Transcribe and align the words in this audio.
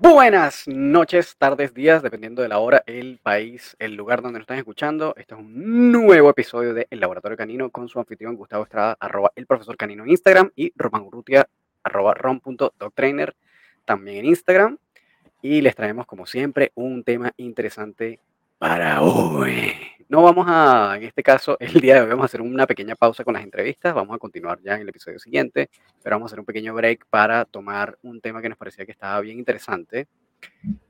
Buenas 0.00 0.68
noches, 0.68 1.36
tardes, 1.38 1.72
días, 1.72 2.02
dependiendo 2.02 2.42
de 2.42 2.48
la 2.48 2.58
hora, 2.58 2.82
el 2.86 3.18
país, 3.22 3.76
el 3.78 3.94
lugar 3.94 4.20
donde 4.20 4.38
nos 4.38 4.44
están 4.44 4.58
escuchando. 4.58 5.14
Este 5.16 5.34
es 5.34 5.40
un 5.40 5.90
nuevo 5.90 6.28
episodio 6.28 6.74
de 6.74 6.86
El 6.90 7.00
Laboratorio 7.00 7.36
Canino 7.36 7.70
con 7.70 7.88
su 7.88 7.98
anfitrión 7.98 8.36
Gustavo 8.36 8.64
Estrada, 8.64 8.96
arroba 9.00 9.32
el 9.36 9.46
profesor 9.46 9.76
canino 9.78 10.04
en 10.04 10.10
Instagram 10.10 10.50
y 10.54 10.72
Román 10.76 11.02
Urrutia, 11.02 11.48
arroba 11.82 12.12
rom.dogtrainer 12.12 13.36
también 13.86 14.18
en 14.18 14.26
Instagram. 14.26 14.78
Y 15.40 15.62
les 15.62 15.74
traemos, 15.74 16.04
como 16.04 16.26
siempre, 16.26 16.72
un 16.74 17.02
tema 17.02 17.32
interesante 17.38 18.20
para 18.58 19.02
hoy. 19.02 19.72
No 20.08 20.22
vamos 20.22 20.46
a, 20.48 20.96
en 20.96 21.04
este 21.04 21.22
caso, 21.22 21.56
el 21.60 21.80
día 21.80 21.94
de 21.94 22.00
hoy 22.00 22.08
vamos 22.08 22.24
a 22.24 22.26
hacer 22.26 22.40
una 22.42 22.66
pequeña 22.66 22.96
pausa 22.96 23.24
con 23.24 23.34
las 23.34 23.44
entrevistas, 23.44 23.94
vamos 23.94 24.16
a 24.16 24.18
continuar 24.18 24.58
ya 24.62 24.74
en 24.74 24.82
el 24.82 24.88
episodio 24.88 25.18
siguiente, 25.18 25.70
pero 26.02 26.16
vamos 26.16 26.26
a 26.26 26.28
hacer 26.30 26.40
un 26.40 26.46
pequeño 26.46 26.74
break 26.74 27.06
para 27.08 27.44
tomar 27.44 27.98
un 28.02 28.20
tema 28.20 28.42
que 28.42 28.48
nos 28.48 28.58
parecía 28.58 28.84
que 28.84 28.92
estaba 28.92 29.20
bien 29.20 29.38
interesante, 29.38 30.08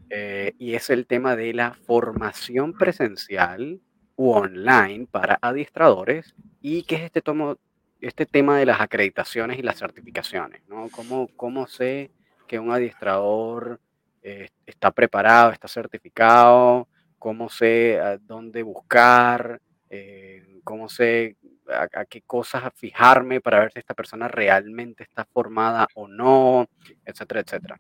eh, 0.09 0.55
y 0.59 0.75
es 0.75 0.89
el 0.89 1.07
tema 1.07 1.37
de 1.37 1.53
la 1.53 1.75
formación 1.75 2.73
presencial 2.73 3.81
u 4.17 4.31
online 4.31 5.07
para 5.11 5.39
adiestradores, 5.43 6.35
y 6.63 6.85
qué 6.85 6.95
es 6.95 7.03
este, 7.03 7.21
tomo, 7.21 7.59
este 8.01 8.25
tema 8.25 8.59
de 8.59 8.67
las 8.67 8.81
acreditaciones 8.81 9.59
y 9.59 9.63
las 9.63 9.79
certificaciones, 9.79 10.63
¿no? 10.69 10.89
¿Cómo, 10.91 11.29
cómo 11.37 11.67
sé 11.67 12.13
que 12.47 12.59
un 12.59 12.71
adiestrador 12.71 13.81
eh, 14.23 14.49
está 14.65 14.91
preparado, 14.91 15.51
está 15.51 15.69
certificado? 15.69 16.89
Cómo 17.19 17.49
sé 17.49 18.01
a 18.01 18.19
dónde 18.19 18.63
buscar, 18.63 19.61
eh, 19.91 20.61
cómo 20.65 20.89
sé 20.89 21.37
a, 21.69 22.05
qué 22.05 22.23
cosas 22.23 22.71
fijarme 22.75 23.41
para 23.41 23.61
ver 23.61 23.73
si 23.73 23.79
esta 23.79 23.95
persona 23.95 24.29
realmente 24.29 25.03
está 25.03 25.25
formada 25.25 25.87
o 25.95 26.09
no, 26.09 26.69
etcétera, 27.05 27.41
etcétera. 27.41 27.79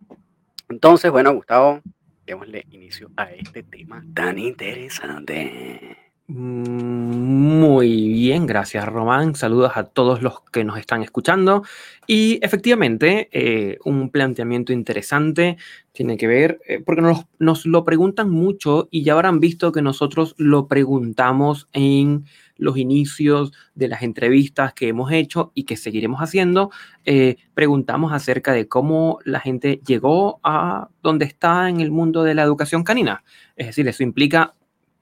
Entonces, 0.68 1.10
bueno, 1.10 1.34
Gustavo, 1.34 1.80
démosle 2.26 2.64
inicio 2.70 3.10
a 3.16 3.32
este 3.32 3.62
tema 3.62 4.04
tan 4.14 4.38
interesante. 4.38 6.07
Muy 6.30 8.10
bien, 8.10 8.44
gracias 8.46 8.84
Román. 8.84 9.34
Saludos 9.34 9.72
a 9.76 9.84
todos 9.84 10.20
los 10.20 10.42
que 10.52 10.62
nos 10.62 10.78
están 10.78 11.02
escuchando. 11.02 11.62
Y 12.06 12.38
efectivamente, 12.44 13.30
eh, 13.32 13.78
un 13.86 14.10
planteamiento 14.10 14.74
interesante 14.74 15.56
tiene 15.92 16.18
que 16.18 16.26
ver, 16.26 16.60
eh, 16.68 16.82
porque 16.84 17.00
nos, 17.00 17.24
nos, 17.38 17.64
lo 17.64 17.82
preguntan 17.82 18.28
mucho 18.28 18.88
y 18.90 19.04
ya 19.04 19.14
habrán 19.14 19.40
visto 19.40 19.72
que 19.72 19.80
nosotros 19.80 20.34
lo 20.36 20.68
preguntamos 20.68 21.66
en 21.72 22.26
los 22.58 22.76
inicios 22.76 23.52
de 23.74 23.88
las 23.88 24.02
entrevistas 24.02 24.74
que 24.74 24.88
hemos 24.88 25.10
hecho 25.10 25.50
y 25.54 25.64
que 25.64 25.78
seguiremos 25.78 26.20
haciendo. 26.20 26.70
Eh, 27.06 27.36
preguntamos 27.54 28.12
acerca 28.12 28.52
de 28.52 28.68
cómo 28.68 29.18
la 29.24 29.40
gente 29.40 29.80
llegó 29.86 30.40
a 30.42 30.90
donde 31.02 31.24
está 31.24 31.70
en 31.70 31.80
el 31.80 31.90
mundo 31.90 32.22
de 32.22 32.34
la 32.34 32.42
educación 32.42 32.84
canina. 32.84 33.24
Es 33.56 33.68
decir, 33.68 33.88
eso 33.88 34.02
implica 34.02 34.54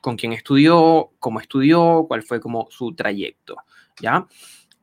con 0.06 0.14
quién 0.14 0.32
estudió, 0.32 1.10
cómo 1.18 1.40
estudió, 1.40 2.04
cuál 2.06 2.22
fue 2.22 2.38
como 2.38 2.68
su 2.70 2.94
trayecto, 2.94 3.56
¿ya? 4.00 4.28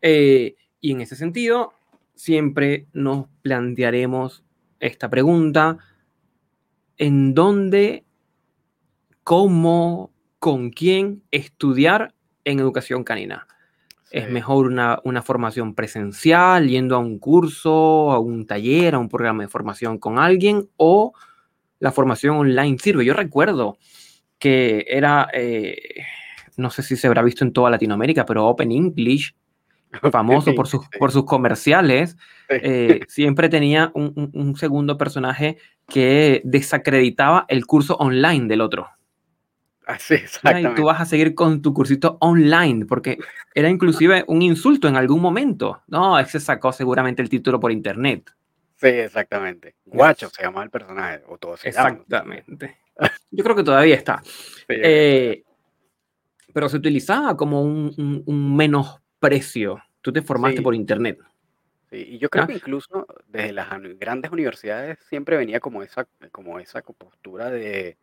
Eh, 0.02 0.58
y 0.82 0.92
en 0.92 1.00
ese 1.00 1.16
sentido, 1.16 1.72
siempre 2.14 2.88
nos 2.92 3.28
plantearemos 3.42 4.44
esta 4.82 5.10
pregunta, 5.10 5.78
¿en 6.98 7.34
dónde, 7.34 8.04
cómo, 9.24 10.12
con 10.40 10.72
quién 10.72 11.24
estudiar 11.32 12.14
en 12.44 12.60
educación 12.60 13.06
canina? 13.06 13.48
¿Es 14.12 14.30
mejor 14.30 14.67
una, 14.67 15.00
una, 15.06 15.22
formación 15.22 15.73
presencial, 15.73 16.67
yendo 16.67 16.98
a 16.98 17.00
un 17.00 17.17
curso, 17.17 18.12
a 18.12 18.20
un 18.20 18.45
taller, 18.45 18.95
a 18.95 19.00
un 19.00 19.08
programa 19.08 19.44
de 19.44 19.48
formación 19.48 20.00
con 20.00 20.20
alguien, 20.20 20.67
o 20.76 21.14
la 21.80 21.94
formación 21.94 22.36
online 22.36 22.78
sirve? 22.78 23.06
Yo 23.06 23.14
recuerdo 23.14 23.78
que 24.43 24.86
era, 24.89 25.30
eh, 25.31 26.04
no 26.58 26.70
sé 26.70 26.83
si 26.83 26.98
se 26.98 27.08
habrá 27.08 27.21
visto 27.21 27.45
en 27.45 27.54
toda 27.54 27.70
Latinoamérica, 27.70 28.26
pero 28.26 28.45
Open 28.45 28.73
English, 28.73 29.33
famoso 30.11 30.54
por 30.54 30.67
sus, 30.67 30.86
por 30.99 31.14
sus 31.14 31.23
comerciales, 31.23 32.17
eh, 32.49 32.99
siempre 33.08 33.48
tenía 33.48 33.93
un, 33.95 34.53
segundo 34.58 34.98
personaje 34.98 35.59
que 35.87 36.42
desacreditaba 36.43 37.45
el 37.48 37.65
curso 37.65 37.95
online 37.95 38.49
del 38.49 38.59
otro. 38.59 38.89
Así, 39.87 40.15
exactamente. 40.15 40.71
Y 40.71 40.76
tú 40.76 40.83
vas 40.83 40.99
a 40.99 41.05
seguir 41.05 41.36
con 41.36 41.61
tu 41.61 41.73
cursito 41.73 42.17
online, 42.20 42.86
porque 42.86 43.20
era 43.55 43.70
inclusive 43.70 44.26
un 44.27 44.42
insulto 44.42 44.89
en 44.89 44.98
algún 44.98 45.21
momento. 45.21 45.83
No, 45.87 46.20
ese 46.20 46.42
sacó 46.42 46.73
seguramente 46.73 47.21
el 47.21 47.30
título 47.30 47.61
por 47.61 47.71
internet. 47.71 48.30
Sí, 48.76 48.87
exactamente. 48.87 49.76
Guacho 49.86 50.30
se 50.30 50.43
llamaba 50.43 50.65
el 50.65 50.70
personaje, 50.70 51.21
o 51.30 51.37
todo 51.37 51.55
se 51.55 51.70
Exactamente. 51.70 52.83
Yo 53.31 53.43
creo 53.43 53.55
que 53.55 53.64
todavía 53.64 53.95
está. 53.95 54.21
Eh, 54.67 55.43
pero 56.54 56.70
se 56.70 56.77
utilizaba 56.77 57.36
como 57.36 57.61
un, 57.61 58.23
un, 58.26 58.55
menosprecio. 58.55 59.81
Tú 60.02 60.14
te 60.14 60.21
formaste 60.21 60.61
por 60.61 60.76
internet. 60.76 61.20
Sí, 61.89 62.05
y 62.11 62.17
yo 62.17 62.30
creo 62.30 62.48
que 62.48 62.53
incluso 62.53 63.08
desde 63.27 63.53
las 63.53 63.70
grandes 63.99 64.32
universidades 64.32 64.99
siempre 65.09 65.37
venía 65.37 65.59
como 65.59 65.82
esa, 65.83 66.08
como 66.32 66.59
esa 66.59 66.82
postura 66.82 67.49
de, 67.49 67.98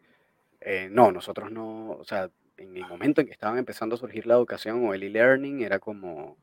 eh, 0.61 0.89
no, 0.91 1.11
nosotros 1.11 1.51
no, 1.51 1.93
o 1.93 2.05
sea, 2.05 2.31
en 2.57 2.77
el 2.77 2.87
momento 2.87 3.21
en 3.21 3.27
que 3.27 3.33
estaban 3.33 3.59
empezando 3.59 3.95
a 3.95 3.99
surgir 3.99 4.27
la 4.27 4.35
educación 4.35 4.85
o 4.85 4.95
el 4.95 5.03
e-learning, 5.03 5.63
era 5.63 5.79
como, 5.79 6.37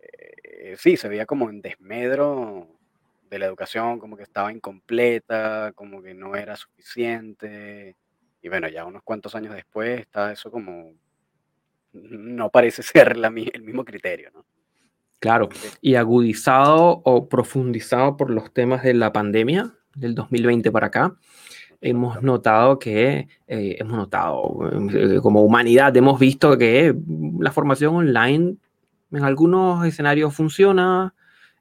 eh, 0.00 0.74
sí, 0.76 0.96
se 0.96 1.08
veía 1.08 1.26
como 1.26 1.48
en 1.48 1.62
desmedro 1.62 2.75
de 3.28 3.38
la 3.38 3.46
educación, 3.46 3.98
como 3.98 4.16
que 4.16 4.22
estaba 4.22 4.52
incompleta, 4.52 5.72
como 5.74 6.02
que 6.02 6.14
no 6.14 6.36
era 6.36 6.56
suficiente. 6.56 7.96
Y 8.42 8.48
bueno, 8.48 8.68
ya 8.68 8.84
unos 8.84 9.02
cuantos 9.02 9.34
años 9.34 9.54
después 9.54 10.00
está 10.00 10.32
eso 10.32 10.50
como, 10.50 10.92
no 11.92 12.50
parece 12.50 12.82
ser 12.82 13.16
la, 13.16 13.28
el 13.28 13.62
mismo 13.62 13.84
criterio, 13.84 14.30
¿no? 14.32 14.44
Claro, 15.18 15.48
y 15.80 15.94
agudizado 15.94 17.00
o 17.04 17.28
profundizado 17.28 18.16
por 18.18 18.30
los 18.30 18.52
temas 18.52 18.82
de 18.82 18.92
la 18.92 19.12
pandemia 19.12 19.74
del 19.94 20.14
2020 20.14 20.70
para 20.70 20.88
acá, 20.88 21.16
hemos 21.80 22.22
notado 22.22 22.78
que, 22.78 23.26
eh, 23.46 23.76
hemos 23.78 23.96
notado, 23.96 24.70
eh, 24.92 25.18
como 25.22 25.42
humanidad, 25.42 25.96
hemos 25.96 26.20
visto 26.20 26.56
que 26.58 26.94
la 27.40 27.50
formación 27.50 27.96
online 27.96 28.56
en 29.10 29.24
algunos 29.24 29.86
escenarios 29.86 30.34
funciona, 30.34 31.14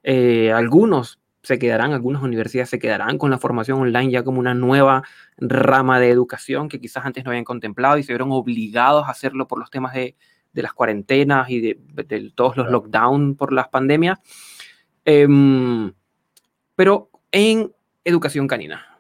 eh, 0.03 0.51
algunos 0.51 1.19
se 1.45 1.59
quedarán, 1.59 1.93
algunas 1.93 2.21
universidades 2.21 2.69
se 2.69 2.79
quedarán 2.79 3.17
con 3.17 3.31
la 3.31 3.37
formación 3.37 3.79
online 3.79 4.11
ya 4.11 4.23
como 4.23 4.39
una 4.39 4.53
nueva 4.53 5.03
rama 5.37 5.99
de 5.99 6.09
educación 6.09 6.69
que 6.69 6.79
quizás 6.79 7.05
antes 7.05 7.23
no 7.23 7.31
habían 7.31 7.45
contemplado 7.45 7.97
y 7.97 8.03
se 8.03 8.11
vieron 8.11 8.31
obligados 8.31 9.07
a 9.07 9.11
hacerlo 9.11 9.47
por 9.47 9.59
los 9.59 9.69
temas 9.69 9.93
de, 9.93 10.15
de 10.55 10.61
las 10.61 10.73
cuarentenas 10.73 11.49
y 11.49 11.59
de, 11.59 12.31
todos 12.33 12.55
los 12.55 12.71
lockdowns 12.71 13.37
por 13.37 13.51
las 13.51 13.67
pandemias. 13.67 14.19
Em, 15.03 15.93
pero 16.75 17.09
en 17.31 17.73
educación 18.05 18.47
canina, 18.47 18.99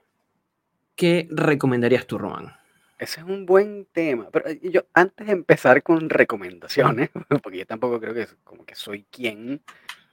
¿qué 0.95 1.27
recomendarías 1.31 2.05
tú, 2.05 2.17
Román? 2.17 2.53
Ese 2.99 3.21
es 3.21 3.25
un 3.25 3.45
buen 3.45 3.87
tema, 3.91 4.29
pero 4.31 4.49
eh, 4.49 4.59
yo 4.63 4.85
antes 4.93 5.27
de 5.27 5.33
empezar 5.33 5.81
con 5.81 6.09
recomendaciones, 6.09 7.09
porque 7.41 7.59
yo 7.59 7.65
tampoco 7.65 7.99
creo 8.01 8.13
que 8.13 8.27
como 8.43 8.65
que 8.65 8.75
soy 8.75 9.05
quien, 9.09 9.61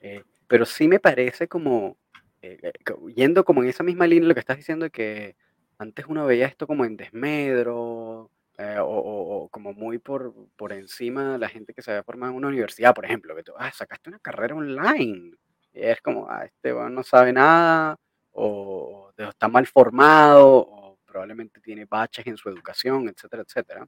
eh, 0.01 0.23
pero 0.47 0.65
sí 0.65 0.87
me 0.87 1.01
parece 1.01 1.49
como 1.49 1.97
eh, 2.43 2.59
eh, 2.61 2.73
yendo 3.15 3.45
como 3.45 3.63
en 3.63 3.69
esa 3.69 3.85
misma 3.85 4.07
línea 4.07 4.29
lo 4.29 4.35
que 4.35 4.41
estás 4.41 4.57
diciendo 4.57 4.91
que 4.91 5.37
antes 5.79 6.07
uno 6.09 6.27
veía 6.27 6.47
esto 6.47 6.67
como 6.67 6.85
en 6.85 6.97
desmedro 6.97 8.31
eh, 8.59 8.79
o, 8.81 9.49
como 9.51 9.73
muy 9.73 9.99
por, 9.99 10.35
por 10.57 10.73
encima 10.73 11.33
de 11.33 11.39
la 11.39 11.49
gente 11.49 11.73
que 11.73 11.83
se 11.83 11.93
había 11.93 12.03
formado 12.03 12.33
en 12.33 12.39
una 12.39 12.49
universidad, 12.49 12.95
por 12.95 13.05
ejemplo, 13.05 13.35
que 13.37 13.45
tú, 13.45 13.53
ah, 13.57 13.71
sacaste 13.73 14.11
una 14.11 14.19
carrera 14.19 14.57
online. 14.57 15.37
Y 15.73 15.83
es 15.83 16.01
como, 16.03 16.29
ah, 16.29 16.45
este 16.45 16.73
no 16.73 17.03
sabe 17.03 17.33
nada 17.33 17.97
o, 18.33 19.13
está 19.17 19.49
mal 19.49 19.67
formado 19.67 20.59
o 20.59 20.99
probablemente 21.07 21.61
tiene 21.61 21.85
baches 21.85 22.27
en 22.27 22.37
su 22.37 22.49
educación, 22.49 23.09
etcétera, 23.09 23.43
etcétera. 23.47 23.87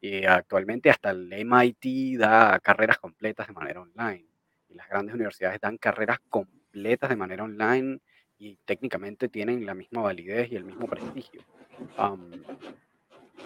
Y 0.00 0.24
actualmente 0.24 0.90
hasta 0.90 1.10
el 1.10 1.32
MIT 1.32 2.18
da 2.18 2.58
carreras 2.60 2.98
completas 2.98 3.48
de 3.48 3.52
manera 3.52 3.80
online. 3.80 4.26
Y 4.68 4.74
las 4.74 4.88
grandes 4.88 5.14
universidades 5.14 5.60
dan 5.60 5.76
carreras 5.78 6.18
completas 6.28 6.55
de 6.82 7.16
manera 7.16 7.44
online 7.44 8.00
y 8.38 8.56
técnicamente 8.64 9.28
tienen 9.28 9.64
la 9.64 9.74
misma 9.74 10.02
validez 10.02 10.50
y 10.52 10.56
el 10.56 10.64
mismo 10.64 10.86
prestigio. 10.86 11.42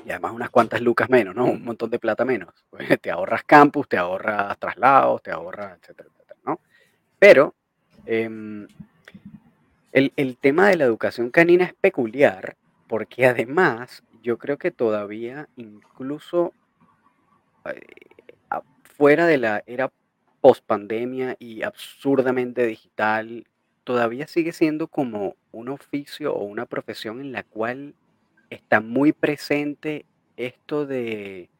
y 0.04 0.10
además 0.10 0.32
unas 0.32 0.50
cuantas 0.50 0.80
lucas 0.80 1.08
menos, 1.08 1.34
¿no? 1.34 1.44
Un 1.44 1.64
montón 1.64 1.90
de 1.90 1.98
plata 1.98 2.24
menos. 2.24 2.54
Pues 2.70 3.00
te 3.00 3.10
ahorras 3.10 3.44
campus, 3.44 3.88
te 3.88 3.96
ahorras 3.96 4.58
traslados, 4.58 5.22
te 5.22 5.30
ahorras, 5.30 5.78
etcétera, 5.80 6.08
etcétera, 6.12 6.40
¿no? 6.44 6.60
Pero 7.18 7.54
em, 8.06 8.66
el, 9.92 10.12
el 10.16 10.36
tema 10.36 10.68
de 10.68 10.76
la 10.76 10.84
educación 10.84 11.30
canina 11.30 11.64
es 11.64 11.74
peculiar 11.74 12.56
porque 12.86 13.26
además 13.26 14.02
yo 14.22 14.38
creo 14.38 14.58
que 14.58 14.70
todavía 14.70 15.48
incluso 15.56 16.52
eh, 17.64 17.80
fuera 19.00 19.26
de 19.26 19.38
la 19.38 19.62
era 19.66 19.90
post 20.40 20.64
pandemia 20.64 21.36
y 21.38 21.62
absurdamente 21.62 22.66
digital 22.66 23.46
todavía 23.84 24.26
sigue 24.26 24.52
siendo 24.52 24.88
como 24.88 25.36
un 25.52 25.68
oficio 25.68 26.34
o 26.34 26.44
una 26.44 26.66
profesión 26.66 27.20
en 27.20 27.32
la 27.32 27.42
cual 27.42 27.94
está 28.50 28.80
muy 28.80 29.12
presente 29.12 30.04
esto 30.36 30.86
de 30.86 31.50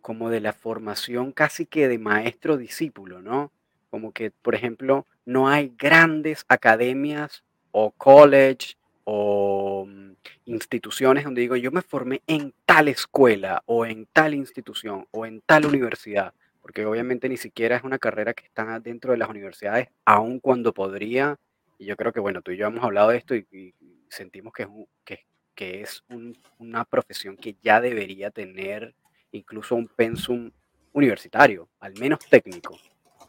como 0.00 0.30
de 0.30 0.40
la 0.40 0.52
formación 0.52 1.32
casi 1.32 1.66
que 1.66 1.88
de 1.88 1.98
maestro-discípulo, 1.98 3.20
¿no? 3.20 3.52
Como 3.90 4.12
que, 4.12 4.30
por 4.30 4.54
ejemplo, 4.54 5.06
no 5.26 5.48
hay 5.48 5.72
grandes 5.76 6.44
academias 6.48 7.44
o 7.72 7.90
college 7.92 8.76
o 9.04 9.86
mm, 9.86 10.12
instituciones 10.46 11.24
donde 11.24 11.42
digo, 11.42 11.56
yo 11.56 11.70
me 11.70 11.82
formé 11.82 12.22
en 12.26 12.54
tal 12.64 12.88
escuela 12.88 13.62
o 13.66 13.84
en 13.84 14.06
tal 14.06 14.34
institución 14.34 15.06
o 15.10 15.26
en 15.26 15.40
tal 15.42 15.66
universidad, 15.66 16.34
porque 16.60 16.84
obviamente 16.86 17.28
ni 17.28 17.36
siquiera 17.36 17.76
es 17.76 17.82
una 17.84 17.98
carrera 17.98 18.34
que 18.34 18.44
está 18.44 18.78
dentro 18.80 19.12
de 19.12 19.18
las 19.18 19.28
universidades, 19.28 19.88
aun 20.04 20.40
cuando 20.40 20.72
podría, 20.74 21.36
y 21.78 21.86
yo 21.86 21.96
creo 21.96 22.12
que, 22.12 22.20
bueno, 22.20 22.42
tú 22.42 22.50
y 22.52 22.56
yo 22.56 22.66
hemos 22.66 22.84
hablado 22.84 23.10
de 23.10 23.18
esto 23.18 23.34
y, 23.34 23.74
sentimos 24.08 24.52
que 24.52 24.64
es, 24.64 24.68
un- 24.68 24.88
que, 25.04 25.80
es 25.82 26.02
un- 26.08 26.36
una 26.58 26.84
profesión 26.84 27.36
que 27.36 27.54
ya 27.62 27.80
debería 27.80 28.30
tener 28.30 28.94
incluso 29.30 29.74
un 29.76 29.86
pensum 29.88 30.50
universitario, 30.92 31.68
al 31.80 31.94
menos 31.98 32.18
técnico, 32.28 32.76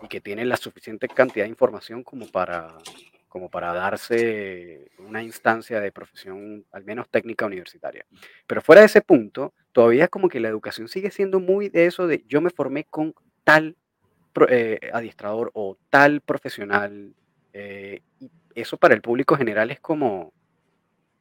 y 0.01 0.07
que 0.07 0.21
tiene 0.21 0.45
la 0.45 0.57
suficiente 0.57 1.07
cantidad 1.07 1.45
de 1.45 1.49
información 1.49 2.03
como 2.03 2.25
para, 2.27 2.77
como 3.31 3.49
para 3.49 3.71
darse 3.73 4.91
una 4.99 5.23
instancia 5.23 5.79
de 5.79 5.93
profesión, 5.93 6.65
al 6.73 6.83
menos 6.83 7.07
técnica 7.07 7.45
universitaria. 7.45 8.05
Pero 8.45 8.61
fuera 8.61 8.81
de 8.81 8.87
ese 8.87 9.01
punto, 9.01 9.53
todavía 9.71 10.09
como 10.09 10.27
que 10.27 10.41
la 10.41 10.49
educación 10.49 10.89
sigue 10.89 11.11
siendo 11.11 11.39
muy 11.39 11.69
de 11.69 11.85
eso 11.85 12.07
de 12.07 12.25
yo 12.27 12.41
me 12.41 12.49
formé 12.49 12.83
con 12.83 13.15
tal 13.45 13.77
eh, 14.49 14.79
adiestrador 14.91 15.49
o 15.53 15.77
tal 15.89 16.19
profesional, 16.19 17.15
eh, 17.53 18.01
y 18.19 18.29
eso 18.53 18.75
para 18.75 18.95
el 18.95 19.01
público 19.01 19.37
general 19.37 19.71
es 19.71 19.79
como 19.79 20.33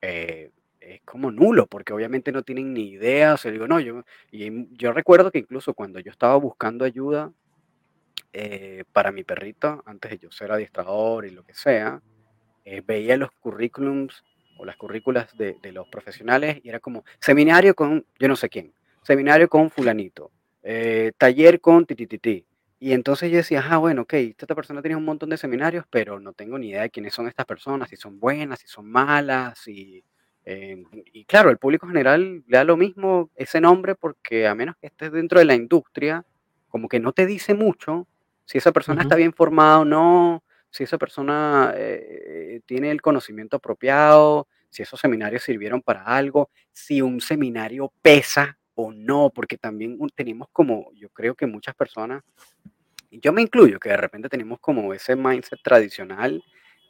eh, 0.03 0.51
es 0.81 1.01
como 1.03 1.31
nulo, 1.31 1.69
porque 1.69 1.93
obviamente 1.93 2.33
no 2.33 2.43
tienen 2.43 2.75
ni 2.75 2.89
idea, 2.89 3.35
o 3.35 3.37
sea, 3.37 3.53
digo, 3.53 3.69
no, 3.69 3.79
yo, 3.79 4.03
y 4.33 4.67
yo 4.77 4.93
recuerdo 4.93 5.31
que 5.31 5.39
incluso 5.39 5.75
cuando 5.75 6.01
yo 6.01 6.11
estaba 6.11 6.35
buscando 6.35 6.85
ayuda 6.85 7.33
eh, 8.33 8.85
para 8.93 9.13
mi 9.13 9.25
perrito, 9.25 9.83
antes 9.87 10.11
de 10.13 10.19
yo 10.19 10.31
ser 10.31 10.53
adiestrador 10.53 11.27
y 11.27 11.31
lo 11.31 11.43
que 11.45 11.55
sea, 11.55 12.01
eh, 12.65 12.83
veía 12.87 13.17
los 13.17 13.31
currículums 13.33 14.25
o 14.59 14.65
las 14.65 14.77
currículas 14.77 15.37
de, 15.37 15.57
de 15.63 15.73
los 15.73 15.89
profesionales 15.89 16.61
y 16.63 16.69
era 16.69 16.81
como 16.81 17.05
seminario 17.19 17.75
con 17.75 18.05
yo 18.19 18.29
no 18.29 18.37
sé 18.37 18.49
quién, 18.49 18.73
seminario 19.03 19.49
con 19.49 19.71
fulanito, 19.71 20.31
eh, 20.63 21.13
taller 21.19 21.61
con 21.61 21.87
titititi. 21.87 22.45
Y 22.79 22.93
entonces 22.93 23.31
yo 23.31 23.37
decía, 23.37 23.63
ah, 23.69 23.77
bueno, 23.77 24.03
ok, 24.03 24.15
esta 24.15 24.55
persona 24.55 24.81
tiene 24.81 24.97
un 24.97 25.05
montón 25.05 25.29
de 25.29 25.37
seminarios, 25.37 25.85
pero 25.91 26.19
no 26.19 26.33
tengo 26.33 26.59
ni 26.59 26.71
idea 26.71 26.83
de 26.83 26.91
quiénes 26.91 27.13
son 27.13 27.29
estas 27.29 27.45
personas, 27.45 27.91
si 27.91 27.97
son 27.97 28.19
buenas, 28.19 28.61
si 28.61 28.69
son 28.69 28.91
malas, 28.91 29.67
eh, 29.67 30.83
y 31.13 31.25
claro, 31.27 31.51
el 31.51 31.59
público 31.59 31.87
general 31.87 32.43
le 32.47 32.57
da 32.57 32.65
lo 32.65 32.79
mismo 32.79 33.31
ese 33.37 33.61
nombre 33.61 33.95
porque 33.95 34.47
a 34.47 34.55
menos 34.55 34.77
que 34.81 34.87
estés 34.87 35.13
dentro 35.13 35.39
de 35.39 35.45
la 35.45 35.55
industria, 35.55 36.25
como 36.69 36.89
que 36.89 37.01
no 37.01 37.13
te 37.13 37.27
dice 37.27 37.53
mucho 37.53 38.07
si 38.51 38.59
esa 38.59 38.73
persona 38.73 39.03
está 39.03 39.15
bien 39.15 39.33
formada 39.33 39.79
o 39.79 39.85
no, 39.85 40.43
si 40.71 40.83
esa 40.83 40.99
persona 40.99 41.73
eh, 41.77 42.61
tiene 42.67 42.91
el 42.91 43.01
conocimiento 43.01 43.59
apropiado, 43.59 44.49
si 44.69 44.83
esos 44.83 44.99
seminarios 44.99 45.45
sirvieron 45.45 45.81
para 45.81 46.03
algo, 46.03 46.51
si 46.73 47.01
un 47.01 47.21
seminario 47.21 47.93
pesa 48.03 48.59
o 48.75 48.91
no, 48.91 49.31
porque 49.33 49.57
también 49.57 49.97
tenemos 50.17 50.49
como, 50.51 50.91
yo 50.95 51.11
creo 51.11 51.37
que 51.37 51.47
muchas 51.47 51.77
personas, 51.77 52.25
y 53.09 53.21
yo 53.21 53.33
me 53.33 53.41
incluyo, 53.41 53.79
que 53.79 53.91
de 53.91 53.97
repente 53.97 54.29
tenemos 54.29 54.59
como 54.59 54.93
ese 54.93 55.15
mindset 55.15 55.63
tradicional 55.63 56.43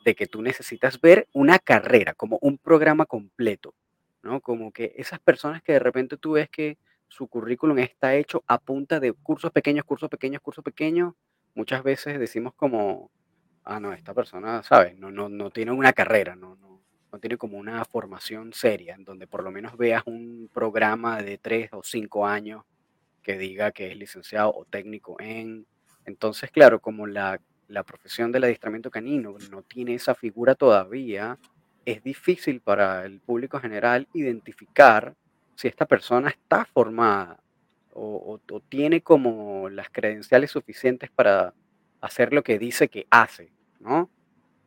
de 0.02 0.14
que 0.14 0.26
tú 0.26 0.40
necesitas 0.40 0.98
ver 0.98 1.28
una 1.34 1.58
carrera, 1.58 2.14
como 2.14 2.38
un 2.40 2.56
programa 2.56 3.04
completo, 3.04 3.74
¿no? 4.22 4.40
Como 4.40 4.72
que 4.72 4.94
esas 4.96 5.20
personas 5.20 5.62
que 5.62 5.74
de 5.74 5.80
repente 5.80 6.16
tú 6.16 6.32
ves 6.32 6.48
que 6.48 6.78
su 7.08 7.28
currículum 7.28 7.80
está 7.80 8.14
hecho 8.14 8.42
a 8.46 8.56
punta 8.58 8.98
de 8.98 9.12
cursos 9.12 9.52
pequeños, 9.52 9.84
cursos 9.84 10.08
pequeños, 10.08 10.40
cursos 10.40 10.64
pequeños, 10.64 11.12
muchas 11.54 11.82
veces 11.82 12.18
decimos 12.18 12.54
como 12.54 13.10
Ah, 13.64 13.78
no, 13.78 13.92
esta 13.92 14.14
persona, 14.14 14.62
¿sabes? 14.62 14.96
No, 14.98 15.10
no, 15.10 15.28
no 15.28 15.50
tiene 15.50 15.70
una 15.72 15.92
carrera, 15.92 16.34
no, 16.34 16.56
no, 16.56 16.82
no 17.12 17.18
tiene 17.18 17.36
como 17.36 17.58
una 17.58 17.84
formación 17.84 18.52
seria, 18.52 18.94
en 18.94 19.04
donde 19.04 19.26
por 19.26 19.44
lo 19.44 19.50
menos 19.50 19.76
veas 19.76 20.02
un 20.06 20.50
programa 20.52 21.22
de 21.22 21.38
tres 21.38 21.68
o 21.72 21.82
cinco 21.82 22.26
años 22.26 22.64
que 23.22 23.36
diga 23.38 23.70
que 23.70 23.92
es 23.92 23.96
licenciado 23.96 24.52
o 24.54 24.64
técnico 24.64 25.16
en. 25.20 25.66
Entonces, 26.06 26.50
claro, 26.50 26.80
como 26.80 27.06
la, 27.06 27.40
la 27.68 27.84
profesión 27.84 28.32
del 28.32 28.44
adiestramiento 28.44 28.90
canino 28.90 29.36
no 29.50 29.62
tiene 29.62 29.94
esa 29.94 30.14
figura 30.14 30.54
todavía, 30.54 31.38
es 31.84 32.02
difícil 32.02 32.60
para 32.60 33.04
el 33.04 33.20
público 33.20 33.60
general 33.60 34.08
identificar 34.14 35.14
si 35.54 35.68
esta 35.68 35.86
persona 35.86 36.30
está 36.30 36.64
formada 36.64 37.38
o, 37.94 38.40
o- 38.50 38.54
o 38.54 38.60
tiene 38.60 39.00
como 39.02 39.68
las 39.68 39.88
credenciales 39.90 40.50
suficientes 40.50 41.10
para 41.10 41.54
hacer 42.00 42.32
lo 42.32 42.42
que 42.42 42.58
dice 42.58 42.88
que 42.88 43.06
hace, 43.10 43.50
¿no? 43.80 44.10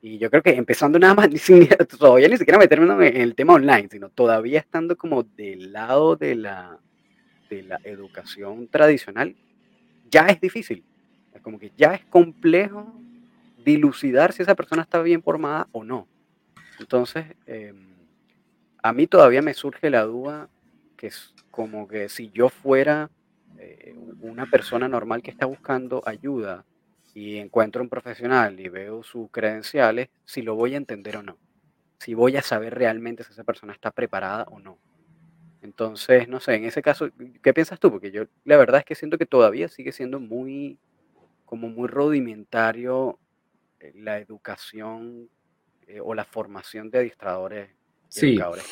Y 0.01 0.17
yo 0.17 0.29
creo 0.29 0.43
que 0.43 0.51
empezando 0.51 0.99
nada 0.99 1.13
más, 1.15 1.29
todavía 1.99 2.27
ni 2.27 2.37
siquiera 2.37 2.59
meterme 2.59 3.07
en 3.07 3.21
el 3.21 3.35
tema 3.35 3.53
online, 3.53 3.87
sino 3.89 4.09
todavía 4.09 4.59
estando 4.59 4.97
como 4.97 5.23
del 5.23 5.71
lado 5.73 6.15
de 6.17 6.35
la, 6.35 6.77
de 7.49 7.63
la 7.63 7.79
educación 7.83 8.67
tradicional, 8.67 9.35
ya 10.09 10.27
es 10.27 10.41
difícil. 10.41 10.83
Es 11.33 11.41
como 11.41 11.59
que 11.59 11.71
ya 11.77 11.93
es 11.95 12.05
complejo 12.05 12.93
dilucidar 13.65 14.33
si 14.33 14.43
esa 14.43 14.55
persona 14.55 14.81
está 14.83 15.01
bien 15.01 15.23
formada 15.23 15.67
o 15.71 15.83
no. 15.83 16.07
Entonces, 16.79 17.25
em, 17.45 17.87
a 18.81 18.93
mí 18.93 19.07
todavía 19.07 19.41
me 19.41 19.53
surge 19.53 19.89
la 19.89 20.03
duda 20.03 20.49
que 21.03 21.07
es 21.07 21.33
como 21.51 21.85
que 21.85 22.07
si 22.07 22.29
yo 22.29 22.47
fuera 22.47 23.11
eh, 23.57 23.93
una 24.21 24.45
persona 24.45 24.87
normal 24.87 25.21
que 25.21 25.31
está 25.31 25.45
buscando 25.45 26.01
ayuda 26.05 26.63
y 27.13 27.39
encuentro 27.39 27.83
un 27.83 27.89
profesional 27.89 28.57
y 28.57 28.69
veo 28.69 29.03
sus 29.03 29.29
credenciales, 29.29 30.07
si 30.23 30.43
lo 30.43 30.55
voy 30.55 30.75
a 30.75 30.77
entender 30.77 31.17
o 31.17 31.21
no, 31.21 31.37
si 31.99 32.13
voy 32.13 32.37
a 32.37 32.41
saber 32.41 32.75
realmente 32.75 33.25
si 33.25 33.33
esa 33.33 33.43
persona 33.43 33.73
está 33.73 33.91
preparada 33.91 34.45
o 34.45 34.61
no. 34.61 34.77
Entonces, 35.61 36.29
no 36.29 36.39
sé, 36.39 36.55
en 36.55 36.63
ese 36.63 36.81
caso, 36.81 37.09
¿qué 37.41 37.53
piensas 37.53 37.81
tú? 37.81 37.91
Porque 37.91 38.11
yo 38.11 38.23
la 38.45 38.55
verdad 38.55 38.79
es 38.79 38.85
que 38.85 38.95
siento 38.95 39.17
que 39.17 39.25
todavía 39.25 39.67
sigue 39.67 39.91
siendo 39.91 40.21
muy, 40.21 40.79
como 41.43 41.67
muy 41.67 41.89
rudimentario 41.89 43.19
eh, 43.81 43.91
la 43.93 44.19
educación 44.19 45.27
eh, 45.85 45.99
o 46.01 46.13
la 46.13 46.23
formación 46.23 46.89
de 46.91 46.99
adiestradores 46.99 47.71
y 47.71 47.75
Sí, 48.07 48.29
educadores. 48.35 48.63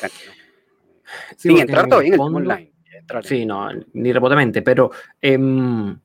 Eh, 1.30 1.34
sí, 1.36 1.48
sin 1.48 1.50
porque 1.50 1.60
entrar 1.62 2.04
en 2.04 2.12
el 2.12 2.16
fondo, 2.16 2.38
online. 2.38 2.72
sí, 3.22 3.46
no, 3.46 3.68
ni 3.92 4.12
remotamente, 4.12 4.62
pero 4.62 4.90
em, 5.20 5.96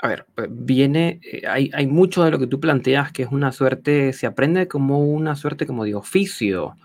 a 0.00 0.08
ver, 0.08 0.26
viene, 0.50 1.20
eh, 1.24 1.42
hay, 1.48 1.70
hay 1.74 1.86
mucho 1.86 2.22
de 2.24 2.30
lo 2.30 2.38
que 2.38 2.46
tú 2.46 2.60
planteas 2.60 3.10
que 3.12 3.22
es 3.24 3.32
una 3.32 3.50
suerte, 3.52 4.12
se 4.12 4.26
aprende 4.26 4.68
como 4.68 5.00
una 5.00 5.34
suerte 5.34 5.66
como 5.66 5.84
de 5.84 5.94
oficio, 5.94 6.76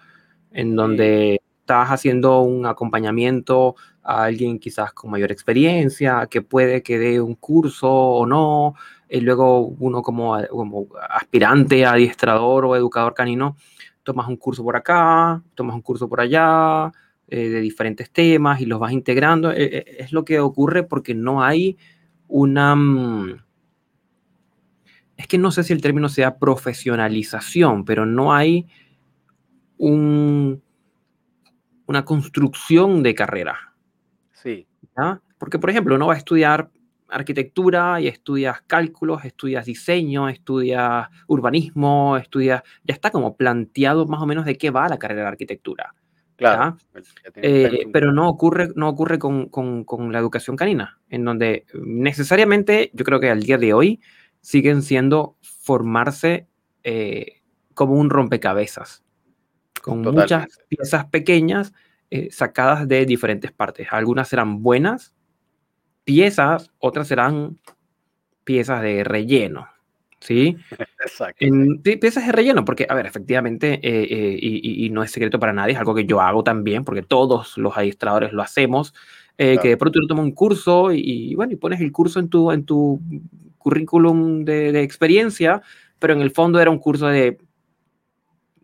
en 0.51 0.69
Sí, 0.69 0.75
donde 0.75 1.41
estás 1.59 1.89
haciendo 1.89 2.41
un 2.41 2.65
acompañamiento 2.65 3.75
a 4.03 4.23
alguien 4.25 4.59
quizás 4.59 4.93
con 4.93 5.11
mayor 5.11 5.31
experiencia, 5.31 6.27
que 6.29 6.41
puede 6.41 6.83
que 6.83 6.99
dé 6.99 7.21
un 7.21 7.35
curso 7.35 7.89
o 7.89 8.25
no, 8.25 8.75
y 9.09 9.21
luego 9.21 9.67
uno 9.67 10.01
como, 10.01 10.35
como 10.49 10.87
aspirante, 11.09 11.85
adiestrador 11.85 12.65
o 12.65 12.75
educador 12.75 13.13
canino, 13.13 13.55
tomas 14.03 14.27
un 14.27 14.37
curso 14.37 14.63
por 14.63 14.75
acá, 14.75 15.41
tomas 15.55 15.75
un 15.75 15.81
curso 15.81 16.07
por 16.09 16.19
allá, 16.21 16.91
eh, 17.27 17.49
de 17.49 17.61
diferentes 17.61 18.11
temas 18.11 18.61
y 18.61 18.65
los 18.65 18.79
vas 18.79 18.91
integrando. 18.91 19.51
Eh, 19.51 19.77
eh, 19.77 19.95
es 19.99 20.11
lo 20.11 20.23
que 20.25 20.39
ocurre 20.39 20.83
porque 20.83 21.15
no 21.15 21.43
hay 21.43 21.77
una... 22.27 22.75
mm, 22.75 23.41
Es 25.17 25.27
que 25.27 25.37
no 25.37 25.51
sé 25.51 25.63
si 25.63 25.73
el 25.73 25.81
término 25.81 26.09
sea 26.09 26.37
profesionalización, 26.37 27.85
pero 27.85 28.05
no 28.05 28.33
hay 28.33 28.67
un, 29.77 30.61
una 31.85 32.05
construcción 32.05 33.03
de 33.03 33.15
carrera. 33.15 33.73
sí, 34.31 34.67
¿ya? 34.97 35.21
Porque, 35.37 35.59
por 35.59 35.69
ejemplo, 35.69 35.95
uno 35.95 36.07
va 36.07 36.13
a 36.13 36.17
estudiar 36.17 36.69
arquitectura 37.13 38.01
y 38.01 38.07
estudias 38.07 38.61
cálculos, 38.67 39.23
estudias 39.25 39.65
diseño, 39.65 40.29
estudias 40.29 41.07
urbanismo, 41.27 42.17
estudias... 42.17 42.63
Ya 42.83 42.93
está 42.93 43.11
como 43.11 43.35
planteado 43.37 44.05
más 44.05 44.21
o 44.21 44.25
menos 44.25 44.45
de 44.45 44.57
qué 44.57 44.69
va 44.69 44.89
la 44.89 44.99
carrera 44.99 45.21
de 45.21 45.27
arquitectura. 45.27 45.93
claro. 46.35 46.77
Eh, 47.35 47.87
pero 47.93 48.11
no 48.11 48.27
ocurre, 48.27 48.69
no 48.75 48.89
ocurre 48.89 49.19
con, 49.19 49.49
con, 49.49 49.83
con 49.83 50.11
la 50.11 50.19
educación 50.19 50.55
canina, 50.55 50.99
en 51.09 51.25
donde 51.25 51.65
necesariamente 51.73 52.91
yo 52.93 53.05
creo 53.05 53.19
que 53.19 53.29
al 53.29 53.43
día 53.43 53.57
de 53.57 53.73
hoy 53.73 54.01
siguen 54.41 54.81
siendo 54.81 55.37
formarse 55.41 56.47
eh, 56.83 57.41
como 57.73 57.93
un 57.93 58.09
rompecabezas, 58.09 59.03
con 59.81 60.01
muchas 60.01 60.47
piezas 60.67 61.05
pequeñas 61.05 61.73
eh, 62.11 62.29
sacadas 62.31 62.87
de 62.87 63.05
diferentes 63.05 63.51
partes. 63.51 63.87
Algunas 63.91 64.27
serán 64.27 64.61
buenas 64.61 65.15
piezas, 66.03 66.71
otras 66.79 67.07
serán 67.07 67.57
piezas 68.43 68.81
de 68.81 69.03
relleno, 69.03 69.67
¿sí? 70.19 70.57
Exacto. 70.99 71.45
En 71.45 71.81
piezas 71.81 72.25
de 72.25 72.31
relleno, 72.31 72.65
porque, 72.65 72.85
a 72.89 72.95
ver, 72.95 73.05
efectivamente, 73.05 73.79
eh, 73.81 74.07
eh, 74.09 74.39
y, 74.41 74.89
no 74.89 75.03
es 75.03 75.11
secreto 75.11 75.39
para 75.39 75.53
nadie, 75.53 75.73
es 75.73 75.79
algo 75.79 75.95
que 75.95 76.05
yo 76.05 76.21
hago 76.21 76.43
también, 76.43 76.83
porque 76.83 77.01
todos 77.01 77.57
los 77.57 77.75
administradores 77.77 78.33
lo 78.33 78.41
hacemos, 78.41 78.93
eh, 79.37 79.57
que 79.61 79.69
de 79.69 79.77
pronto 79.77 79.99
tú 79.99 80.07
tomas 80.07 80.25
un 80.25 80.33
curso 80.33 80.91
y, 80.91 80.99
y, 80.99 81.35
bueno, 81.35 81.53
y 81.53 81.55
pones 81.55 81.81
el 81.81 81.91
curso 81.91 82.19
en 82.19 82.29
tu, 82.29 82.51
en 82.51 82.65
tu 82.65 82.99
currículum 83.57 84.43
de, 84.43 84.71
de 84.71 84.83
experiencia, 84.83 85.61
pero 85.99 86.13
en 86.13 86.21
el 86.21 86.31
fondo 86.31 86.59
era 86.59 86.69
un 86.69 86.79
curso 86.79 87.07
de 87.07 87.37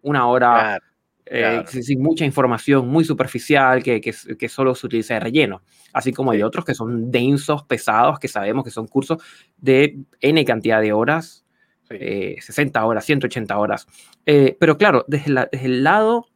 una 0.01 0.27
hora 0.27 0.51
Claro, 0.51 0.86
claro. 1.30 1.68
sin, 1.68 1.84
sin 1.84 2.02
mucha 2.02 2.26
información, 2.26 2.88
muy 2.88 3.04
superficial, 3.06 3.84
que, 3.84 4.02
que, 4.02 4.14
que 4.38 4.50
solo 4.50 4.74
se 4.76 4.88
utiliza 4.88 5.14
de 5.16 5.20
relleno. 5.22 5.62
Así 5.94 6.12
como 6.14 6.32
hay 6.32 6.42
otros 6.44 6.66
que 6.66 6.74
son 6.76 7.12
densos, 7.12 7.64
pesados, 7.64 8.20
que 8.20 8.28
sabemos 8.28 8.64
que 8.64 8.72
son 8.72 8.88
cursos 8.88 9.22
de 9.58 9.98
N 10.22 10.44
cantidad 10.46 10.82
de 10.82 10.94
horas, 10.94 11.46
sí, 11.90 11.96
eh, 12.00 12.36
60 12.42 12.86
horas, 12.86 13.06
180 13.06 13.58
horas. 13.58 13.88
Eh, 14.26 14.56
pero 14.60 14.78
claro, 14.78 15.06
desde, 15.08 15.32
la- 15.32 15.50
desde 15.52 15.66
el 15.68 15.84
lado 15.84 16.28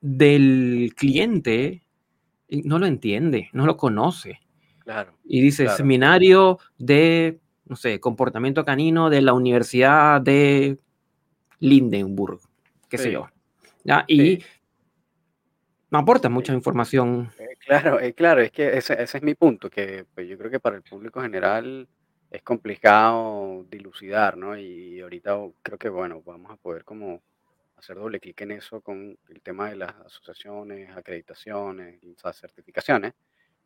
del 0.00 0.92
cliente, 0.96 1.82
eh, 2.48 2.62
no 2.64 2.78
lo 2.78 2.86
entiende, 2.86 3.48
no 3.52 3.66
lo 3.66 3.76
conoce. 3.76 4.40
claro. 4.84 5.12
Y 5.24 5.40
dice, 5.40 5.62
Claro. 5.64 5.76
seminario 5.76 6.58
de, 6.76 7.38
no 7.66 7.76
sé, 7.76 8.00
comportamiento 8.00 8.64
canino 8.64 9.10
de 9.10 9.22
la 9.22 9.32
Universidad 9.32 10.20
de 10.20 10.76
Lindenburg, 11.60 12.40
qué 12.88 12.98
sé 12.98 13.04
Sí. 13.04 13.12
yo. 13.12 13.28
¿Ya? 13.84 14.04
Y 14.08 14.36
Sí. 14.40 14.44
no 15.90 15.98
aporta 15.98 16.28
mucha 16.28 16.52
información. 16.54 17.30
Eh, 17.38 17.56
Claro, 17.58 18.00
eh, 18.00 18.12
claro, 18.14 18.40
es 18.40 18.50
que 18.50 18.76
ese, 18.76 19.00
ese 19.02 19.18
es 19.18 19.22
mi 19.22 19.34
punto, 19.34 19.70
que 19.70 20.04
pues, 20.14 20.28
yo 20.28 20.36
creo 20.38 20.50
que 20.50 20.60
para 20.60 20.76
el 20.76 20.82
público 20.82 21.20
general 21.22 21.88
es 22.30 22.42
complicado 22.42 23.64
dilucidar, 23.70 24.36
¿no? 24.36 24.56
Y 24.58 25.00
ahorita 25.00 25.36
creo 25.62 25.78
que, 25.78 25.88
bueno, 25.88 26.22
vamos 26.22 26.50
a 26.52 26.56
poder 26.56 26.84
como 26.84 27.22
hacer 27.76 27.96
doble 27.96 28.20
clic 28.20 28.40
en 28.42 28.52
eso 28.52 28.80
con 28.82 29.18
el 29.28 29.42
tema 29.42 29.70
de 29.70 29.76
las 29.76 29.94
asociaciones, 30.06 30.90
acreditaciones, 30.96 32.00
las 32.24 32.36
certificaciones, 32.40 33.14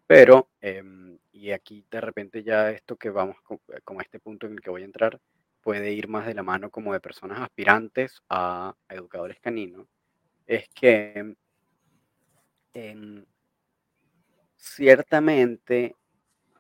pero, 0.07 0.51
em, 0.61 1.19
y 1.33 1.53
aquí 1.53 1.85
de 1.91 2.01
repente 2.03 2.43
ya 2.45 2.71
esto 2.73 2.97
que 2.97 3.11
vamos 3.11 3.41
con, 3.43 3.59
eh, 3.75 3.81
con 3.85 4.01
este 4.01 4.21
punto 4.21 4.47
en 4.47 4.55
el 4.55 4.61
que 4.63 4.71
voy 4.71 4.83
a 4.83 4.87
entrar, 4.87 5.21
puede 5.63 5.93
ir 5.93 6.09
más 6.09 6.27
de 6.27 6.35
la 6.35 6.43
mano 6.45 6.71
como 6.71 6.93
de 6.95 7.01
personas 7.01 7.41
aspirantes 7.41 8.23
a 8.31 8.75
educadores 8.89 9.41
caninos, 9.41 9.87
es 10.47 10.69
que 10.69 11.37
ciertamente 14.57 15.97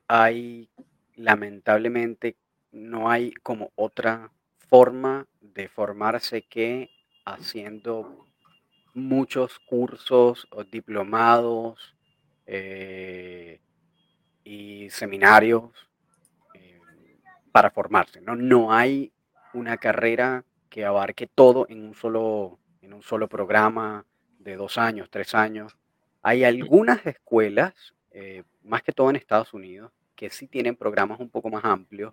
hay, 0.09 0.71
lamentablemente, 1.15 2.37
no 2.73 3.11
hay 3.11 3.33
como 3.43 3.73
otra 3.75 4.31
forma 4.69 5.27
de 5.41 5.69
formarse 5.69 6.43
que 6.43 6.91
haciendo 7.25 8.27
muchos 8.95 9.59
cursos 9.59 10.47
o 10.51 10.65
diplomados 10.65 11.95
eh, 12.47 13.61
y 14.45 14.89
seminarios 14.91 15.71
eh, 16.55 16.81
para 17.53 17.71
formarse, 17.71 18.21
¿no? 18.21 18.37
No 18.37 18.73
hay 18.73 19.13
una 19.53 19.77
carrera 19.77 20.45
que 20.71 20.85
abarque 20.85 21.27
todo 21.27 21.67
en 21.69 21.83
un 21.85 21.95
solo, 21.95 22.59
en 22.87 22.95
un 22.95 23.03
solo 23.03 23.29
programa 23.29 24.07
de 24.39 24.57
dos 24.57 24.79
años, 24.79 25.11
tres 25.11 25.35
años. 25.35 25.77
Hay 26.23 26.45
algunas 26.45 27.05
escuelas, 27.05 27.75
eh, 28.13 28.45
más 28.63 28.83
que 28.83 28.93
todo 28.93 29.11
en 29.11 29.17
Estados 29.17 29.53
Unidos, 29.53 29.93
que 30.15 30.31
sí 30.31 30.47
tienen 30.47 30.77
programas 30.77 31.21
un 31.21 31.29
poco 31.29 31.51
más 31.51 31.65
amplios, 31.65 32.13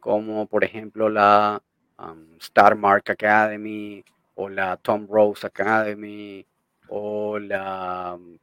como 0.00 0.46
por 0.46 0.64
ejemplo 0.64 1.08
la 1.08 1.62
um, 1.98 2.36
Star 2.40 2.76
Mark 2.76 3.04
Academy 3.10 4.04
o 4.34 4.48
la 4.48 4.76
Tom 4.76 5.06
Rose 5.08 5.46
Academy 5.46 6.44
o 6.88 7.38
la, 7.38 8.16
um, 8.18 8.38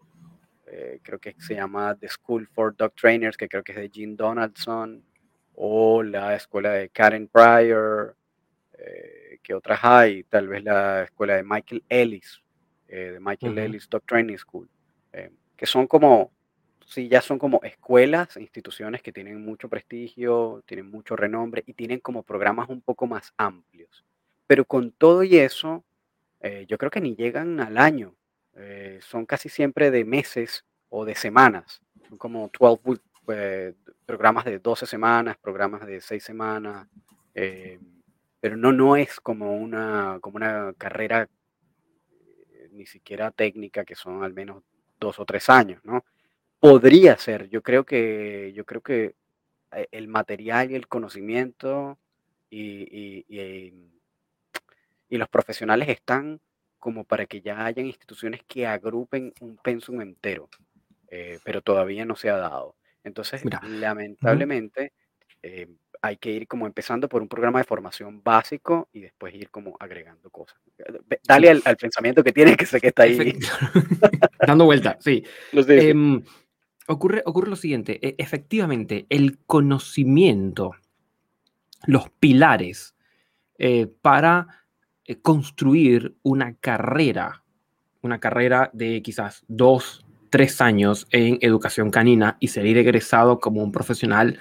eh, 0.67 0.99
creo 1.03 1.19
que 1.19 1.35
se 1.39 1.55
llama 1.55 1.95
The 1.95 2.07
School 2.07 2.47
for 2.47 2.75
Dog 2.75 2.93
Trainers, 2.95 3.37
que 3.37 3.49
creo 3.49 3.63
que 3.63 3.73
es 3.73 3.77
de 3.77 3.91
Gene 3.93 4.15
Donaldson, 4.15 5.03
o 5.55 6.03
la 6.03 6.35
escuela 6.35 6.71
de 6.71 6.89
Karen 6.89 7.27
Pryor, 7.27 8.15
que 9.45 9.53
otras 9.53 9.79
hay, 9.83 10.23
tal 10.23 10.47
vez 10.47 10.63
la 10.63 11.03
escuela 11.03 11.35
de 11.35 11.43
Michael 11.43 11.83
Ellis, 11.87 12.41
eh, 12.87 13.11
de 13.11 13.19
Michael 13.19 13.53
Ujú. 13.53 13.61
Ellis 13.61 13.87
Dog 13.87 14.03
Training 14.03 14.37
School, 14.37 14.67
eh, 15.13 15.29
que 15.55 15.67
son 15.67 15.85
como, 15.85 16.31
sí, 16.83 17.07
ya 17.07 17.21
son 17.21 17.37
como 17.37 17.61
escuelas, 17.63 18.37
instituciones 18.37 19.03
que 19.03 19.11
tienen 19.11 19.45
mucho 19.45 19.69
prestigio, 19.69 20.63
tienen 20.65 20.89
mucho 20.89 21.15
renombre 21.15 21.63
y 21.67 21.73
tienen 21.73 21.99
como 21.99 22.23
programas 22.23 22.69
un 22.69 22.81
poco 22.81 23.05
más 23.05 23.33
amplios. 23.37 24.03
Pero 24.47 24.65
con 24.65 24.91
todo 24.91 25.21
y 25.23 25.37
eso, 25.37 25.83
eh, 26.41 26.65
yo 26.67 26.79
creo 26.79 26.89
que 26.89 27.01
ni 27.01 27.15
llegan 27.15 27.59
al 27.59 27.77
año, 27.77 28.15
eh, 28.55 28.97
son 29.03 29.27
casi 29.27 29.47
siempre 29.47 29.91
de 29.91 30.05
meses 30.05 30.65
o 30.89 31.05
de 31.05 31.13
semanas, 31.13 31.81
son 32.09 32.17
como 32.17 32.49
12 32.59 32.81
week, 32.83 33.01
eh, 33.27 33.73
programas 34.07 34.45
de 34.45 34.57
12 34.57 34.87
semanas, 34.87 35.37
programas 35.37 35.85
de 35.85 36.01
6 36.01 36.23
semanas, 36.23 36.87
eh, 37.35 37.79
pero 38.45 38.57
no, 38.57 38.71
no 38.71 38.95
es 38.95 39.19
como 39.21 39.57
una, 39.57 40.19
como 40.21 40.37
una 40.37 40.73
carrera 40.77 41.27
eh, 42.51 42.69
ni 42.71 42.85
siquiera 42.85 43.31
técnica, 43.31 43.85
que 43.85 43.95
son 43.95 44.23
al 44.23 44.33
menos 44.33 44.63
dos 44.99 45.19
o 45.19 45.25
tres 45.25 45.49
años, 45.49 45.81
¿no? 45.83 46.03
Podría 46.59 47.17
ser, 47.17 47.49
yo 47.49 47.63
creo 47.63 47.85
que, 47.85 48.53
yo 48.55 48.65
creo 48.65 48.81
que 48.81 49.15
eh, 49.73 49.87
el 49.91 50.07
material 50.07 50.71
y 50.71 50.75
el 50.75 50.87
conocimiento 50.87 51.99
y, 52.49 52.83
y- 52.83 53.25
y, 53.29 53.39
eh, 53.39 53.73
y 55.09 55.17
los 55.17 55.29
profesionales 55.29 55.89
están 55.89 56.39
como 56.79 57.03
para 57.03 57.25
que 57.25 57.41
ya 57.41 57.65
hayan 57.65 57.85
instituciones 57.87 58.41
que 58.47 58.67
agrupen 58.67 59.33
un 59.41 59.57
pensum 59.57 60.01
entero, 60.01 60.49
eh, 61.09 61.39
pero 61.43 61.61
todavía 61.61 62.05
no 62.05 62.15
se 62.15 62.29
ha 62.29 62.37
dado. 62.37 62.75
Entonces, 63.03 63.43
Mira, 63.45 63.59
lamentablemente, 63.63 64.93
eh, 65.43 65.67
hay 66.05 66.17
que 66.17 66.31
ir 66.31 66.47
como 66.47 66.67
empezando 66.67 67.09
por 67.09 67.21
un 67.21 67.27
programa 67.27 67.59
de 67.59 67.65
formación 67.65 68.21
básico 68.23 68.89
y 68.93 69.01
después 69.01 69.33
ir 69.33 69.49
como 69.49 69.75
agregando 69.79 70.29
cosas. 70.29 70.57
Dale 71.23 71.49
al, 71.49 71.61
al 71.65 71.77
pensamiento 71.77 72.23
que 72.23 72.31
tienes, 72.31 72.57
que 72.57 72.65
sé 72.65 72.79
que 72.79 72.87
está 72.89 73.03
ahí. 73.03 73.17
Dando 74.47 74.65
vuelta, 74.65 74.97
sí. 75.01 75.23
Em, 75.51 76.23
ocurre, 76.87 77.23
ocurre 77.25 77.49
lo 77.49 77.55
siguiente, 77.55 77.99
e- 78.07 78.15
efectivamente, 78.17 79.07
el 79.09 79.39
conocimiento, 79.45 80.73
los 81.87 82.09
pilares 82.11 82.95
eh, 83.57 83.87
para 84.01 84.65
eh, 85.05 85.19
construir 85.21 86.15
una 86.21 86.55
carrera, 86.55 87.43
una 88.01 88.19
carrera 88.19 88.69
de 88.73 89.01
quizás 89.01 89.43
dos, 89.47 90.05
tres 90.29 90.61
años 90.61 91.07
en 91.11 91.39
educación 91.41 91.89
canina 91.89 92.37
y 92.39 92.49
salir 92.49 92.77
egresado 92.77 93.39
como 93.39 93.63
un 93.63 93.71
profesional 93.71 94.37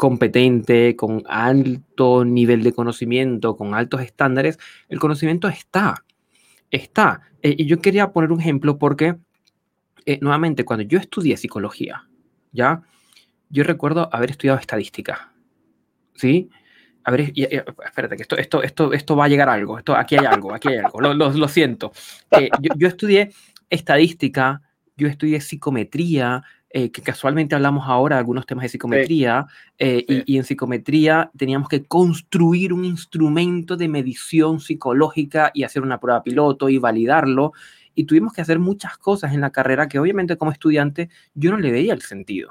competente, 0.00 0.96
con 0.96 1.22
alto 1.26 2.24
nivel 2.24 2.62
de 2.62 2.72
conocimiento, 2.72 3.54
con 3.54 3.74
altos 3.74 4.00
estándares, 4.00 4.58
el 4.88 4.98
conocimiento 4.98 5.46
está, 5.46 6.06
está. 6.70 7.20
Eh, 7.42 7.54
y 7.58 7.66
yo 7.66 7.82
quería 7.82 8.10
poner 8.10 8.32
un 8.32 8.40
ejemplo 8.40 8.78
porque, 8.78 9.16
eh, 10.06 10.18
nuevamente, 10.22 10.64
cuando 10.64 10.84
yo 10.84 10.98
estudié 10.98 11.36
psicología, 11.36 12.08
¿ya? 12.50 12.80
Yo 13.50 13.62
recuerdo 13.62 14.08
haber 14.10 14.30
estudiado 14.30 14.58
estadística, 14.58 15.34
¿sí? 16.14 16.48
A 17.04 17.10
ver, 17.10 17.32
y- 17.34 17.42
y- 17.44 17.62
espérate, 17.84 18.16
que 18.16 18.22
esto, 18.22 18.38
esto, 18.38 18.62
esto, 18.62 18.94
esto 18.94 19.16
va 19.16 19.26
a 19.26 19.28
llegar 19.28 19.50
a 19.50 19.52
algo, 19.52 19.76
esto, 19.76 19.94
aquí 19.94 20.16
hay 20.16 20.24
algo, 20.24 20.54
aquí 20.54 20.68
hay 20.68 20.78
algo, 20.78 20.98
lo, 21.02 21.12
lo- 21.12 21.30
lo 21.30 21.48
siento. 21.48 21.92
Eh, 22.30 22.48
yo, 22.62 22.70
yo 22.74 22.88
estudié 22.88 23.32
estadística, 23.68 24.62
yo 24.96 25.08
estudié 25.08 25.42
psicometría, 25.42 26.42
eh, 26.70 26.90
que 26.90 27.02
casualmente 27.02 27.54
hablamos 27.54 27.84
ahora 27.88 28.16
de 28.16 28.20
algunos 28.20 28.46
temas 28.46 28.62
de 28.62 28.68
psicometría, 28.70 29.46
eh, 29.78 30.04
Sí. 30.08 30.22
y, 30.26 30.34
y 30.34 30.36
en 30.38 30.44
psicometría 30.44 31.30
teníamos 31.36 31.68
que 31.68 31.82
construir 31.84 32.72
un 32.72 32.84
instrumento 32.84 33.76
de 33.76 33.88
medición 33.88 34.60
psicológica 34.60 35.50
y 35.52 35.64
hacer 35.64 35.82
una 35.82 35.98
prueba 35.98 36.22
piloto 36.22 36.68
y 36.68 36.78
validarlo, 36.78 37.52
y 37.94 38.04
tuvimos 38.04 38.32
que 38.32 38.40
hacer 38.40 38.58
muchas 38.60 38.96
cosas 38.98 39.34
en 39.34 39.40
la 39.40 39.50
carrera 39.50 39.88
que 39.88 39.98
obviamente 39.98 40.36
como 40.36 40.52
estudiante 40.52 41.10
yo 41.34 41.50
no 41.50 41.58
le 41.58 41.72
veía 41.72 41.92
el 41.92 42.02
sentido. 42.02 42.50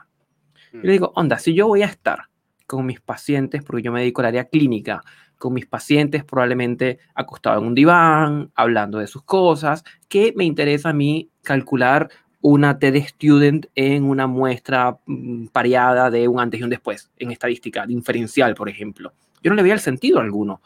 Yo 0.73 0.81
le 0.83 0.91
digo, 0.91 1.11
onda, 1.15 1.39
si 1.39 1.53
yo 1.53 1.67
voy 1.67 1.81
a 1.81 1.85
estar 1.87 2.25
con 2.67 2.85
mis 2.85 2.99
pacientes, 3.01 3.63
porque 3.63 3.81
yo 3.81 3.91
me 3.91 4.01
dedico 4.01 4.21
al 4.21 4.27
área 4.27 4.45
clínica, 4.45 5.01
con 5.39 5.53
mis 5.53 5.65
pacientes 5.65 6.23
probablemente 6.25 6.99
acostado 7.15 7.59
en 7.61 7.67
un 7.67 7.73
diván, 7.73 8.51
hablando 8.53 8.99
de 8.99 9.07
sus 9.07 9.23
cosas, 9.23 9.83
que 10.09 10.33
me 10.35 10.43
interesa 10.43 10.89
a 10.89 10.93
mí 10.93 11.29
calcular 11.41 12.09
una 12.41 12.79
TD 12.79 13.05
student 13.07 13.65
en 13.75 14.03
una 14.05 14.25
muestra 14.27 14.97
mm, 15.05 15.47
pareada 15.47 16.09
de 16.09 16.27
un 16.27 16.39
antes 16.39 16.59
y 16.59 16.63
un 16.63 16.69
después, 16.69 17.09
en 17.17 17.31
estadística 17.31 17.85
diferencial, 17.85 18.55
por 18.55 18.69
ejemplo. 18.69 19.13
Yo 19.43 19.49
no 19.49 19.55
le 19.55 19.61
veía 19.63 19.73
el 19.73 19.79
sentido 19.79 20.19
alguno. 20.19 20.61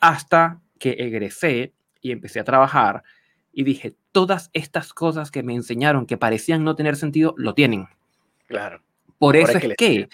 Hasta 0.00 0.58
que 0.78 0.90
egresé 0.98 1.72
y 2.00 2.10
empecé 2.10 2.40
a 2.40 2.44
trabajar 2.44 3.02
y 3.52 3.62
dije, 3.64 3.94
todas 4.10 4.50
estas 4.52 4.92
cosas 4.92 5.30
que 5.30 5.42
me 5.42 5.54
enseñaron 5.54 6.06
que 6.06 6.16
parecían 6.16 6.64
no 6.64 6.74
tener 6.74 6.96
sentido, 6.96 7.34
lo 7.36 7.54
tienen. 7.54 7.86
Claro. 8.46 8.80
Por 9.18 9.36
eso 9.36 9.58
es 9.58 9.76
que. 9.76 10.08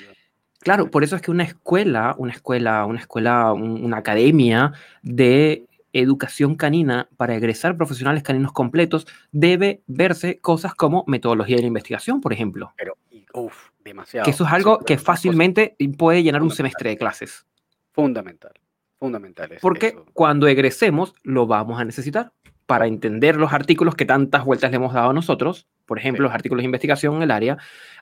Claro, 0.60 0.90
por 0.90 1.04
eso 1.04 1.14
es 1.14 1.22
que 1.22 1.30
una 1.30 1.44
escuela, 1.44 2.16
una 2.18 2.32
escuela, 2.32 2.84
una 2.84 2.98
escuela, 2.98 3.52
un- 3.52 3.84
una 3.84 3.98
academia 3.98 4.72
de 5.02 5.64
educación 6.00 6.54
canina 6.56 7.08
para 7.16 7.34
egresar 7.36 7.76
profesionales 7.76 8.22
caninos 8.22 8.52
completos 8.52 9.06
debe 9.32 9.82
verse 9.86 10.38
cosas 10.40 10.74
como 10.74 11.04
metodología 11.06 11.56
de 11.56 11.62
la 11.62 11.68
investigación, 11.68 12.20
por 12.20 12.32
ejemplo. 12.32 12.72
Pero, 12.76 12.96
y, 13.10 13.24
uf, 13.34 13.68
Que 13.84 13.90
demasiado. 13.90 14.30
eso 14.30 14.44
es 14.46 14.52
algo 14.52 14.78
que 14.80 14.98
fácilmente 14.98 15.76
puede 15.96 16.22
llenar 16.22 16.42
un 16.42 16.50
semestre 16.50 16.90
de 16.90 16.96
clases. 16.96 17.46
Fundamental. 17.92 18.52
Fundamental. 18.98 19.52
es 19.52 19.60
Porque 19.60 19.88
eso. 19.88 20.06
cuando 20.12 20.48
egresemos 20.48 21.14
lo 21.22 21.46
vamos 21.46 21.80
a 21.80 21.84
necesitar 21.84 22.32
para 22.66 22.86
entender 22.86 23.36
los 23.36 23.52
artículos 23.52 23.94
que 23.94 24.04
tantas 24.04 24.44
vueltas 24.44 24.70
le 24.70 24.76
hemos 24.76 24.92
dado 24.92 25.10
a 25.10 25.12
nosotros. 25.12 25.68
Por 25.86 25.98
ejemplo, 25.98 26.22
Sí. 26.24 26.28
los 26.28 26.34
artículos 26.34 26.62
de 26.62 26.66
investigación 26.66 27.16
en 27.16 27.22
el 27.22 27.30
área. 27.30 27.56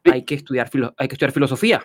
Sí. 0.04 0.10
Hay 0.10 0.24
que 0.24 0.34
estudiar, 0.34 0.68
filo- 0.70 0.94
hay 0.96 1.06
que 1.08 1.14
estudiar 1.14 1.32
filosofía, 1.32 1.84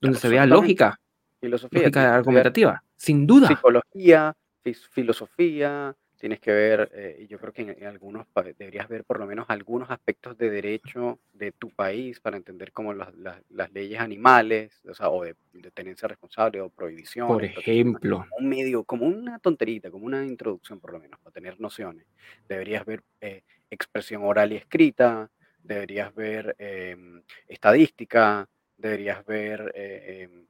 donde 0.00 0.18
se 0.18 0.28
vea 0.28 0.46
lógica, 0.46 1.00
Filosofía. 1.40 1.80
lógica 1.80 2.14
argumentativa. 2.14 2.82
Sin 2.96 3.26
duda. 3.26 3.48
psicología, 3.48 4.34
filosofía, 4.74 5.96
tienes 6.18 6.40
que 6.40 6.50
ver, 6.52 6.90
eh, 6.94 7.16
y 7.20 7.26
yo 7.26 7.38
creo 7.38 7.52
que 7.52 7.62
en, 7.62 7.70
en 7.70 7.84
algunos 7.86 8.26
deberías 8.58 8.88
ver 8.88 9.04
por 9.04 9.18
lo 9.18 9.26
menos 9.26 9.46
algunos 9.48 9.90
aspectos 9.90 10.36
de 10.38 10.50
derecho 10.50 11.20
de 11.34 11.52
tu 11.52 11.70
país 11.70 12.20
para 12.20 12.36
entender 12.38 12.72
como 12.72 12.94
las, 12.94 13.14
las- 13.14 13.42
las 13.50 13.70
leyes 13.72 14.00
animales, 14.00 14.80
o 14.88 14.94
sea, 14.94 15.10
o 15.10 15.24
de, 15.24 15.36
de 15.52 15.70
tenencia 15.72 16.08
responsable 16.08 16.60
o 16.60 16.70
prohibiciones, 16.70 17.52
Por 17.52 17.60
ejemplo. 17.62 18.18
como 18.18 18.36
un 18.38 18.48
medio, 18.48 18.84
como 18.84 19.06
una 19.06 19.38
tonterita, 19.38 19.90
como 19.90 20.06
una 20.06 20.24
introducción 20.24 20.80
por 20.80 20.92
lo 20.92 21.00
menos, 21.00 21.20
para 21.20 21.34
tener 21.34 21.60
nociones. 21.60 22.06
Deberías 22.48 22.84
ver 22.86 23.02
eh, 23.20 23.42
expresión 23.70 24.22
oral 24.24 24.52
y 24.52 24.56
escrita, 24.56 25.30
deberías 25.62 26.14
ver 26.14 26.54
em, 26.58 27.22
estadística, 27.48 28.48
deberías 28.76 29.24
ver 29.26 29.72
eh, 29.74 30.22
em, 30.30 30.46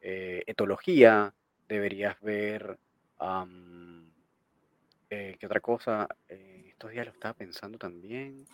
eh, 0.00 0.42
etología, 0.46 1.34
deberías 1.68 2.18
ver, 2.20 2.78
am, 3.18 4.10
eh, 5.10 5.36
¿qué 5.38 5.46
otra 5.46 5.60
cosa? 5.60 6.06
Eh, 6.28 6.66
estos 6.68 6.90
días 6.90 7.06
lo 7.06 7.12
estaba 7.12 7.34
pensando 7.34 7.78
también. 7.78 8.44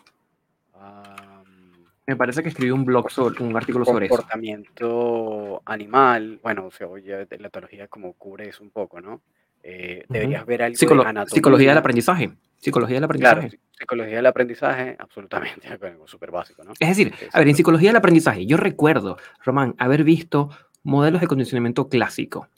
am, 0.74 1.84
Me 2.06 2.16
parece 2.16 2.42
que 2.42 2.48
escribió 2.48 2.74
un 2.74 2.84
blog 2.84 3.10
sobre 3.10 3.42
un 3.42 3.56
artículo 3.56 3.84
sobre 3.84 4.06
eso. 4.06 4.16
comportamiento 4.16 5.62
animal, 5.64 6.38
bueno, 6.42 6.66
o 6.66 6.70
sea, 6.70 6.86
oye, 6.86 7.26
la 7.38 7.46
etología 7.48 7.88
como 7.88 8.12
cubre 8.14 8.48
eso 8.48 8.62
un 8.62 8.70
poco, 8.70 9.00
¿no? 9.00 9.22
Eh, 9.62 10.04
deberías 10.08 10.44
ver 10.44 10.62
algo 10.62 10.76
Psicolo- 10.76 11.02
de 11.04 11.08
anatomía. 11.08 11.34
psicología 11.34 11.68
del 11.70 11.78
aprendizaje. 11.78 12.32
Psicología 12.58 13.00
del 13.00 13.08
Claro, 13.08 13.40
aprendizaje. 13.40 13.56
psi- 13.56 13.78
psicología 13.78 14.16
del 14.16 14.26
aprendizaje, 14.26 14.96
absolutamente, 14.98 15.66
algo 15.82 16.06
súper 16.06 16.30
básico, 16.30 16.64
¿no? 16.64 16.72
Es 16.78 16.88
decir, 16.88 17.14
a 17.32 17.38
ver, 17.38 17.48
en 17.48 17.54
psico- 17.54 17.56
psicología 17.56 17.88
del 17.90 17.96
aprendizaje, 17.96 18.46
yo 18.46 18.56
recuerdo, 18.58 19.16
Román, 19.42 19.74
haber 19.78 20.04
visto 20.04 20.50
modelos 20.82 21.20
de 21.22 21.26
condicionamiento 21.26 21.88
clásico. 21.88 22.48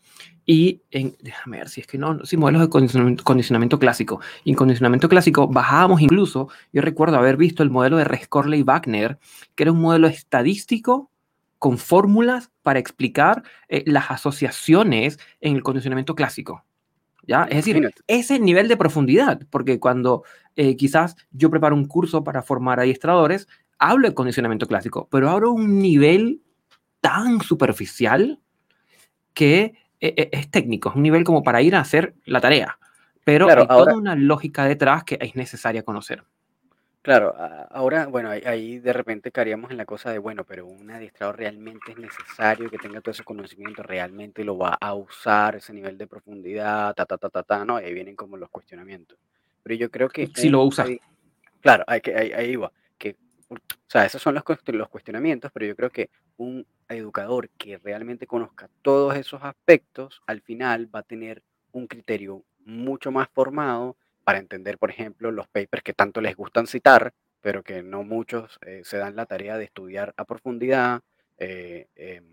Y 0.44 0.82
en, 0.92 1.16
déjame 1.20 1.58
ver 1.58 1.68
si 1.68 1.80
es 1.80 1.88
que 1.88 1.98
no, 1.98 2.24
sí, 2.24 2.36
modelos 2.36 2.62
de 2.62 2.68
condicionamiento, 2.68 3.24
condicionamiento 3.24 3.78
clásico. 3.80 4.20
Y 4.44 4.50
en 4.50 4.56
condicionamiento 4.56 5.08
clásico 5.08 5.48
bajábamos 5.48 6.00
incluso, 6.00 6.48
yo 6.72 6.82
recuerdo 6.82 7.16
haber 7.16 7.36
visto 7.36 7.64
el 7.64 7.70
modelo 7.70 7.96
de 7.96 8.04
Rescorley 8.04 8.62
Wagner, 8.62 9.18
que 9.56 9.64
era 9.64 9.72
un 9.72 9.80
modelo 9.80 10.06
estadístico 10.06 11.10
con 11.58 11.78
fórmulas 11.78 12.50
para 12.62 12.78
explicar 12.78 13.42
eh, 13.68 13.82
las 13.86 14.10
asociaciones 14.10 15.18
en 15.40 15.56
el 15.56 15.62
condicionamiento 15.62 16.14
clásico. 16.14 16.64
¿Ya? 17.26 17.42
Es 17.44 17.56
decir, 17.56 17.76
Imagínate. 17.76 18.02
ese 18.06 18.38
nivel 18.38 18.68
de 18.68 18.76
profundidad, 18.76 19.40
porque 19.50 19.80
cuando 19.80 20.22
eh, 20.54 20.76
quizás 20.76 21.16
yo 21.32 21.50
preparo 21.50 21.74
un 21.74 21.86
curso 21.86 22.22
para 22.22 22.42
formar 22.42 22.78
adiestradores, 22.78 23.48
hablo 23.80 24.08
de 24.08 24.14
condicionamiento 24.14 24.68
clásico, 24.68 25.08
pero 25.10 25.28
hablo 25.28 25.50
un 25.50 25.80
nivel 25.80 26.40
tan 27.00 27.40
superficial 27.40 28.40
que 29.34 29.74
eh, 30.00 30.14
eh, 30.16 30.28
es 30.32 30.50
técnico, 30.50 30.90
es 30.90 30.96
un 30.96 31.02
nivel 31.02 31.24
como 31.24 31.42
para 31.42 31.62
ir 31.62 31.74
a 31.76 31.80
hacer 31.80 32.14
la 32.24 32.40
tarea, 32.40 32.78
pero 33.24 33.46
Claro, 33.46 33.62
hay 33.62 33.66
ahora- 33.70 33.92
toda 33.92 34.00
una 34.00 34.14
lógica 34.14 34.64
detrás 34.64 35.04
que 35.04 35.18
es 35.20 35.34
necesaria 35.36 35.82
conocer. 35.82 36.22
Claro, 37.02 37.36
ahora, 37.70 38.06
bueno, 38.06 38.30
ahí, 38.30 38.42
ahí 38.44 38.78
de 38.80 38.92
repente 38.92 39.30
caeríamos 39.30 39.70
en 39.70 39.76
la 39.76 39.84
cosa 39.84 40.10
de, 40.10 40.18
bueno, 40.18 40.42
pero 40.42 40.66
un 40.66 40.90
adiestrador 40.90 41.36
realmente 41.38 41.92
es 41.92 41.98
necesario 41.98 42.68
que 42.68 42.78
tenga 42.78 43.00
todo 43.00 43.12
ese 43.12 43.22
conocimiento, 43.22 43.84
realmente 43.84 44.42
lo 44.42 44.58
va 44.58 44.76
a 44.80 44.92
usar, 44.94 45.54
ese 45.54 45.72
nivel 45.72 45.96
de 45.98 46.08
profundidad, 46.08 46.94
ta, 46.94 47.06
ta, 47.06 47.16
ta, 47.16 47.28
ta, 47.30 47.44
ta, 47.44 47.64
¿no? 47.64 47.80
Y 47.80 47.84
ahí 47.84 47.94
vienen 47.94 48.16
como 48.16 48.36
los 48.36 48.50
cuestionamientos. 48.50 49.16
Pero 49.62 49.76
yo 49.76 49.88
creo 49.88 50.08
que 50.08 50.26
Si 50.34 50.48
lo 50.48 50.64
usa. 50.64 50.84
adi- 50.84 51.00
Claro, 51.60 51.84
hay 51.86 52.00
que, 52.00 52.12
ahí, 52.16 52.32
ahí 52.32 52.56
va. 52.56 52.72
O 53.48 53.56
sea, 53.88 54.04
esos 54.04 54.20
son 54.22 54.34
los, 54.34 54.44
los 54.66 54.88
cuestionamientos, 54.88 55.50
pero 55.52 55.66
yo 55.66 55.76
creo 55.76 55.90
que 55.90 56.10
un 56.36 56.66
educador 56.88 57.48
que 57.50 57.78
realmente 57.78 58.26
conozca 58.26 58.68
todos 58.82 59.16
esos 59.16 59.42
aspectos, 59.42 60.20
al 60.26 60.40
final 60.40 60.92
va 60.94 61.00
a 61.00 61.02
tener 61.04 61.42
un 61.72 61.86
criterio 61.86 62.44
mucho 62.64 63.12
más 63.12 63.28
formado 63.28 63.96
para 64.24 64.38
entender, 64.38 64.78
por 64.78 64.90
ejemplo, 64.90 65.30
los 65.30 65.46
papers 65.48 65.82
que 65.84 65.92
tanto 65.94 66.20
les 66.20 66.34
gustan 66.36 66.66
citar, 66.66 67.12
pero 67.40 67.62
que 67.62 67.82
no 67.82 68.02
muchos 68.02 68.58
eh, 68.66 68.82
se 68.84 68.96
dan 68.98 69.14
la 69.14 69.26
tarea 69.26 69.56
de 69.58 69.64
estudiar 69.64 70.12
a 70.16 70.24
profundidad. 70.24 71.02
eh, 71.38 71.86
em, 71.94 72.24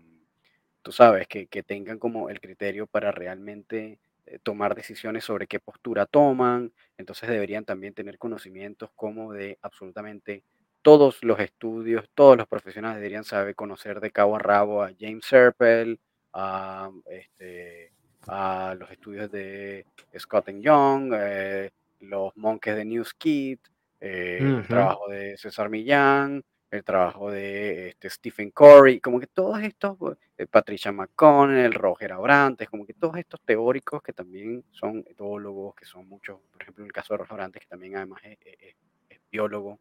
tú 0.82 0.92
sabes, 0.92 1.26
que, 1.28 1.46
que 1.46 1.62
tengan 1.62 1.98
como 1.98 2.28
el 2.30 2.40
criterio 2.40 2.86
para 2.86 3.10
realmente 3.12 3.98
eh, 4.26 4.38
tomar 4.42 4.74
decisiones 4.74 5.24
sobre 5.24 5.46
qué 5.46 5.60
postura 5.60 6.06
toman. 6.06 6.72
Entonces 6.98 7.28
deberían 7.28 7.64
también 7.64 7.94
tener 7.94 8.18
conocimientos 8.18 8.90
como 8.94 9.32
de 9.32 9.58
absolutamente 9.62 10.44
todos 10.84 11.24
los 11.24 11.40
estudios, 11.40 12.08
todos 12.14 12.36
los 12.36 12.46
profesionales 12.48 12.98
deberían 12.98 13.24
saber 13.24 13.54
conocer 13.56 14.00
de 14.00 14.12
cabo 14.12 14.36
a 14.36 14.40
rabo 14.40 14.82
a 14.84 14.92
James 15.00 15.24
Serpel, 15.26 15.98
a, 16.34 16.90
este, 17.10 17.92
a 18.28 18.76
los 18.78 18.90
estudios 18.90 19.30
de 19.32 19.86
Scott 20.18 20.50
Young, 20.50 21.12
eh, 21.16 21.70
los 22.00 22.36
monjes 22.36 22.76
de 22.76 22.84
New 22.84 23.04
Skid, 23.04 23.58
eh, 24.00 24.38
el 24.58 24.68
trabajo 24.68 25.08
de 25.08 25.36
César 25.38 25.70
Millán, 25.70 26.44
el 26.70 26.84
trabajo 26.84 27.30
de 27.30 27.88
este, 27.90 28.10
Stephen 28.10 28.50
Corey, 28.50 29.00
como 29.00 29.20
que 29.20 29.28
todos 29.28 29.62
estos, 29.62 29.96
eh, 30.36 30.46
Patricia 30.46 30.92
McConnell, 30.92 31.72
Roger 31.72 32.12
Abrantes, 32.12 32.68
como 32.68 32.84
que 32.84 32.94
todos 32.94 33.16
estos 33.16 33.40
teóricos 33.42 34.02
que 34.02 34.12
también 34.12 34.64
son 34.72 35.04
etólogos, 35.08 35.74
que 35.76 35.86
son 35.86 36.08
muchos, 36.08 36.38
por 36.52 36.62
ejemplo, 36.62 36.84
en 36.84 36.88
el 36.88 36.92
caso 36.92 37.14
de 37.14 37.18
Roger 37.18 37.32
Abrantes, 37.34 37.62
que 37.62 37.68
también 37.68 37.96
además 37.96 38.20
es, 38.24 38.38
es- 38.44 38.76
es 39.08 39.20
biólogo, 39.30 39.78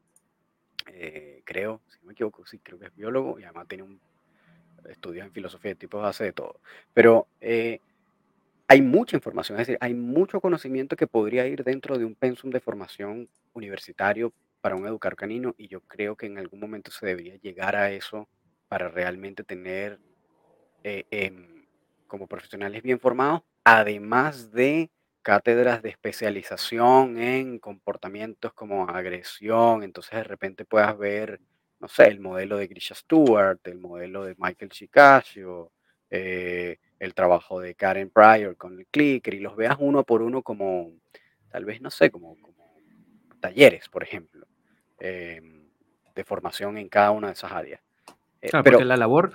eh, 0.88 1.41
creo, 1.46 1.82
si 1.88 2.00
no 2.00 2.08
me 2.08 2.13
equivoco, 2.13 2.46
sí, 2.46 2.60
creo 2.60 2.80
que 2.80 2.88
es 2.88 2.96
biólogo 2.96 3.39
y 3.39 3.43
además 3.43 3.67
tiene 3.67 3.84
un 3.84 4.00
estudios 4.89 5.26
en 5.26 5.32
filosofía 5.32 5.72
de 5.72 5.76
tipos, 5.76 6.04
hace 6.06 6.26
de 6.26 6.34
todo. 6.34 6.60
Pero 6.93 7.28
eh, 7.41 7.80
hay 8.67 8.82
mucha 8.82 9.17
información, 9.17 9.60
es 9.60 9.67
decir, 9.67 9.78
hay 9.82 9.93
mucho 9.93 10.41
conocimiento 10.41 10.96
que 10.96 11.08
podría 11.08 11.48
ir 11.48 11.63
dentro 11.63 11.98
de 11.98 12.06
un 12.06 12.15
pensum 12.15 12.50
de 12.52 12.60
formación 12.60 13.30
universitario 13.54 14.34
para 14.62 14.76
un 14.76 14.88
educador 14.88 15.15
canino 15.15 15.54
y 15.58 15.67
yo 15.67 15.82
creo 15.82 16.15
que 16.15 16.26
en 16.26 16.38
algún 16.38 16.60
momento 16.60 16.91
se 16.91 17.06
debería 17.06 17.36
llegar 17.38 17.76
a 17.76 17.91
eso 17.91 18.28
para 18.69 18.88
realmente 18.88 19.43
tener 19.43 20.00
eh, 20.84 21.06
em, 21.12 21.65
como 22.08 22.28
profesionales 22.28 22.82
bien 22.82 23.00
formados, 23.00 23.43
además 23.63 24.52
de 24.52 24.89
cátedras 25.24 25.82
de 25.82 25.90
especialización 25.90 27.18
en 27.18 27.58
comportamientos 27.58 28.54
como 28.54 28.88
agresión, 28.88 29.82
entonces 29.82 30.12
de 30.12 30.24
repente 30.24 30.66
puedas 30.66 30.96
ver, 30.98 31.40
no 31.80 31.88
sé, 31.88 32.08
el 32.08 32.20
modelo 32.20 32.58
de 32.58 32.68
Grisha 32.68 32.94
Stewart, 32.94 33.60
el 33.64 33.80
modelo 33.80 34.26
de 34.26 34.36
Michael 34.38 34.70
Chicasio, 34.70 35.72
eh, 36.12 36.78
el 37.00 37.14
trabajo 37.14 37.60
de 37.60 37.74
Karen 37.74 38.10
Pryor 38.10 38.56
con 38.58 38.78
el 38.78 38.86
clicker 38.88 39.34
y 39.34 39.40
los 39.40 39.56
veas 39.56 39.78
uno 39.80 40.04
por 40.04 40.22
uno 40.22 40.44
como, 40.44 40.92
tal 41.50 41.66
vez, 41.66 41.82
no 41.82 41.90
sé, 41.90 42.12
como, 42.12 42.36
como 42.42 42.78
talleres, 43.40 43.90
por 43.90 44.04
ejemplo, 44.04 44.46
em, 45.00 45.64
de 46.14 46.24
formación 46.24 46.78
en 46.78 46.90
cada 46.90 47.12
una 47.12 47.28
de 47.28 47.34
esas 47.34 47.52
áreas. 47.52 47.82
Eh, 48.42 48.50
Claro, 48.50 48.64
pero 48.64 48.78
porque 48.78 48.86
la 48.86 48.98
labor, 48.98 49.34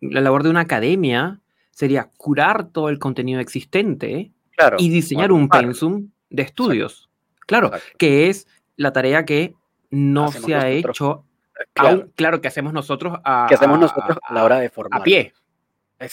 la 0.00 0.20
labor 0.20 0.42
de 0.42 0.50
una 0.50 0.60
academia 0.60 1.40
sería 1.70 2.10
curar 2.16 2.68
todo 2.68 2.88
el 2.88 2.98
contenido 2.98 3.40
existente 3.40 4.32
claro, 4.56 4.76
y 4.80 4.88
diseñar 4.88 5.32
un 5.32 5.48
pensum 5.48 6.10
de 6.30 6.42
estudios. 6.42 7.08
Claro, 7.46 7.66
Exacto. 7.68 7.86
que 7.98 8.28
es 8.28 8.46
la 8.76 8.92
tarea 8.92 9.24
que 9.24 9.54
no 9.90 10.24
Hacemos 10.26 10.46
se 10.46 10.54
ha 10.54 10.70
nosotros, 10.70 10.96
hecho 10.96 11.24
eh, 11.60 11.64
claro, 11.74 11.96
aún, 11.98 12.12
claro, 12.14 12.40
que 12.40 12.48
hacemos 12.48 12.72
nosotros 12.72 13.18
a, 13.24 13.46
que 13.48 13.54
hacemos 13.54 13.76
a- 13.76 13.80
nosotros 13.80 14.18
a 14.22 14.34
la 14.34 14.44
hora 14.44 14.58
de 14.60 14.66
a 14.66 14.70
formarlos. 14.70 15.04
pie, 15.04 15.32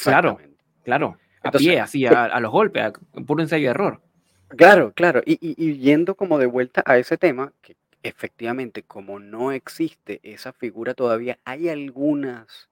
claro, 0.04 0.40
claro, 0.84 1.18
a 1.42 1.48
Entonces, 1.48 1.68
pie, 1.70 1.80
así, 1.80 2.00
sí, 2.00 2.06
a, 2.08 2.26
a 2.26 2.40
los 2.40 2.52
golpes, 2.52 2.84
a 2.84 2.92
puro 3.26 3.42
ensayo 3.42 3.64
y 3.64 3.68
error. 3.68 4.02
claro, 4.50 4.92
claro. 4.94 5.22
Y, 5.26 5.34
y- 5.42 5.56
y 5.58 5.78
yendo 5.78 6.16
como 6.16 6.38
de 6.38 6.46
vuelta 6.48 6.84
a 6.86 6.98
ese 6.98 7.18
tema, 7.18 7.54
que 7.62 7.78
efectivamente 8.04 8.84
como 8.84 9.20
no 9.20 9.52
existe 9.52 10.20
esa 10.24 10.52
figura 10.54 10.94
todavía, 10.94 11.38
hay 11.46 11.70
algunas 11.70 12.70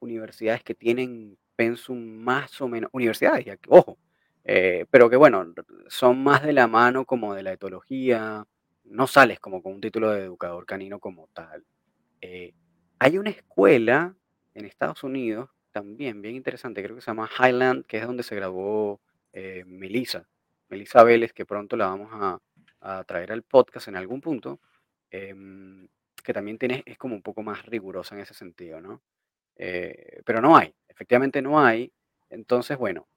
universidades 0.00 0.62
que 0.62 0.74
tienen 0.74 1.36
pensum 1.56 1.98
más 2.18 2.60
o 2.60 2.68
menos, 2.68 2.90
universidades, 2.92 3.44
ya 3.44 3.56
que- 3.56 3.68
ojo, 3.70 3.96
eh, 4.44 4.86
pero 4.90 5.10
que 5.10 5.16
bueno, 5.16 5.52
son 5.88 6.22
más 6.22 6.42
de 6.42 6.52
la 6.52 6.66
mano 6.66 7.04
como 7.06 7.34
de 7.34 7.42
la 7.42 7.52
etología, 7.52 8.46
no 8.84 9.06
sales 9.06 9.40
como 9.40 9.62
con 9.62 9.74
un 9.74 9.80
título 9.80 10.10
de 10.10 10.24
educador 10.24 10.66
canino 10.66 11.00
como 11.00 11.28
tal. 11.32 11.64
Eh, 12.20 12.54
hay 12.98 13.18
una 13.18 13.30
escuela 13.30 14.14
en 14.54 14.64
Estados 14.66 15.02
Unidos 15.04 15.50
también, 15.72 16.22
bien 16.22 16.36
interesante, 16.36 16.82
creo 16.82 16.94
que 16.96 17.02
se 17.02 17.10
llama 17.10 17.28
Highland, 17.38 17.86
que 17.86 17.98
es 17.98 18.06
donde 18.06 18.22
se 18.22 18.36
graduó 18.36 19.00
eh, 19.32 19.64
Melissa, 19.66 20.28
Melissa 20.68 21.02
Vélez, 21.02 21.32
que 21.32 21.44
pronto 21.46 21.76
la 21.76 21.86
vamos 21.86 22.10
a, 22.12 22.38
a 22.84 23.04
traer 23.04 23.32
al 23.32 23.42
podcast 23.42 23.88
en 23.88 23.96
algún 23.96 24.20
punto, 24.20 24.60
em, 25.10 25.88
que 26.22 26.32
también 26.32 26.58
tiene, 26.58 26.82
es 26.86 26.98
como 26.98 27.14
un 27.14 27.22
poco 27.22 27.42
más 27.42 27.64
rigurosa 27.66 28.14
en 28.14 28.20
ese 28.20 28.34
sentido, 28.34 28.80
¿no? 28.80 29.02
Eh, 29.56 30.20
pero 30.24 30.40
no 30.40 30.56
hay, 30.56 30.74
efectivamente 30.88 31.42
no 31.42 31.60
hay. 31.60 31.92
Entonces, 32.30 32.76
bueno, 32.78 33.08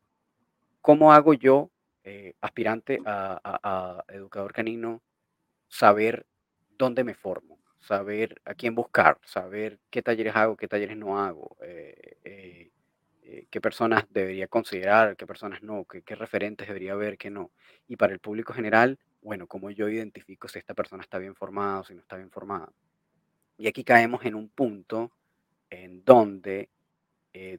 ¿cómo 0.81 1.13
hago 1.13 1.33
yo, 1.33 1.71
eh, 2.03 2.33
aspirante 2.41 2.99
a, 3.05 4.03
educador 4.09 4.53
canino, 4.53 5.01
saber 5.67 6.25
dónde 6.77 7.03
me 7.03 7.13
formo, 7.13 7.59
saber 7.79 8.41
a 8.45 8.53
quién 8.53 8.75
buscar, 8.75 9.19
saber 9.23 9.79
qué 9.89 10.01
talleres 10.01 10.35
hago, 10.35 10.57
qué 10.57 10.67
talleres 10.67 10.97
no 10.97 11.19
hago, 11.19 11.57
eh, 11.61 12.17
eh, 12.23 12.71
eh, 13.29 13.45
qué 13.49 13.59
personas 13.59 14.05
debería 14.09 14.47
considerar, 14.47 15.17
qué 15.17 15.27
personas 15.27 15.61
no, 15.61 15.83
qué, 15.83 16.15
referentes 16.15 16.65
debería 16.65 16.93
haber, 16.93 17.17
qué 17.17 17.29
no. 17.29 17.51
Y 17.85 17.97
para 17.97 18.13
el 18.13 18.19
público 18.19 18.53
general, 18.53 18.99
bueno, 19.21 19.47
cómo 19.47 19.69
yo 19.69 19.89
identifico 19.89 20.47
si 20.47 20.59
esta 20.59 20.73
persona 20.73 21.03
está 21.03 21.17
bien 21.17 21.35
formada 21.35 21.81
o 21.81 21.83
si 21.83 21.93
no 21.93 21.99
está 21.99 22.15
bien 22.15 22.31
formada. 22.31 22.71
Y 23.57 23.67
aquí 23.67 23.83
caemos 23.83 24.23
en 24.23 24.33
un 24.35 24.47
punto 24.47 25.11
en 25.69 26.05
donde 26.05 26.69
eh, 27.33 27.57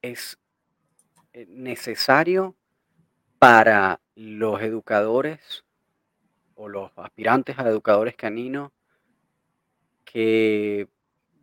es 0.00 0.38
necesario 1.48 2.54
para 3.38 4.00
los 4.14 4.60
educadores 4.62 5.64
o 6.54 6.68
los 6.68 6.90
aspirantes 6.96 7.58
a 7.58 7.68
educadores 7.68 8.14
caninos 8.16 8.70
que 10.04 10.88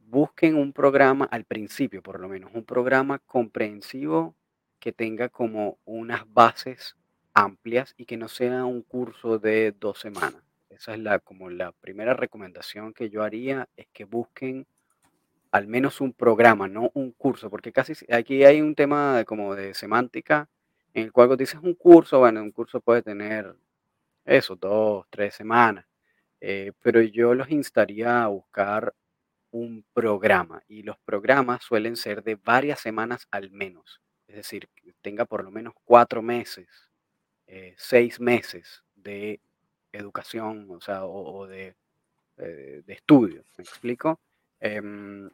busquen 0.08 0.56
un 0.56 0.73
programa, 0.73 1.25
al 1.25 1.43
principio 1.43 2.02
por 2.02 2.19
lo 2.19 2.30
menos, 2.30 2.52
un 2.54 2.63
programa 2.63 3.19
comprensivo 3.19 4.36
que 4.80 4.91
tenga 4.91 5.30
como 5.30 5.78
unas 5.86 6.32
bases 6.32 6.95
amplias 7.34 7.93
y 7.97 8.06
que 8.06 8.17
no 8.17 8.28
sea 8.28 8.65
un 8.65 8.82
curso 8.82 9.39
de 9.39 9.71
dos 9.71 9.99
semanas. 9.99 10.41
Esa 10.69 10.93
es 10.93 10.99
la, 10.99 11.19
como 11.19 11.49
la 11.49 11.71
primera 11.73 12.13
recomendación 12.13 12.93
que 12.93 13.10
yo 13.10 13.23
haría, 13.23 13.67
es 13.75 13.88
que 13.91 14.06
busquen 14.06 14.65
al 15.52 15.68
menos 15.68 16.02
un 16.02 16.14
programa, 16.14 16.68
no 16.68 16.92
un 16.94 17.12
curso, 17.12 17.50
porque 17.50 17.72
casi 17.74 17.96
si- 17.96 18.06
aquí 18.12 18.44
hay 18.46 18.62
un 18.62 18.76
tema 18.76 19.18
de 19.18 19.26
como 19.26 19.56
de 19.56 19.74
semántica 19.74 20.50
en 20.94 21.04
el 21.06 21.12
cual 21.14 21.36
dices 21.38 21.60
un 21.64 21.76
curso, 21.76 22.20
bueno, 22.20 22.42
un 22.44 22.52
curso 22.52 22.82
puede 22.82 23.02
tener 23.04 23.56
eso, 24.26 24.56
dos, 24.56 25.06
tres 25.10 25.36
semanas, 25.36 25.86
eh, 26.42 26.74
pero 26.82 27.02
yo 27.02 27.34
los 27.36 27.52
instaría 27.52 28.24
a 28.24 28.28
buscar 28.28 28.94
un 29.52 29.86
programa 29.94 30.64
y 30.68 30.84
los 30.84 30.98
programas 31.00 31.64
suelen 31.64 31.96
ser 31.98 32.24
de 32.24 32.36
varias 32.36 32.80
semanas 32.82 33.28
al 33.32 33.52
menos, 33.52 34.02
es 34.28 34.38
decir, 34.38 34.70
que 34.76 34.94
tenga 35.02 35.26
por 35.26 35.44
lo 35.46 35.52
menos 35.52 35.74
cuatro 35.86 36.22
meses, 36.22 36.68
eh, 37.48 37.76
seis 37.78 38.20
meses 38.20 38.84
de 38.96 39.42
educación, 39.92 40.68
o 40.72 40.82
sea, 40.82 41.06
o, 41.06 41.40
o 41.40 41.48
de, 41.48 41.76
eh, 42.38 42.84
de 42.86 42.94
estudio, 42.94 43.44
¿me 43.58 43.64
explico? 43.64 44.20
Em, 44.60 45.30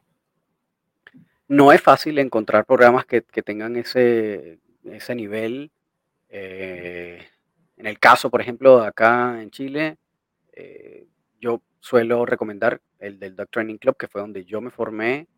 no 1.48 1.72
es 1.72 1.80
fácil 1.80 2.18
encontrar 2.18 2.64
programas 2.66 3.06
que, 3.06 3.22
que 3.22 3.42
tengan 3.42 3.76
ese, 3.76 4.58
ese 4.84 5.14
nivel. 5.14 5.70
eh, 6.28 7.26
en 7.76 7.86
el 7.86 7.98
caso, 7.98 8.30
por 8.30 8.40
ejemplo, 8.40 8.82
acá 8.82 9.42
en 9.42 9.50
Chile, 9.50 9.98
eh, 10.52 11.06
yo 11.40 11.62
suelo 11.80 12.26
recomendar 12.26 12.80
el 12.98 13.18
del 13.18 13.36
Duck 13.36 13.50
Training 13.50 13.78
Club, 13.78 13.96
que 13.98 14.08
fue 14.08 14.20
donde 14.22 14.44
yo 14.44 14.60
me 14.60 14.70
formé 14.70 15.28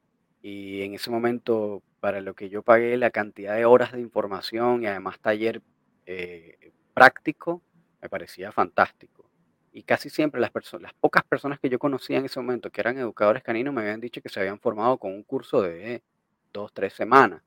y 0.42 0.83
en 0.83 0.94
ese 0.94 1.11
momento, 1.11 1.83
para 2.01 2.21
lo 2.21 2.35
que 2.35 2.49
yo 2.49 2.62
pagué, 2.62 2.97
la 2.97 3.11
cantidad 3.11 3.57
de 3.57 3.64
horas 3.64 3.92
de 3.92 4.01
información 4.01 4.83
y 4.83 4.87
además 4.87 5.18
taller 5.21 5.62
eh, 6.07 6.73
práctico, 6.94 7.62
me 8.01 8.09
parecía 8.09 8.53
fantástico. 8.53 9.29
Y 9.72 9.83
casi 9.85 10.11
siempre 10.11 10.40
las 10.40 10.50
personas, 10.50 10.83
las 10.83 10.94
pocas 10.94 11.24
personas 11.24 11.61
que 11.61 11.68
yo 11.68 11.78
conocía 11.78 12.18
en 12.18 12.24
ese 12.26 12.40
momento 12.40 12.70
que 12.70 12.81
eran 12.81 12.98
educadores 12.98 13.42
caninos 13.42 13.74
me 13.74 13.83
habían 13.83 14.00
dicho 14.00 14.20
que 14.22 14.28
se 14.28 14.40
habían 14.40 14.59
formado 14.61 14.98
con 14.98 15.12
un 15.12 15.22
curso 15.22 15.62
de 15.62 16.02
dos, 16.52 16.72
tres 16.72 16.94
semanas. 16.94 17.42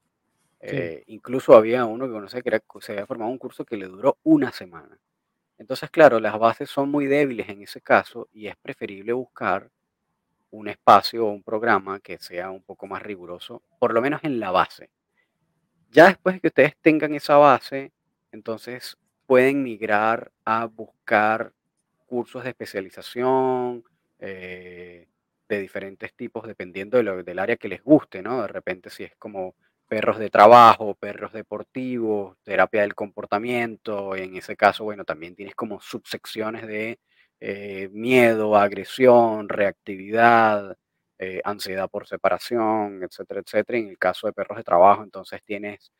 Sí, 0.65 0.67
Eh, 0.67 1.03
incluso 1.07 1.55
había 1.55 1.86
uno 1.86 2.05
que 2.07 2.13
conocía 2.13 2.41
que 2.41 2.49
era- 2.49 2.63
se 2.81 2.93
había 2.93 3.07
formado 3.07 3.31
un 3.31 3.38
curso 3.39 3.65
que 3.65 3.77
le 3.77 3.88
duró 3.88 4.17
una 4.23 4.51
semana. 4.51 4.97
Entonces, 5.60 5.89
claro, 5.91 6.19
las 6.19 6.38
bases 6.39 6.69
son 6.69 6.89
muy 6.91 7.07
débiles 7.07 7.49
en 7.49 7.62
ese 7.63 7.81
caso 7.81 8.29
y 8.34 8.47
es 8.47 8.57
preferible 8.57 9.13
buscar 9.13 9.69
un 10.51 10.67
espacio 10.69 11.25
o 11.27 11.31
un 11.31 11.43
programa 11.43 11.99
que 11.99 12.17
sea 12.19 12.51
un 12.51 12.63
poco 12.63 12.88
más 12.88 13.01
riguroso, 13.03 13.63
por 13.79 13.93
lo 13.93 14.01
menos 14.01 14.23
en 14.23 14.39
la 14.39 14.51
base. 14.51 14.89
Ya 15.91 16.07
después 16.07 16.36
de 16.36 16.41
que 16.41 16.47
ustedes 16.47 16.75
tengan 16.81 17.13
esa 17.13 17.38
base, 17.38 17.91
entonces 18.31 18.97
pueden 19.27 19.63
migrar 19.63 20.31
a 20.45 20.65
buscar 20.65 21.53
cursos 22.12 22.43
de 22.43 22.50
especialización 22.52 23.84
eh, 24.19 25.08
de 25.50 25.60
diferentes 25.60 26.13
tipos, 26.15 26.47
dependiendo 26.47 26.97
de 26.97 27.04
lo- 27.04 27.24
del 27.24 27.39
área 27.39 27.58
que 27.58 27.67
les 27.69 27.84
guste, 27.84 28.21
¿no? 28.21 28.41
De 28.43 28.47
repente 28.47 28.89
si 28.89 29.04
es 29.04 29.15
como 29.17 29.56
perros 29.88 30.19
de 30.19 30.30
trabajo, 30.30 30.95
perros 30.95 31.34
deportivos, 31.34 32.38
terapia 32.43 32.82
del 32.82 32.95
comportamiento, 32.95 34.15
en 34.15 34.38
ese 34.38 34.56
caso, 34.56 34.84
bueno, 34.86 35.04
también 35.06 35.36
tienes 35.36 35.56
como 35.56 35.82
subsecciones 35.82 36.65
de 36.67 37.00
eh, 37.41 37.89
miedo, 37.91 38.56
agresión, 38.56 39.50
reactividad, 39.50 40.78
eh, 41.19 41.41
ansiedad 41.43 41.89
por 41.89 42.08
separación, 42.08 43.04
etcétera, 43.04 43.41
etcétera. 43.45 43.80
En 43.80 43.89
el 43.89 43.97
caso 43.97 44.28
de 44.28 44.34
perros 44.34 44.58
de 44.58 44.63
trabajo, 44.63 45.04
entonces 45.04 45.41
tienes 45.43 45.91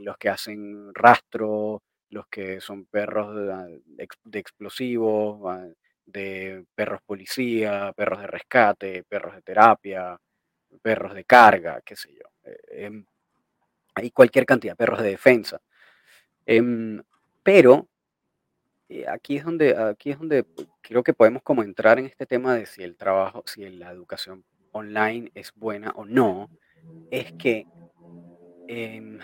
los 0.00 0.16
que 0.18 0.28
hacen 0.28 0.92
rastro, 0.94 1.82
los 2.14 2.26
que 2.28 2.60
son 2.60 2.86
perros 2.86 3.34
de, 3.36 3.52
ah, 3.52 3.66
de 4.24 4.38
explosivos, 4.38 5.40
ah, 5.46 5.66
de 6.06 6.64
perros 6.74 7.00
policía, 7.06 7.92
perros 7.96 8.20
de 8.20 8.26
rescate, 8.28 9.04
perros 9.04 9.34
de 9.34 9.42
terapia, 9.42 10.18
perros 10.82 11.14
de 11.14 11.24
carga, 11.24 11.80
qué 11.84 11.96
sé 11.96 12.14
yo. 12.14 12.26
eh, 12.44 12.86
em, 12.86 13.04
hay 13.96 14.10
cualquier 14.10 14.46
cantidad, 14.46 14.76
perros 14.76 15.02
de 15.02 15.10
defensa. 15.10 15.60
Em, 16.46 17.02
pero 17.42 17.88
eh, 18.88 19.06
aquí 19.08 19.36
es 19.36 19.44
donde, 19.44 19.76
aquí 19.76 20.10
es 20.10 20.18
donde 20.18 20.44
creo 20.82 21.02
que 21.02 21.14
podemos 21.14 21.42
como 21.42 21.62
entrar 21.62 21.98
en 21.98 22.06
este 22.06 22.26
tema 22.26 22.54
de 22.54 22.66
si 22.66 22.82
el 22.82 22.96
trabajo, 22.96 23.42
si 23.46 23.68
la 23.70 23.90
educación 23.90 24.44
online 24.72 25.30
es 25.34 25.52
buena 25.54 25.90
o 25.96 26.04
no, 26.04 26.50
es 27.10 27.32
que 27.34 27.66
em, 28.68 29.18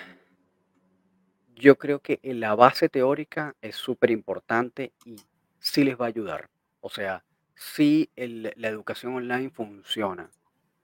yo 1.60 1.76
creo 1.76 2.00
que 2.00 2.18
en 2.22 2.40
la 2.40 2.54
base 2.54 2.88
teórica 2.88 3.54
es 3.60 3.76
súper 3.76 4.10
importante 4.10 4.92
y 5.04 5.16
sí 5.58 5.84
les 5.84 6.00
va 6.00 6.06
a 6.06 6.08
ayudar. 6.08 6.50
O 6.80 6.90
sea, 6.90 7.24
si 7.54 8.10
la 8.16 8.68
educación 8.68 9.14
online 9.14 9.50
funciona, 9.50 10.30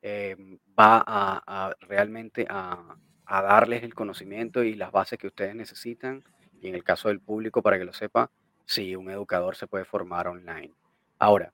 em, 0.03 0.59
va 0.79 1.03
a, 1.07 1.75
realmente 1.81 2.47
a, 2.49 2.97
a 3.25 3.43
darles 3.43 3.83
el 3.83 3.95
conocimiento 3.95 4.63
y 4.63 4.75
las 4.75 4.93
bases 4.93 5.19
que 5.19 5.27
ustedes 5.27 5.55
necesitan. 5.55 6.23
Y 6.61 6.69
en 6.69 6.75
el 6.75 6.85
caso 6.85 7.09
del 7.09 7.21
público, 7.21 7.63
para 7.63 7.79
que 7.79 7.85
lo 7.85 7.93
sepa, 7.93 8.31
sí, 8.67 8.95
un 8.97 9.11
educador 9.11 9.57
se 9.57 9.67
puede 9.67 9.85
formar 9.85 10.29
online. 10.29 10.73
Ahora, 11.19 11.53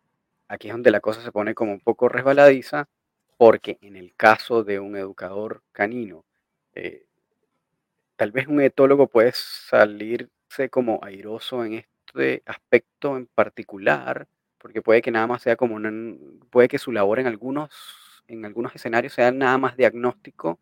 aquí 0.49 0.69
es 0.69 0.75
donde 0.75 0.91
la 0.91 1.01
cosa 1.01 1.23
se 1.23 1.33
pone 1.33 1.55
como 1.55 1.73
un 1.73 1.81
poco 1.81 2.09
resbaladiza, 2.09 2.89
porque 3.37 3.79
en 3.81 3.97
el 3.97 4.15
caso 4.15 4.65
de 4.65 4.81
un 4.81 4.97
educador 4.97 5.63
canino, 5.73 6.25
eh, 6.75 7.07
tal 8.17 8.33
vez 8.33 8.47
un 8.47 8.61
etólogo 8.61 9.07
puede 9.07 9.33
salirse 9.35 10.69
como 10.71 11.01
airoso 11.03 11.65
en 11.65 11.75
este 11.75 12.43
aspecto 12.47 13.17
en 13.17 13.27
particular, 13.27 14.29
porque 14.59 14.83
puede 14.83 15.03
que 15.03 15.11
nada 15.11 15.27
más 15.27 15.43
sea 15.43 15.57
como 15.57 15.75
una, 15.75 15.91
puede 16.51 16.69
que 16.69 16.79
su 16.79 16.93
labor 16.93 17.19
en 17.21 17.27
algunos, 17.27 17.71
en 18.29 18.45
algunos 18.45 18.75
escenarios 18.75 19.13
sea 19.15 19.33
nada 19.33 19.59
más 19.59 19.77
diagnóstico 19.77 20.59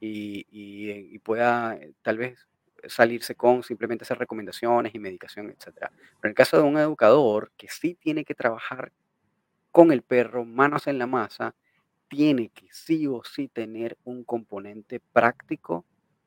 y, 0.00 0.46
y, 0.50 0.90
eh, 0.90 1.20
pueda 1.22 1.76
eh, 1.76 1.92
tal 2.02 2.18
vez 2.18 2.46
salirse 2.88 3.34
con 3.34 3.62
simplemente 3.62 4.04
hacer 4.04 4.18
recomendaciones 4.18 4.94
y 4.94 4.98
medicación, 4.98 5.50
etcétera. 5.50 5.90
Pero 5.94 6.18
en 6.24 6.30
el 6.30 6.34
caso 6.34 6.56
de 6.56 6.62
un 6.64 6.78
educador 6.78 7.52
que 7.56 7.68
sí 7.68 7.94
tiene 7.94 8.24
que 8.24 8.34
trabajar 8.34 8.92
con 9.70 9.92
el 9.92 10.02
perro, 10.02 10.44
manos 10.44 10.86
en 10.86 10.98
la 10.98 11.06
masa, 11.06 11.54
tiene 12.08 12.50
que 12.50 12.68
sí 12.70 13.06
o 13.06 13.22
sí 13.24 13.48
tener 13.48 13.96
un 14.04 14.24
componente 14.24 15.00
práctico, 15.00 15.84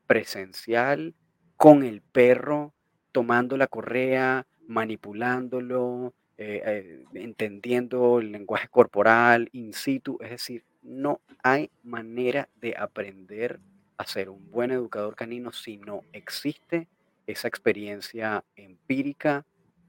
presencial, 0.08 1.14
con 1.58 1.84
el 1.84 2.02
perro, 2.02 2.74
tomando 3.12 3.58
la 3.58 3.68
correa, 3.68 4.48
manipulándolo, 4.68 6.14
eh, 6.38 6.62
eh, 6.66 7.04
entendiendo 7.16 8.20
el 8.20 8.32
lenguaje 8.32 8.68
corporal, 8.70 9.50
in 9.52 9.74
situ. 9.74 10.18
Es 10.22 10.30
decir, 10.30 10.64
no 10.84 11.20
hay 11.44 11.70
manera 11.84 12.48
de 12.62 12.76
aprender 12.78 13.60
a 13.98 14.06
ser 14.06 14.30
un 14.30 14.50
buen 14.52 14.72
educador 14.72 15.16
canino 15.16 15.52
si 15.52 15.78
no 15.78 16.02
existe 16.14 16.88
esa 17.26 17.48
experiencia 17.48 18.44
empírica 18.56 19.46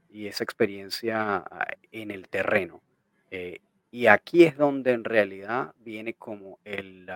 y 0.09 0.27
esa 0.27 0.43
experiencia 0.43 1.37
ah, 1.37 1.67
en 1.91 2.11
el 2.11 2.27
terreno. 2.27 2.81
Eh, 3.31 3.59
y 3.91 4.07
aquí 4.07 4.43
es 4.43 4.57
donde 4.57 4.91
en 4.91 5.03
realidad 5.03 5.73
viene 5.79 6.13
como 6.13 6.59
el, 6.65 7.07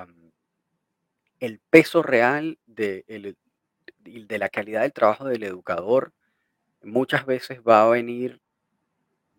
el 1.45 1.59
peso 1.69 2.03
real 2.03 2.59
de, 2.67 3.05
el- 3.07 3.37
de 4.27 4.37
la 4.39 4.49
calidad 4.49 4.81
del 4.83 4.93
trabajo 4.93 5.25
del 5.27 5.43
educador 5.43 6.13
muchas 6.83 7.25
veces 7.25 7.61
va 7.67 7.83
a 7.83 7.89
venir 7.89 8.41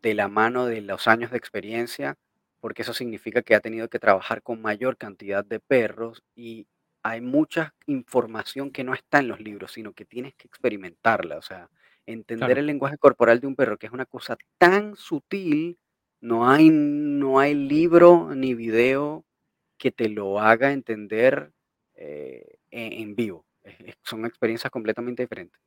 de 0.03 0.15
la 0.15 0.29
mano 0.29 0.67
de 0.67 0.81
los 0.83 1.09
años 1.09 1.31
de 1.31 1.39
experiencia, 1.39 2.17
porque 2.61 2.83
eso 2.83 2.95
significa 2.95 3.43
que 3.43 3.55
ha 3.55 3.61
tenido 3.61 3.89
que 3.89 3.99
trabajar 3.99 4.43
con 4.43 4.61
mayor 4.63 4.97
cantidad 4.97 5.45
de 5.45 5.61
perros 5.61 6.23
y 6.35 6.67
hay 7.03 7.21
mucha 7.21 7.75
información 7.87 8.71
que 8.71 8.85
no 8.85 8.95
está 8.95 9.19
en 9.19 9.29
los 9.29 9.41
libros, 9.41 9.73
sino 9.73 9.93
que 9.93 10.05
tienes 10.07 10.35
que 10.35 10.47
experimentarla. 10.47 11.37
O 11.39 11.43
sea, 11.43 11.71
entender 12.07 12.49
Claro, 12.49 12.61
el 12.61 12.67
lenguaje 12.67 12.99
corporal 12.99 13.41
de 13.41 13.47
un 13.47 13.57
perro, 13.57 13.79
que 13.79 13.87
es 13.87 13.93
una 13.93 14.07
cosa 14.07 14.37
tan 14.59 14.97
sutil, 14.97 15.79
no 16.21 16.49
hay, 16.51 16.71
no 16.71 17.39
hay 17.41 17.55
libro 17.55 18.35
ni 18.35 18.55
video 18.55 19.25
que 19.79 19.93
te 19.93 20.09
lo 20.11 20.41
haga 20.41 20.73
entender 20.73 21.53
eh, 21.97 22.57
en, 22.71 22.93
en 22.93 23.15
vivo. 23.15 23.45
Es- 23.63 23.97
son 24.03 24.25
experiencias 24.27 24.71
completamente 24.71 25.23
diferentes. 25.23 25.61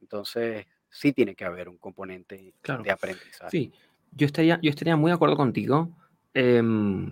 Entonces, 0.00 0.66
sí 0.88 1.12
tiene 1.12 1.34
que 1.34 1.44
haber 1.44 1.68
un 1.68 1.78
componente 1.78 2.54
claro. 2.60 2.82
de 2.82 2.90
aprendizaje. 2.90 3.50
Sí, 3.50 3.72
yo 4.12 4.26
estaría, 4.26 4.58
yo 4.62 4.70
estaría 4.70 4.96
muy 4.96 5.10
de 5.10 5.14
acuerdo 5.14 5.36
contigo 5.36 5.90
em, 6.34 7.10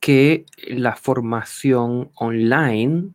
que 0.00 0.44
la 0.66 0.96
formación 0.96 2.10
online 2.14 3.10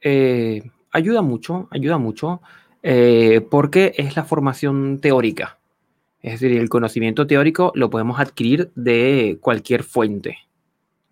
eh, 0.00 0.62
ayuda 0.90 1.22
mucho, 1.22 1.68
ayuda 1.70 1.98
mucho, 1.98 2.40
eh, 2.82 3.40
porque 3.50 3.94
es 3.96 4.16
la 4.16 4.24
formación 4.24 5.00
teórica. 5.00 5.58
Es 6.20 6.40
decir, 6.40 6.56
el 6.58 6.68
conocimiento 6.68 7.26
teórico 7.26 7.72
lo 7.74 7.90
podemos 7.90 8.18
adquirir 8.20 8.70
de 8.74 9.38
cualquier 9.40 9.84
fuente. 9.84 10.38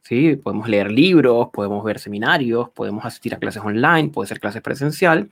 ¿Sí? 0.06 0.36
Podemos 0.36 0.68
leer 0.68 0.92
libros, 0.92 1.48
podemos 1.52 1.82
ver 1.84 1.98
seminarios, 1.98 2.70
podemos 2.70 3.04
asistir 3.04 3.34
a 3.34 3.38
clases 3.38 3.62
online, 3.62 4.10
puede 4.10 4.28
ser 4.28 4.38
clases 4.38 4.62
presencial. 4.62 5.30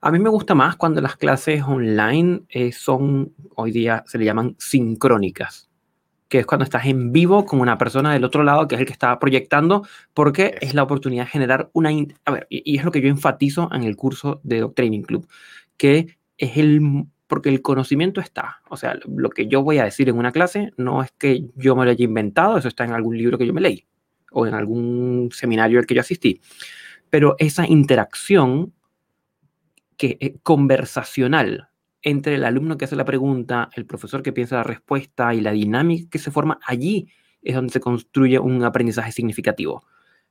A 0.00 0.10
mí 0.10 0.18
me 0.18 0.28
gusta 0.28 0.54
más 0.54 0.76
cuando 0.76 1.00
las 1.00 1.16
clases 1.16 1.62
online 1.62 2.42
eh, 2.48 2.72
son, 2.72 3.32
hoy 3.54 3.70
día 3.70 4.02
se 4.06 4.18
le 4.18 4.24
llaman 4.24 4.56
sincrónicas, 4.58 5.70
que 6.28 6.40
es 6.40 6.46
cuando 6.46 6.64
estás 6.64 6.84
en 6.86 7.12
vivo 7.12 7.46
con 7.46 7.60
una 7.60 7.78
persona 7.78 8.12
del 8.12 8.24
otro 8.24 8.42
lado, 8.42 8.66
que 8.66 8.74
es 8.74 8.80
el 8.80 8.86
que 8.86 8.92
está 8.92 9.18
proyectando, 9.20 9.86
porque 10.12 10.58
es 10.60 10.74
la 10.74 10.82
oportunidad 10.82 11.24
de 11.24 11.30
generar 11.30 11.70
una... 11.72 11.90
A 12.24 12.30
ver, 12.32 12.46
y, 12.50 12.72
y 12.72 12.78
es 12.78 12.84
lo 12.84 12.90
que 12.90 13.00
yo 13.00 13.08
enfatizo 13.08 13.70
en 13.72 13.84
el 13.84 13.96
curso 13.96 14.40
de 14.42 14.60
Dog 14.60 14.74
Training 14.74 15.02
Club, 15.02 15.28
que 15.76 16.16
es 16.38 16.56
el... 16.56 17.06
Porque 17.34 17.48
el 17.48 17.62
conocimiento 17.62 18.20
está. 18.20 18.60
O 18.68 18.76
sea, 18.76 18.96
lo 19.08 19.28
que 19.28 19.48
yo 19.48 19.64
voy 19.64 19.78
a 19.78 19.84
decir 19.84 20.08
en 20.08 20.16
una 20.16 20.30
clase 20.30 20.72
no 20.76 21.02
es 21.02 21.10
que 21.18 21.46
yo 21.56 21.74
me 21.74 21.84
lo 21.84 21.90
haya 21.90 22.04
inventado, 22.04 22.56
eso 22.56 22.68
está 22.68 22.84
en 22.84 22.92
algún 22.92 23.18
libro 23.18 23.38
que 23.38 23.44
yo 23.44 23.52
me 23.52 23.60
leí 23.60 23.88
o 24.30 24.46
en 24.46 24.54
algún 24.54 25.30
seminario 25.32 25.80
al 25.80 25.86
que 25.86 25.96
yo 25.96 26.00
asistí. 26.00 26.40
Pero 27.10 27.34
esa 27.38 27.66
interacción 27.66 28.72
que 29.96 30.16
eh, 30.20 30.36
conversacional 30.44 31.70
entre 32.02 32.36
el 32.36 32.44
alumno 32.44 32.78
que 32.78 32.84
hace 32.84 32.94
la 32.94 33.04
pregunta, 33.04 33.68
el 33.74 33.84
profesor 33.84 34.22
que 34.22 34.32
piensa 34.32 34.54
la 34.54 34.62
respuesta 34.62 35.34
y 35.34 35.40
la 35.40 35.50
dinámica 35.50 36.08
que 36.10 36.20
se 36.20 36.30
forma 36.30 36.60
allí 36.64 37.08
es 37.42 37.56
donde 37.56 37.72
se 37.72 37.80
construye 37.80 38.38
un 38.38 38.62
aprendizaje 38.62 39.10
significativo. 39.10 39.82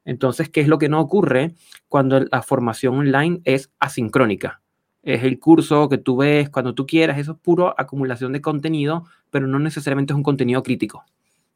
Entonces, 0.05 0.47
¿qué 0.47 0.61
es 0.61 0.69
lo 0.69 0.77
que 0.77 0.87
no 0.87 1.01
ocurre 1.01 1.53
cuando 1.89 2.21
la 2.21 2.41
formación 2.43 2.95
online 2.95 3.41
es 3.43 3.73
asincrónica? 3.81 4.62
Es 5.03 5.23
el 5.23 5.37
curso 5.39 5.89
que 5.89 5.97
tú 5.97 6.17
ves 6.17 6.49
cuando 6.49 6.73
tú 6.73 6.85
quieras, 6.87 7.17
eso 7.19 7.33
es 7.33 7.37
puro 7.37 7.75
acumulación 7.77 8.31
de 8.31 8.41
contenido, 8.41 9.05
pero 9.31 9.47
no 9.47 9.59
necesariamente 9.59 10.13
es 10.13 10.17
un 10.17 10.23
contenido 10.23 10.63
crítico. 10.63 11.03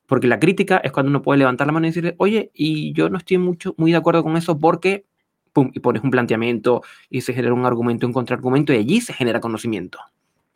Porque 0.05 0.27
la 0.27 0.39
crítica 0.39 0.77
es 0.77 0.91
cuando 0.91 1.09
uno 1.09 1.21
puede 1.21 1.39
levantar 1.39 1.67
la 1.67 1.73
mano 1.73 1.85
y 1.85 1.89
decirle, 1.89 2.15
oye, 2.17 2.51
y 2.53 2.93
yo 2.93 3.09
no 3.09 3.17
estoy 3.17 3.37
mucho, 3.37 3.73
muy 3.77 3.91
de 3.91 3.97
acuerdo 3.97 4.23
con 4.23 4.37
eso 4.37 4.57
porque, 4.59 5.05
pum, 5.53 5.71
y 5.73 5.79
pones 5.79 6.03
un 6.03 6.11
planteamiento 6.11 6.81
y 7.09 7.21
se 7.21 7.33
genera 7.33 7.53
un 7.53 7.65
argumento, 7.65 8.05
un 8.05 8.13
contraargumento 8.13 8.73
y 8.73 8.77
allí 8.77 9.01
se 9.01 9.13
genera 9.13 9.39
conocimiento. 9.39 9.99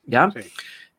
¿Ya? 0.06 0.32
Sí. 0.32 0.41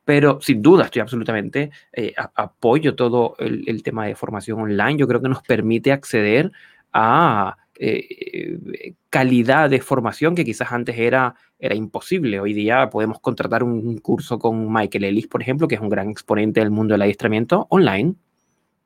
Pero 0.05 0.39
sin 0.41 0.61
duda, 0.61 0.85
estoy 0.85 1.01
absolutamente 1.01 1.71
eh, 1.93 2.13
a- 2.17 2.31
apoyo 2.35 2.95
todo 2.95 3.35
el, 3.39 3.63
el 3.67 3.83
tema 3.83 4.05
de 4.05 4.15
formación 4.15 4.59
online. 4.59 4.97
Yo 4.97 5.07
creo 5.07 5.21
que 5.21 5.29
nos 5.29 5.41
permite 5.43 5.91
acceder 5.91 6.51
a 6.91 7.57
eh, 7.75 8.07
eh, 8.09 8.93
calidad 9.09 9.69
de 9.69 9.81
formación 9.81 10.35
que 10.35 10.45
quizás 10.45 10.71
antes 10.71 10.97
era, 10.97 11.35
era 11.59 11.75
imposible. 11.75 12.39
Hoy 12.39 12.53
día 12.53 12.89
podemos 12.89 13.19
contratar 13.19 13.63
un, 13.63 13.71
un 13.87 13.97
curso 13.97 14.39
con 14.39 14.71
Michael 14.71 15.05
Ellis, 15.05 15.27
por 15.27 15.41
ejemplo, 15.41 15.67
que 15.67 15.75
es 15.75 15.81
un 15.81 15.89
gran 15.89 16.09
exponente 16.09 16.59
del 16.59 16.71
mundo 16.71 16.93
del 16.93 17.01
adiestramiento 17.01 17.67
online. 17.69 18.15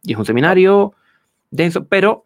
Y 0.04 0.14
es 0.14 0.18
un 0.18 0.26
seminario 0.26 0.94
denso, 1.52 1.86
pero 1.88 2.26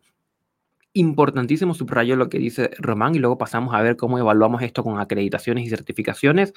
importantísimo, 0.93 1.73
subrayo 1.73 2.15
lo 2.15 2.29
que 2.29 2.37
dice 2.37 2.71
Román 2.77 3.15
y 3.15 3.19
luego 3.19 3.37
pasamos 3.37 3.73
a 3.73 3.81
ver 3.81 3.95
cómo 3.95 4.17
evaluamos 4.19 4.61
esto 4.61 4.83
con 4.83 4.99
acreditaciones 4.99 5.65
y 5.65 5.69
certificaciones, 5.69 6.53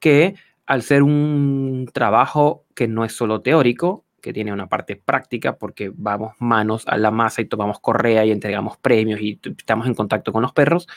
que 0.00 0.34
al 0.66 0.82
ser 0.82 1.02
un 1.02 1.88
trabajo 1.92 2.64
que 2.74 2.88
no 2.88 3.04
es 3.04 3.12
solo 3.12 3.42
teórico, 3.42 4.04
que 4.26 4.32
tiene 4.32 4.52
una 4.52 4.66
parte 4.66 4.96
práctica 4.96 5.56
porque 5.56 5.92
vamos 5.94 6.32
manos 6.40 6.82
a 6.88 6.96
la 6.96 7.12
masa 7.12 7.42
y 7.42 7.44
tomamos 7.44 7.78
correa 7.78 8.24
y 8.24 8.32
entregamos 8.32 8.76
premios 8.76 9.20
y 9.20 9.38
estamos 9.56 9.86
en 9.86 9.94
contacto 9.94 10.32
con 10.32 10.42
los 10.42 10.52
perros, 10.52 10.88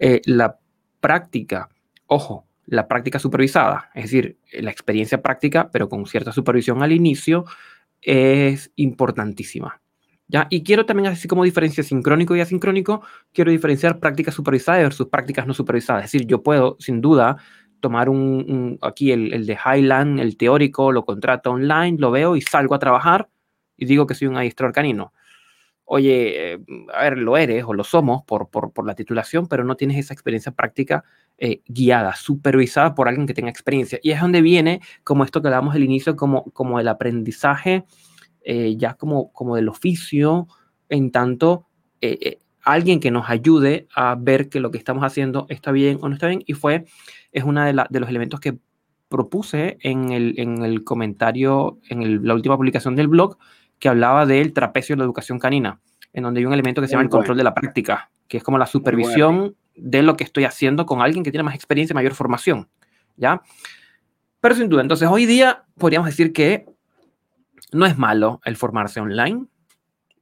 eh, 0.00 0.20
la 0.24 0.58
práctica, 0.98 1.68
ojo, 2.08 2.44
la 2.66 2.88
práctica 2.88 3.20
supervisada, 3.20 3.92
es 3.94 4.10
decir, 4.10 4.36
la 4.52 4.72
experiencia 4.72 5.22
práctica, 5.22 5.70
pero 5.70 5.88
con 5.88 6.06
cierta 6.06 6.32
supervisión 6.32 6.82
al 6.82 6.90
inicio, 6.90 7.44
es 8.00 8.72
importantísima. 8.74 9.80
¿Ya? 10.26 10.48
Y 10.50 10.64
quiero 10.64 10.84
también, 10.84 11.12
así 11.12 11.28
como 11.28 11.44
diferencia 11.44 11.84
sincrónico 11.84 12.34
y 12.34 12.40
asincrónico, 12.40 13.02
quiero 13.32 13.52
diferenciar 13.52 14.00
prácticas 14.00 14.34
supervisadas 14.34 14.82
versus 14.82 15.06
prácticas 15.06 15.46
no 15.46 15.54
supervisadas. 15.54 16.06
Es 16.06 16.10
decir, 16.10 16.26
yo 16.26 16.42
puedo, 16.42 16.76
sin 16.80 17.00
duda, 17.00 17.36
tomar 17.82 18.08
un, 18.08 18.18
un- 18.48 18.78
aquí 18.80 19.12
el, 19.12 19.34
el 19.34 19.44
de 19.46 19.58
Highland, 19.62 20.20
el 20.20 20.38
teórico, 20.38 20.92
lo 20.92 21.04
contrato 21.04 21.50
online, 21.52 21.98
lo 21.98 22.10
veo 22.10 22.36
y 22.36 22.40
salgo 22.40 22.74
a 22.74 22.78
trabajar 22.78 23.28
y 23.76 23.84
digo 23.84 24.06
que 24.06 24.14
soy 24.14 24.28
un 24.28 24.38
adiestrador 24.38 24.72
canino. 24.72 25.12
Oye, 25.84 26.54
eh, 26.54 26.58
a 26.94 27.02
ver, 27.02 27.18
lo 27.18 27.36
eres 27.36 27.64
o 27.66 27.74
lo 27.74 27.84
somos 27.84 28.22
por, 28.24 28.48
por, 28.48 28.72
por 28.72 28.86
la 28.86 28.94
titulación, 28.94 29.46
pero 29.48 29.64
no 29.64 29.76
tienes 29.76 29.98
esa 29.98 30.14
experiencia 30.14 30.52
práctica 30.52 31.04
eh, 31.36 31.60
guiada, 31.66 32.14
supervisada 32.14 32.94
por 32.94 33.08
alguien 33.08 33.26
que 33.26 33.34
tenga 33.34 33.50
experiencia. 33.50 33.98
Y 34.02 34.12
es 34.12 34.20
donde 34.20 34.40
viene 34.40 34.80
como 35.04 35.24
esto 35.24 35.42
que 35.42 35.48
hablábamos 35.48 35.74
al 35.74 35.82
inicio, 35.84 36.16
como, 36.16 36.44
como 36.52 36.80
el 36.80 36.88
aprendizaje 36.88 37.84
eh, 38.42 38.76
ya 38.78 38.94
como, 38.94 39.32
como 39.32 39.56
del 39.56 39.68
oficio, 39.68 40.46
en 40.88 41.10
tanto 41.10 41.66
eh, 42.00 42.18
eh, 42.22 42.38
alguien 42.62 43.00
que 43.00 43.10
nos 43.10 43.28
ayude 43.28 43.86
a 43.94 44.14
ver 44.18 44.48
que 44.48 44.60
lo 44.60 44.70
que 44.70 44.78
estamos 44.78 45.04
haciendo 45.04 45.46
está 45.48 45.72
bien 45.72 45.98
o 46.00 46.08
no 46.08 46.14
está 46.14 46.28
bien. 46.28 46.42
Y 46.46 46.54
fue, 46.54 46.84
es 47.32 47.44
uno 47.44 47.64
de, 47.64 47.72
los 47.72 48.08
elementos 48.08 48.40
que 48.40 48.58
propuse 49.08 49.78
en 49.80 50.10
el, 50.12 50.34
en 50.38 50.62
el 50.64 50.84
comentario, 50.84 51.78
en 51.88 52.02
el- 52.02 52.22
la 52.24 52.34
última 52.34 52.56
publicación 52.56 52.96
del 52.96 53.08
blog, 53.08 53.36
que 53.78 53.88
hablaba 53.88 54.26
del 54.26 54.52
trapecio 54.52 54.94
de 54.94 54.98
la 54.98 55.04
educación 55.04 55.38
canina, 55.38 55.80
en 56.12 56.22
donde 56.22 56.40
hay 56.40 56.46
un 56.46 56.52
elemento 56.52 56.80
que 56.80 56.86
se 56.86 56.92
llama 56.92 57.02
el 57.02 57.10
control 57.10 57.36
de 57.36 57.44
la 57.44 57.54
práctica, 57.54 58.10
que 58.28 58.36
es 58.38 58.44
como 58.44 58.58
la 58.58 58.66
supervisión 58.66 59.56
de 59.76 60.02
lo 60.02 60.16
que 60.16 60.24
estoy 60.24 60.44
haciendo 60.44 60.86
con 60.86 61.02
alguien 61.02 61.24
que 61.24 61.30
tiene 61.30 61.42
más 61.42 61.54
experiencia 61.54 61.92
y 61.92 61.96
mayor 61.96 62.14
formación. 62.14 62.68
¿Ya? 63.16 63.42
Pero 64.40 64.54
sin 64.54 64.68
duda, 64.68 64.82
entonces 64.82 65.08
hoy 65.08 65.26
día 65.26 65.64
podríamos 65.78 66.06
decir 66.06 66.32
que 66.32 66.66
no 67.72 67.86
es 67.86 67.98
malo 67.98 68.40
el 68.44 68.56
formarse 68.56 69.00
online, 69.00 69.46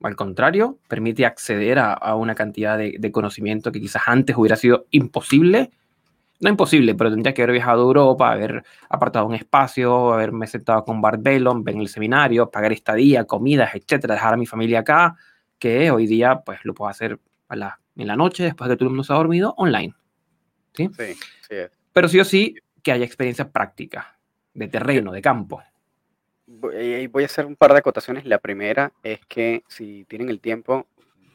al 0.02 0.16
contrario, 0.16 0.78
permite 0.88 1.26
acceder 1.26 1.78
a, 1.78 1.92
a 1.92 2.14
una 2.14 2.34
cantidad 2.34 2.78
de, 2.78 2.96
de 2.98 3.12
conocimiento 3.12 3.70
que 3.70 3.80
quizás 3.80 4.02
antes 4.06 4.36
hubiera 4.36 4.56
sido 4.56 4.86
imposible. 4.90 5.70
No 6.40 6.48
imposible, 6.48 6.94
pero 6.94 7.10
tendría 7.10 7.34
que 7.34 7.42
haber 7.42 7.52
viajado 7.52 7.82
a 7.82 7.84
Europa, 7.84 8.32
haber 8.32 8.64
apartado 8.88 9.26
un 9.26 9.34
espacio, 9.34 10.14
haberme 10.14 10.46
sentado 10.46 10.84
con 10.86 11.02
Bart 11.02 11.22
Bellon, 11.22 11.62
ver 11.62 11.76
el 11.76 11.88
seminario, 11.88 12.50
pagar 12.50 12.72
estadía, 12.72 13.24
comidas, 13.24 13.74
etcétera, 13.74 14.14
dejar 14.14 14.32
a 14.32 14.36
mi 14.38 14.46
familia 14.46 14.80
acá, 14.80 15.16
que 15.58 15.90
hoy 15.90 16.06
día 16.06 16.40
pues 16.40 16.60
lo 16.64 16.72
puedo 16.72 16.88
hacer 16.88 17.18
a 17.48 17.56
la, 17.56 17.78
en 17.94 18.06
la 18.06 18.16
noche, 18.16 18.44
después 18.44 18.68
de 18.68 18.74
que 18.74 18.78
todo 18.78 18.86
el 18.86 18.92
mundo 18.92 19.04
se 19.04 19.12
ha 19.12 19.16
dormido, 19.16 19.52
online. 19.58 19.92
¿sí? 20.72 20.88
Sí, 20.96 21.14
sí. 21.46 21.56
Pero 21.92 22.08
sí 22.08 22.20
o 22.20 22.24
sí 22.24 22.54
que 22.82 22.92
haya 22.92 23.04
experiencia 23.04 23.50
práctica, 23.50 24.16
de 24.54 24.68
terreno, 24.68 25.12
de 25.12 25.20
campo. 25.20 25.62
Voy 26.52 26.74
y 26.76 27.06
voy 27.06 27.22
a 27.22 27.26
hacer 27.26 27.46
un 27.46 27.54
par 27.56 27.72
de 27.72 27.78
acotaciones. 27.78 28.24
La 28.26 28.38
primera 28.38 28.92
es 29.02 29.20
que 29.26 29.62
si 29.68 30.04
tienen 30.06 30.28
el 30.30 30.40
tiempo, 30.40 30.86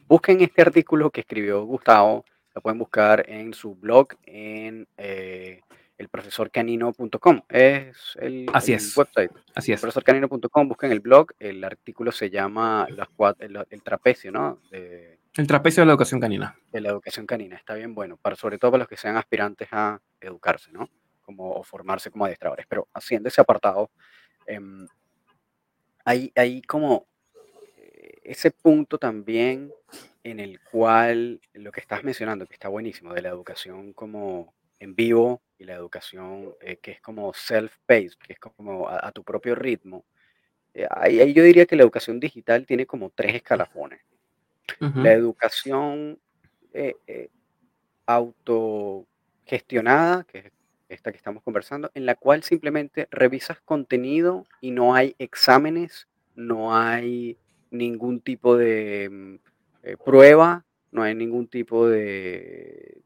busquen 0.08 0.40
este 0.42 0.62
artículo 0.62 1.10
que 1.10 1.20
escribió 1.22 1.64
Gustavo. 1.64 2.24
Lo 2.54 2.60
pueden 2.60 2.78
buscar 2.78 3.24
en 3.28 3.52
su 3.54 3.74
blog 3.74 4.08
en 4.24 4.86
eh, 4.98 5.60
elprofesorcanino.com. 5.98 7.40
Es 7.48 8.16
el, 8.20 8.46
Así 8.52 8.72
el 8.72 8.76
es. 8.78 8.96
website. 8.96 9.30
Así 9.54 9.72
es. 9.72 9.80
Profesorcanino.com, 9.80 10.68
busquen 10.68 10.92
el 10.92 11.00
blog. 11.00 11.32
El 11.38 11.62
artículo 11.64 12.12
se 12.12 12.30
llama 12.30 12.86
las 12.90 13.08
cuat- 13.08 13.36
el, 13.40 13.58
el 13.70 13.82
trapecio, 13.82 14.30
¿no? 14.32 14.60
De, 14.70 15.18
El 15.36 15.46
trapecio 15.46 15.82
de 15.82 15.86
la 15.86 15.92
educación 15.92 16.20
canina. 16.20 16.56
de 16.72 16.80
la 16.80 16.90
educación 16.90 17.26
canina. 17.26 17.56
Está 17.56 17.74
bien 17.74 17.94
bueno, 17.94 18.16
para, 18.16 18.36
sobre 18.36 18.58
todo 18.58 18.72
para 18.72 18.80
los 18.80 18.88
que 18.88 18.96
sean 18.96 19.16
aspirantes 19.16 19.68
a 19.72 20.00
educarse, 20.20 20.72
¿no? 20.72 20.88
Como, 21.22 21.52
o 21.52 21.62
formarse 21.64 22.10
como 22.10 22.24
adiestradores. 22.24 22.66
Pero 22.68 22.88
haciendo 22.94 23.28
ese 23.28 23.40
apartado, 23.40 23.90
em, 24.46 24.86
hay, 26.06 26.32
hay 26.34 26.62
como... 26.62 27.06
eh, 27.76 28.18
ese 28.24 28.50
punto 28.50 28.98
también 28.98 29.70
en 30.24 30.40
el 30.40 30.60
cual 30.60 31.40
lo 31.52 31.70
que 31.70 31.80
estás 31.80 32.02
mencionando, 32.02 32.46
que 32.46 32.54
está 32.54 32.68
buenísimo, 32.68 33.14
de 33.14 33.22
la 33.22 33.28
educación 33.28 33.92
como 33.92 34.54
en 34.80 34.94
vivo 34.94 35.42
y 35.58 35.64
la 35.64 35.74
educación 35.74 36.54
eh, 36.60 36.76
que 36.78 36.92
es 36.92 37.00
como 37.00 37.32
self-paced, 37.32 38.16
que 38.26 38.32
es 38.32 38.38
como 38.38 38.88
a, 38.88 39.06
a 39.06 39.12
tu 39.12 39.22
propio 39.22 39.54
ritmo, 39.54 40.04
eh, 40.74 40.86
ahí, 40.90 41.20
ahí 41.20 41.32
yo 41.32 41.42
diría 41.42 41.64
que 41.66 41.76
la 41.76 41.82
educación 41.84 42.20
digital 42.20 42.66
tiene 42.66 42.86
como 42.86 43.10
tres 43.10 43.34
escalafones. 43.36 44.00
La 44.80 45.12
educación 45.12 46.18
eh, 46.72 47.28
autogestionada, 48.04 50.24
que 50.24 50.38
es 50.38 50.52
esta 50.88 51.10
que 51.10 51.16
estamos 51.16 51.42
conversando, 51.42 51.90
en 51.94 52.06
la 52.06 52.14
cual 52.14 52.42
simplemente 52.42 53.08
revisas 53.10 53.60
contenido 53.60 54.46
y 54.60 54.70
no 54.70 54.94
hay 54.94 55.14
exámenes, 55.18 56.06
no 56.34 56.76
hay 56.76 57.38
ningún 57.70 58.20
tipo 58.20 58.56
de 58.56 59.08
mm, 59.10 59.34
eh, 59.82 59.96
prueba, 60.04 60.64
no 60.92 61.02
hay 61.02 61.14
ningún 61.14 61.48
tipo 61.48 61.88
de, 61.88 63.02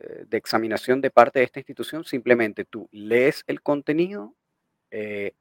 eh, 0.00 0.24
de 0.28 0.36
examinación 0.36 1.00
de 1.00 1.10
parte 1.10 1.38
de 1.38 1.44
esta 1.44 1.60
institución, 1.60 2.04
simplemente 2.04 2.64
tú 2.64 2.88
lees 2.90 3.44
el 3.46 3.60
contenido, 3.60 4.34
eh, 4.90 5.32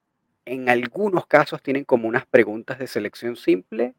en 0.45 0.67
algunos 0.67 1.25
casos 1.25 1.61
tienen 1.61 1.85
como 1.85 2.07
unas 2.07 2.25
preguntas 2.25 2.79
de 2.79 2.87
selección 2.87 3.35
simple 3.37 3.95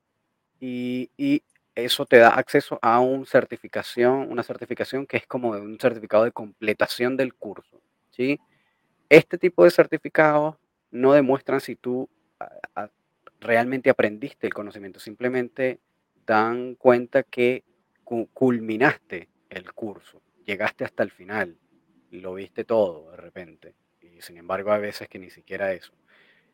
y 0.61 1.11
y 1.17 1.43
eso 1.75 2.07
te 2.07 2.19
da 2.19 2.29
acceso 2.29 2.79
a 2.83 3.01
certificación 3.27 4.31
una 4.31 4.43
certificación 4.43 5.07
que 5.07 5.17
es 5.17 5.27
como 5.27 5.51
un 5.51 5.79
certificado 5.81 6.25
de 6.25 6.33
completación 6.33 7.17
del 7.17 7.35
curso. 7.35 7.81
Este 9.09 9.39
tipo 9.39 9.65
de 9.65 9.71
certificados 9.71 10.57
no 10.91 11.13
demuestran 11.13 11.61
si 11.61 11.77
tú, 11.77 12.09
realmente 13.41 13.91
aprendiste 13.91 14.47
el 14.47 14.55
conocimiento, 14.55 15.01
simplemente 15.01 15.81
dan 16.27 16.75
cuenta 16.77 17.23
que 17.23 17.65
cu 18.05 18.29
culminaste 18.33 19.29
el 19.51 19.73
curso, 19.73 20.23
llegaste 20.47 20.85
hasta 20.85 21.03
el 21.03 21.11
final, 21.11 21.59
lo 22.11 22.35
viste 22.35 22.65
todo 22.65 23.11
de 23.11 23.17
repente, 23.17 23.75
y 24.01 24.21
sin 24.23 24.37
embargo, 24.39 24.73
hay 24.73 24.81
veces 24.81 25.09
que 25.09 25.19
ni 25.19 25.31
siquiera 25.31 25.73
eso. 25.73 25.93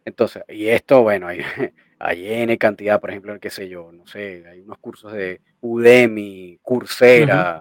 Entonces, 0.04 0.42
y 0.48 0.66
esto, 0.66 1.02
bueno, 1.02 1.28
hay, 1.28 1.40
hay 1.98 2.26
N 2.26 2.56
cantidad, 2.58 3.00
por 3.00 3.10
ejemplo, 3.10 3.38
qué 3.38 3.50
sé 3.50 3.68
yo, 3.68 3.92
no 3.92 4.06
sé, 4.06 4.44
hay 4.48 4.60
unos 4.60 4.78
cursos 4.78 5.12
de 5.12 5.40
Udemy, 5.60 6.58
Coursera, 6.62 7.60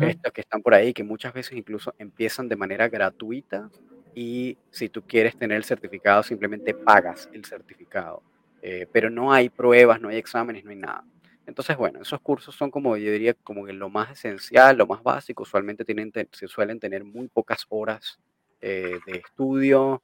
estos 0.00 0.32
que 0.32 0.40
están 0.42 0.62
por 0.62 0.74
ahí, 0.74 0.92
que 0.92 1.02
muchas 1.02 1.32
veces 1.32 1.56
incluso 1.56 1.94
empiezan 1.98 2.48
de 2.48 2.56
manera 2.56 2.88
gratuita 2.88 3.68
y 4.14 4.56
si 4.70 4.88
tú 4.88 5.02
quieres 5.02 5.36
tener 5.36 5.56
el 5.56 5.64
certificado, 5.64 6.22
simplemente 6.22 6.74
pagas 6.74 7.28
el 7.32 7.44
certificado. 7.44 8.22
Eh, 8.62 8.86
pero 8.92 9.10
no 9.10 9.32
hay 9.32 9.48
pruebas, 9.48 10.00
no 10.00 10.08
hay 10.08 10.18
exámenes, 10.18 10.64
no 10.64 10.70
hay 10.70 10.76
nada. 10.76 11.04
Entonces, 11.46 11.76
bueno, 11.76 12.00
esos 12.02 12.20
cursos 12.20 12.54
son 12.54 12.70
como, 12.70 12.96
yo 12.96 13.10
diría, 13.10 13.34
como 13.34 13.66
lo 13.66 13.88
más 13.88 14.10
esencial, 14.10 14.76
lo 14.76 14.86
más 14.86 15.02
básico. 15.02 15.42
Usualmente 15.42 15.84
tienen, 15.84 16.12
se 16.30 16.46
suelen 16.46 16.78
tener 16.78 17.02
muy 17.02 17.28
pocas 17.28 17.66
horas 17.70 18.20
eh, 18.60 18.98
de 19.06 19.18
estudio 19.18 20.02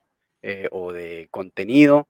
eh, 0.49 0.69
o 0.73 0.93
de 0.93 1.29
contenido. 1.31 2.09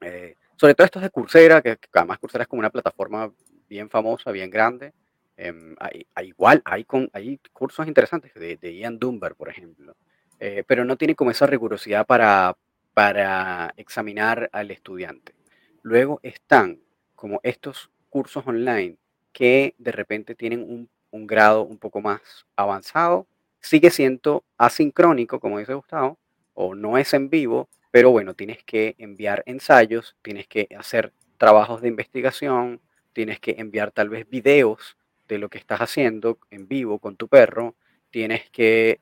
eh, 0.00 0.36
sobre 0.56 0.74
todo 0.74 0.84
estos 0.86 1.02
de 1.02 1.10
Coursera, 1.10 1.62
que, 1.62 1.76
que 1.78 1.88
además 1.94 2.18
Coursera 2.18 2.42
es 2.42 2.48
como 2.48 2.60
una 2.60 2.70
plataforma 2.70 3.32
bien 3.68 3.88
famosa, 3.90 4.32
bien 4.32 4.50
grande. 4.50 4.92
em, 5.36 5.74
hay, 5.80 6.06
hay 6.14 6.28
igual, 6.28 6.62
hay, 6.64 6.84
con, 6.84 7.08
hay 7.12 7.40
cursos 7.52 7.86
interesantes 7.86 8.34
de, 8.34 8.56
de 8.56 8.76
Ian 8.76 8.98
Dunbar, 8.98 9.34
por 9.36 9.48
ejemplo, 9.48 9.96
eh, 10.40 10.64
pero 10.66 10.84
no 10.84 10.96
tiene 10.96 11.14
como 11.14 11.30
esa 11.30 11.46
rigurosidad 11.46 12.06
para, 12.06 12.56
para 12.94 13.72
examinar 13.76 14.48
al 14.52 14.70
estudiante. 14.70 15.34
Luego 15.82 16.20
están 16.22 16.80
como 17.14 17.40
estos 17.44 17.90
cursos 18.10 18.46
online 18.46 18.96
que 19.32 19.74
de 19.78 19.92
repente 19.92 20.34
tienen 20.34 20.62
un, 20.62 20.88
un 21.10 21.26
grado 21.26 21.62
un 21.64 21.78
poco 21.78 22.00
más 22.00 22.20
avanzado. 22.56 23.26
Sigue 23.60 23.90
siendo 23.90 24.44
asincrónico, 24.58 25.40
como 25.40 25.58
dice 25.58 25.74
Gustavo, 25.74 26.18
o 26.60 26.74
no 26.74 26.98
es 26.98 27.14
en 27.14 27.30
vivo, 27.30 27.68
pero 27.92 28.10
bueno, 28.10 28.34
tienes 28.34 28.64
que 28.64 28.96
enviar 28.98 29.44
ensayos, 29.46 30.16
tienes 30.22 30.48
que 30.48 30.66
hacer 30.76 31.12
trabajos 31.38 31.80
de 31.82 31.88
investigación, 31.88 32.80
tienes 33.12 33.38
que 33.38 33.54
enviar 33.58 33.92
tal 33.92 34.08
vez 34.08 34.28
videos 34.28 34.96
de 35.28 35.38
lo 35.38 35.48
que 35.50 35.58
estás 35.58 35.80
haciendo 35.80 36.38
en 36.50 36.66
vivo 36.66 36.98
con 36.98 37.16
tu 37.16 37.28
perro, 37.28 37.76
tienes 38.10 38.50
que, 38.50 38.98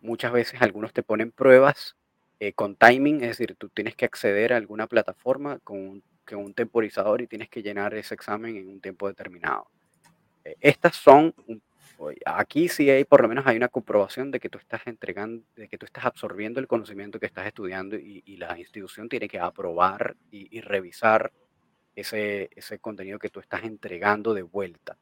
muchas 0.00 0.32
veces 0.32 0.60
algunos 0.62 0.92
te 0.92 1.02
ponen 1.02 1.32
pruebas 1.32 1.96
eh, 2.40 2.52
con 2.52 2.76
timing, 2.76 3.16
es 3.22 3.28
decir, 3.38 3.56
tú 3.58 3.68
tienes 3.68 3.96
que 3.96 4.04
acceder 4.04 4.52
a 4.52 4.56
alguna 4.56 4.86
plataforma 4.86 5.58
con 5.64 5.78
un, 5.78 6.04
un 6.36 6.54
temporizador 6.54 7.20
y 7.20 7.26
tienes 7.26 7.48
que 7.48 7.62
llenar 7.62 7.94
ese 7.94 8.14
examen 8.14 8.56
en 8.56 8.68
un 8.68 8.80
tiempo 8.80 9.08
determinado. 9.08 9.68
Eh, 10.44 10.56
estas 10.60 10.96
son, 10.96 11.34
un- 11.46 11.62
aquí 12.24 12.68
sí 12.68 12.88
hay, 12.90 13.04
por 13.04 13.22
lo 13.22 13.28
menos 13.28 13.46
hay 13.46 13.56
una 13.56 13.68
comprobación 13.68 14.30
de 14.30 14.40
que 14.40 14.48
tú 14.48 14.58
estás 14.58 14.86
entregando, 14.86 15.44
de 15.56 15.68
que 15.68 15.78
tú 15.78 15.86
estás 15.86 16.04
absorbiendo 16.04 16.60
el 16.60 16.68
conocimiento 16.68 17.18
que 17.18 17.26
estás 17.26 17.46
estudiando 17.46 17.96
y, 17.96 18.22
la 18.36 18.56
institución 18.56 19.08
tiene 19.08 19.28
que 19.28 19.40
aprobar 19.40 20.16
y, 20.30 20.60
revisar 20.60 21.32
ese, 21.96 22.50
contenido 22.80 23.18
que 23.18 23.30
tú 23.30 23.40
estás 23.40 23.64
entregando 23.64 24.32
de 24.32 24.42
vuelta. 24.42 24.96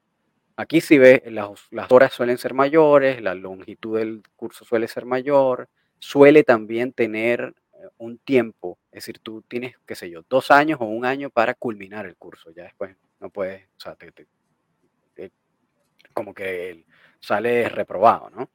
Aquí 0.57 0.81
sí 0.81 0.97
ves, 0.97 1.21
las, 1.27 1.51
horas 1.91 2.15
suelen 2.15 2.39
ser 2.39 2.55
mayores, 2.55 3.21
la 3.21 3.35
longitud 3.35 3.99
del 3.99 4.23
curso 4.37 4.65
suele 4.65 4.89
ser 4.89 5.05
mayor, 5.05 5.69
suele 5.99 6.45
también 6.45 6.93
tener 6.93 7.55
eh, 7.75 7.89
un 7.99 8.17
tiempo, 8.19 8.79
es 8.91 9.05
decir, 9.05 9.19
tú 9.19 9.43
tienes, 9.43 9.75
qué 9.87 9.95
sé 9.95 10.09
yo, 10.09 10.23
dos 10.31 10.51
años 10.51 10.79
o 10.81 10.87
un 10.87 11.05
año 11.05 11.29
para 11.29 11.53
culminar 11.53 12.07
el 12.07 12.17
curso, 12.17 12.51
ya 12.53 12.63
después 12.63 12.97
no 13.21 13.29
puedes, 13.29 13.67
o 13.77 13.81
sea, 13.81 13.97
te- 13.97 14.13
como 16.17 16.33
que 16.33 16.87
sales 17.21 17.71
reprobado, 17.71 18.31
¿no? 18.31 18.51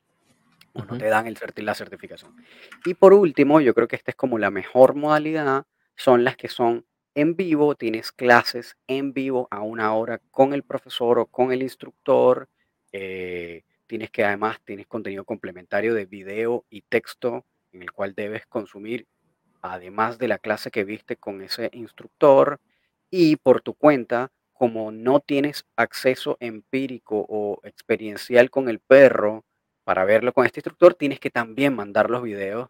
O 0.73 0.83
no 0.83 0.97
te 0.97 1.05
dan 1.05 1.27
el 1.27 1.37
certi- 1.37 1.61
la 1.61 1.75
certificación. 1.75 2.35
Y 2.85 2.95
por 2.95 3.13
último, 3.13 3.61
yo 3.61 3.75
creo 3.75 3.87
que 3.87 3.95
esta 3.95 4.09
es 4.09 4.17
como 4.17 4.39
la 4.39 4.49
mejor 4.49 4.95
modalidad, 4.95 5.65
son 5.95 6.23
las 6.23 6.35
que 6.37 6.47
son 6.47 6.85
en 7.13 7.35
vivo, 7.35 7.75
tienes 7.75 8.11
clases 8.11 8.77
en 8.87 9.13
vivo 9.13 9.47
a 9.51 9.61
una 9.61 9.93
hora 9.93 10.19
con 10.31 10.53
el 10.53 10.63
profesor 10.63 11.19
o 11.19 11.27
con 11.27 11.51
el 11.51 11.61
instructor, 11.61 12.49
eh, 12.93 13.63
tienes 13.85 14.09
que 14.09 14.23
además 14.25 14.59
tienes 14.65 14.87
contenido 14.87 15.23
complementario 15.23 15.93
de 15.93 16.05
video 16.05 16.65
y 16.69 16.81
texto 16.81 17.45
en 17.73 17.83
el 17.83 17.91
cual 17.91 18.15
debes 18.15 18.47
consumir 18.47 19.05
además 19.61 20.17
de 20.17 20.27
la 20.29 20.39
clase 20.39 20.71
que 20.71 20.83
viste 20.83 21.15
con 21.17 21.41
ese 21.43 21.69
instructor 21.73 22.59
y 23.11 23.35
por 23.35 23.61
tu 23.61 23.75
cuenta, 23.75 24.31
como 24.61 24.91
no 24.91 25.21
tienes 25.21 25.65
acceso 25.75 26.37
empírico 26.39 27.25
o 27.27 27.59
experiencial 27.63 28.51
con 28.51 28.69
el 28.69 28.77
perro 28.77 29.43
para 29.83 30.05
verlo 30.05 30.33
con 30.33 30.45
este 30.45 30.59
instructor, 30.59 30.93
tienes 30.93 31.19
que 31.19 31.31
también 31.31 31.75
mandar 31.75 32.11
los 32.11 32.21
videos 32.21 32.69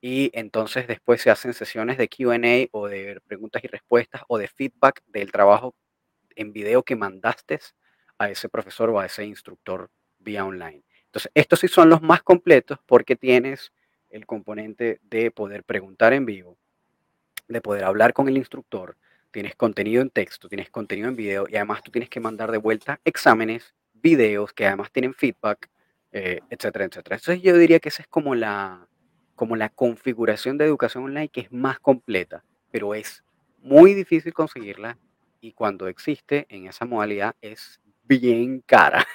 y 0.00 0.32
entonces 0.34 0.88
después 0.88 1.22
se 1.22 1.30
hacen 1.30 1.54
sesiones 1.54 1.96
de 1.96 2.08
Q&A 2.08 2.66
o 2.72 2.88
de 2.88 3.20
preguntas 3.28 3.62
y 3.62 3.68
respuestas 3.68 4.22
o 4.26 4.36
de 4.36 4.48
feedback 4.48 5.00
del 5.06 5.30
trabajo 5.30 5.76
en 6.34 6.52
video 6.52 6.82
que 6.82 6.96
mandaste 6.96 7.60
a 8.18 8.28
ese 8.30 8.48
profesor 8.48 8.90
o 8.90 8.98
a 8.98 9.06
ese 9.06 9.24
instructor 9.24 9.92
vía 10.18 10.44
online. 10.44 10.82
Entonces, 11.04 11.30
estos 11.36 11.60
sí 11.60 11.68
son 11.68 11.88
los 11.88 12.02
más 12.02 12.24
completos 12.24 12.80
porque 12.84 13.14
tienes 13.14 13.72
el 14.10 14.26
componente 14.26 14.98
de 15.04 15.30
poder 15.30 15.62
preguntar 15.62 16.12
en 16.14 16.26
vivo, 16.26 16.58
de 17.46 17.60
poder 17.60 17.84
hablar 17.84 18.12
con 18.12 18.26
el 18.26 18.36
instructor, 18.36 18.96
tienes 19.38 19.54
contenido 19.54 20.02
en 20.02 20.10
texto, 20.10 20.48
tienes 20.48 20.68
contenido 20.68 21.08
en 21.08 21.14
video 21.14 21.46
y 21.48 21.54
además 21.54 21.80
tú 21.84 21.92
tienes 21.92 22.10
que 22.10 22.18
mandar 22.18 22.50
de 22.50 22.58
vuelta 22.58 22.98
exámenes, 23.04 23.72
videos 23.94 24.52
que 24.52 24.66
además 24.66 24.90
tienen 24.90 25.14
feedback, 25.14 25.70
eh, 26.10 26.40
etcétera, 26.50 26.86
etcétera. 26.86 27.14
Entonces 27.14 27.40
yo 27.40 27.56
diría 27.56 27.78
que 27.78 27.88
esa 27.88 28.02
es 28.02 28.08
como 28.08 28.34
la, 28.34 28.88
como 29.36 29.54
la 29.54 29.68
configuración 29.68 30.58
de 30.58 30.64
educación 30.64 31.04
online 31.04 31.28
que 31.28 31.42
es 31.42 31.52
más 31.52 31.78
completa, 31.78 32.42
pero 32.72 32.96
es 32.96 33.22
muy 33.58 33.94
difícil 33.94 34.32
conseguirla 34.34 34.98
y 35.40 35.52
cuando 35.52 35.86
existe 35.86 36.46
en 36.48 36.66
esa 36.66 36.84
modalidad 36.84 37.36
es 37.40 37.80
bien 38.02 38.60
cara. 38.66 39.06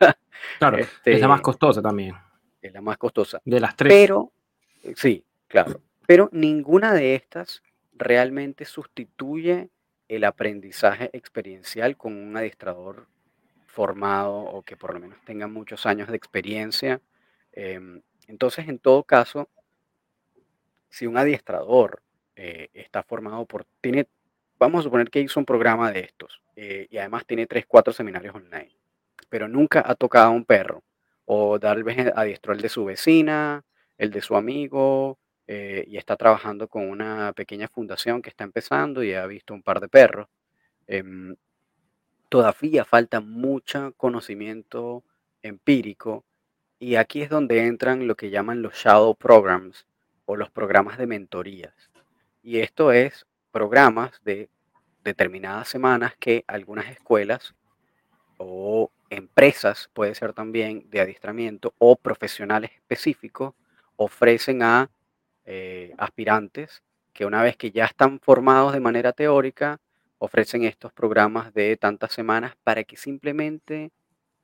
Claro, 0.58 0.76
es 0.76 0.88
la 1.20 1.28
más 1.28 1.38
Este, 1.38 1.42
costosa 1.42 1.80
también, 1.80 2.14
es 2.60 2.72
la 2.72 2.82
más 2.82 2.98
costosa. 2.98 3.40
de 3.46 3.60
las 3.60 3.76
tres. 3.76 3.90
Pero, 3.94 4.30
eh, 4.84 4.92
sí, 4.94 5.24
claro, 5.48 5.80
pero 6.06 6.28
ninguna 6.32 6.92
de 6.92 7.14
estas 7.14 7.62
realmente 8.00 8.64
sustituye 8.64 9.70
el 10.08 10.24
aprendizaje 10.24 11.10
experiencial 11.12 11.96
con 11.96 12.14
un 12.14 12.36
adiestrador 12.36 13.06
formado 13.66 14.34
o 14.34 14.62
que 14.62 14.76
por 14.76 14.92
lo 14.92 15.00
menos 15.00 15.18
tenga 15.24 15.46
muchos 15.46 15.86
años 15.86 16.08
de 16.08 16.16
experiencia. 16.16 17.00
Em, 17.52 18.02
entonces, 18.26 18.68
en 18.68 18.78
todo 18.80 19.04
caso, 19.04 19.48
si 20.88 21.06
un 21.06 21.16
adiestrador 21.16 22.02
eh, 22.34 22.70
está 22.74 23.04
formado 23.04 23.46
por, 23.46 23.66
vamos 24.58 24.80
a 24.80 24.82
suponer 24.82 25.10
que 25.10 25.20
hizo 25.20 25.38
un 25.38 25.46
programa 25.46 25.92
de 25.92 26.00
estos 26.00 26.42
eh, 26.56 26.88
y 26.90 26.98
además 26.98 27.24
tiene 27.26 27.46
tres, 27.46 27.64
cuatro 27.66 27.92
seminarios 27.92 28.34
online 28.34 28.80
pero 29.30 29.48
nunca 29.48 29.82
ha 29.86 29.94
tocado 29.94 30.26
a 30.26 30.30
un 30.30 30.44
perro. 30.44 30.82
O 31.24 31.58
tal 31.58 31.84
vez 31.84 32.12
adiestró 32.14 32.52
el 32.52 32.60
de 32.60 32.68
su 32.68 32.84
vecina, 32.84 33.64
el 33.96 34.10
de 34.10 34.20
su 34.20 34.36
amigo, 34.36 35.18
eh, 35.52 35.84
y 35.88 35.96
está 35.96 36.16
trabajando 36.16 36.68
con 36.68 36.88
una 36.88 37.32
pequeña 37.32 37.66
fundación 37.66 38.22
que 38.22 38.30
está 38.30 38.44
empezando 38.44 39.02
y 39.02 39.14
ha 39.14 39.26
visto 39.26 39.52
un 39.52 39.64
par 39.64 39.80
de 39.80 39.88
perros. 39.88 40.28
em, 40.86 41.34
todavía 42.28 42.84
falta 42.84 43.20
mucho 43.20 43.92
conocimiento 43.96 45.02
empírico 45.42 46.24
y 46.78 46.94
aquí 46.94 47.22
es 47.22 47.30
donde 47.30 47.66
entran 47.66 48.06
lo 48.06 48.14
que 48.14 48.30
llaman 48.30 48.62
los 48.62 48.74
shadow 48.74 49.16
programs 49.16 49.86
o 50.24 50.36
los 50.36 50.50
programas 50.50 50.98
de 50.98 51.08
mentorías. 51.08 51.74
Y 52.44 52.60
esto 52.60 52.92
es 52.92 53.26
programas 53.50 54.20
de 54.24 54.48
determinadas 55.02 55.66
semanas 55.66 56.14
que 56.20 56.44
algunas 56.46 56.88
escuelas 56.90 57.56
o 58.36 58.92
empresas, 59.10 59.90
puede 59.94 60.14
ser 60.14 60.32
también 60.32 60.88
de 60.90 61.00
adiestramiento 61.00 61.74
o 61.78 61.96
profesionales 61.96 62.70
específicos, 62.72 63.54
ofrecen 63.96 64.62
a 64.62 64.90
eh, 65.44 65.94
aspirantes 65.98 66.82
que 67.12 67.26
una 67.26 67.42
vez 67.42 67.56
que 67.56 67.70
ya 67.70 67.84
están 67.86 68.20
formados 68.20 68.72
de 68.72 68.80
manera 68.80 69.12
teórica, 69.12 69.78
ofrecen 70.18 70.64
estos 70.64 70.92
programas 70.92 71.52
de 71.54 71.76
tantas 71.76 72.12
semanas 72.12 72.54
para 72.62 72.84
que 72.84 72.96
simplemente 72.96 73.90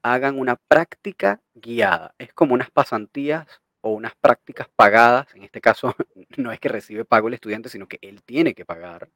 hagan 0.02 0.38
una 0.38 0.56
práctica 0.56 1.40
guiada. 1.54 2.14
Es 2.18 2.32
como 2.32 2.54
unas 2.54 2.70
pasantías 2.70 3.46
o 3.80 3.90
unas 3.90 4.14
prácticas 4.16 4.68
pagadas. 4.74 5.26
En 5.34 5.42
este 5.42 5.60
caso, 5.60 5.94
no 6.36 6.52
es 6.52 6.60
que 6.60 6.68
recibe 6.68 7.04
pago 7.04 7.28
el 7.28 7.34
estudiante, 7.34 7.68
sino 7.68 7.86
que 7.86 7.98
él 8.02 8.22
tiene 8.22 8.54
que 8.54 8.64
pagar 8.64 9.08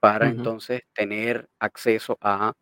para 0.00 0.28
entonces 0.28 0.82
tener 0.94 1.48
acceso 1.58 2.16
a 2.22 2.54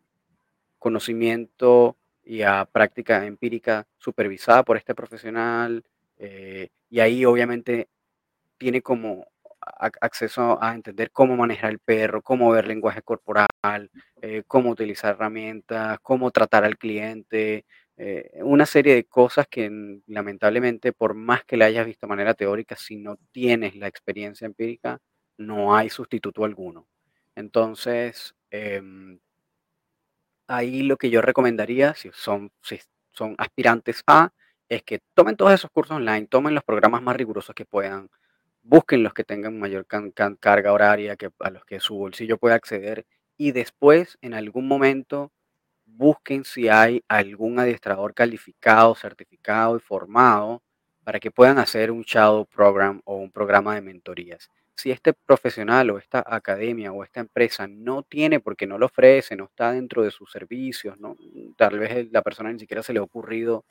conocimiento 0.77 1.97
y 2.23 2.41
a 2.41 2.65
práctica 2.65 3.25
empírica 3.25 3.87
supervisada 3.97 4.63
por 4.63 4.77
este 4.77 4.93
profesional. 4.93 5.83
Eh, 6.17 6.69
y 6.89 6.99
ahí 6.99 7.25
obviamente 7.25 7.87
tiene 8.59 8.81
como 8.83 9.27
acceso 10.01 10.61
a 10.61 10.73
entender 10.73 11.11
cómo 11.11 11.35
manejar 11.35 11.71
el 11.71 11.79
perro, 11.79 12.21
cómo 12.21 12.51
ver 12.51 12.67
lenguaje 12.67 13.01
corporal, 13.01 13.47
eh, 14.21 14.43
cómo 14.47 14.69
utilizar 14.71 15.15
herramientas, 15.15 15.99
cómo 16.01 16.31
tratar 16.31 16.63
al 16.63 16.77
cliente, 16.77 17.65
eh, 17.97 18.31
una 18.43 18.65
serie 18.65 18.95
de 18.95 19.05
cosas 19.05 19.47
que 19.49 19.99
lamentablemente 20.07 20.93
por 20.93 21.13
más 21.15 21.43
que 21.45 21.57
la 21.57 21.65
hayas 21.65 21.85
visto 21.85 22.07
de 22.07 22.09
manera 22.09 22.33
teórica, 22.33 22.75
si 22.75 22.97
no 22.97 23.17
tienes 23.31 23.75
la 23.75 23.87
experiencia 23.87 24.45
empírica, 24.45 24.99
no 25.37 25.75
hay 25.75 25.89
sustituto 25.89 26.45
alguno. 26.45 26.87
Entonces, 27.35 28.35
em, 28.51 29.19
ahí 30.47 30.83
lo 30.83 30.97
que 30.97 31.09
yo 31.09 31.21
recomendaría, 31.21 31.93
si 31.95 32.09
son, 32.13 32.51
si 32.61 32.79
son 33.11 33.35
aspirantes 33.37 34.03
a, 34.07 34.31
es 34.69 34.83
que 34.83 34.99
tomen 35.13 35.35
todos 35.35 35.53
esos 35.53 35.71
cursos 35.71 35.97
online, 35.97 36.27
tomen 36.27 36.55
los 36.55 36.63
programas 36.63 37.01
más 37.01 37.15
rigurosos 37.15 37.55
que 37.55 37.65
puedan, 37.65 38.09
busquen 38.69 39.03
los 39.03 39.13
que 39.13 39.23
tengan 39.23 39.59
mayor 39.59 39.85
carga 40.39 40.73
horaria, 40.73 41.15
que, 41.15 41.29
a 41.39 41.49
los 41.49 41.65
que 41.65 41.79
su 41.79 41.95
bolsillo 41.95 42.37
pueda 42.37 42.55
acceder, 42.55 43.05
y 43.37 43.51
después, 43.51 44.17
en 44.21 44.33
algún 44.33 44.67
momento, 44.67 45.31
busquen 45.85 46.43
si 46.43 46.69
hay 46.69 47.03
algún 47.07 47.59
adiestrador 47.59 48.13
calificado, 48.13 48.95
certificado 48.95 49.77
y 49.77 49.79
formado 49.79 50.61
para 51.03 51.19
que 51.19 51.31
puedan 51.31 51.57
hacer 51.57 51.91
un 51.91 52.03
shadow 52.03 52.45
program 52.45 53.01
o 53.05 53.15
un 53.15 53.31
programa 53.31 53.75
de 53.75 53.81
mentorías 53.81 54.49
si 54.79 54.91
este 54.91 55.13
profesional 55.13 55.89
o 55.89 55.97
esta 55.97 56.23
academia 56.25 56.93
o 56.93 57.03
esta 57.03 57.19
empresa 57.19 57.67
no 57.67 58.03
tiene 58.03 58.39
porque 58.39 58.65
no 58.65 58.77
lo 58.77 58.85
ofrece, 58.85 59.35
no 59.35 59.45
está 59.45 59.73
dentro 59.73 60.03
de 60.03 60.11
sus 60.11 60.31
servicios, 60.31 60.97
¿no? 60.99 61.17
tal 61.57 61.79
vez 61.79 62.09
la 62.11 62.21
persona 62.21 62.51
ni 62.53 62.59
siquiera 62.59 62.81
se 62.81 62.93
le 62.93 62.99
ha 62.99 63.03
ocurrido 63.03 63.65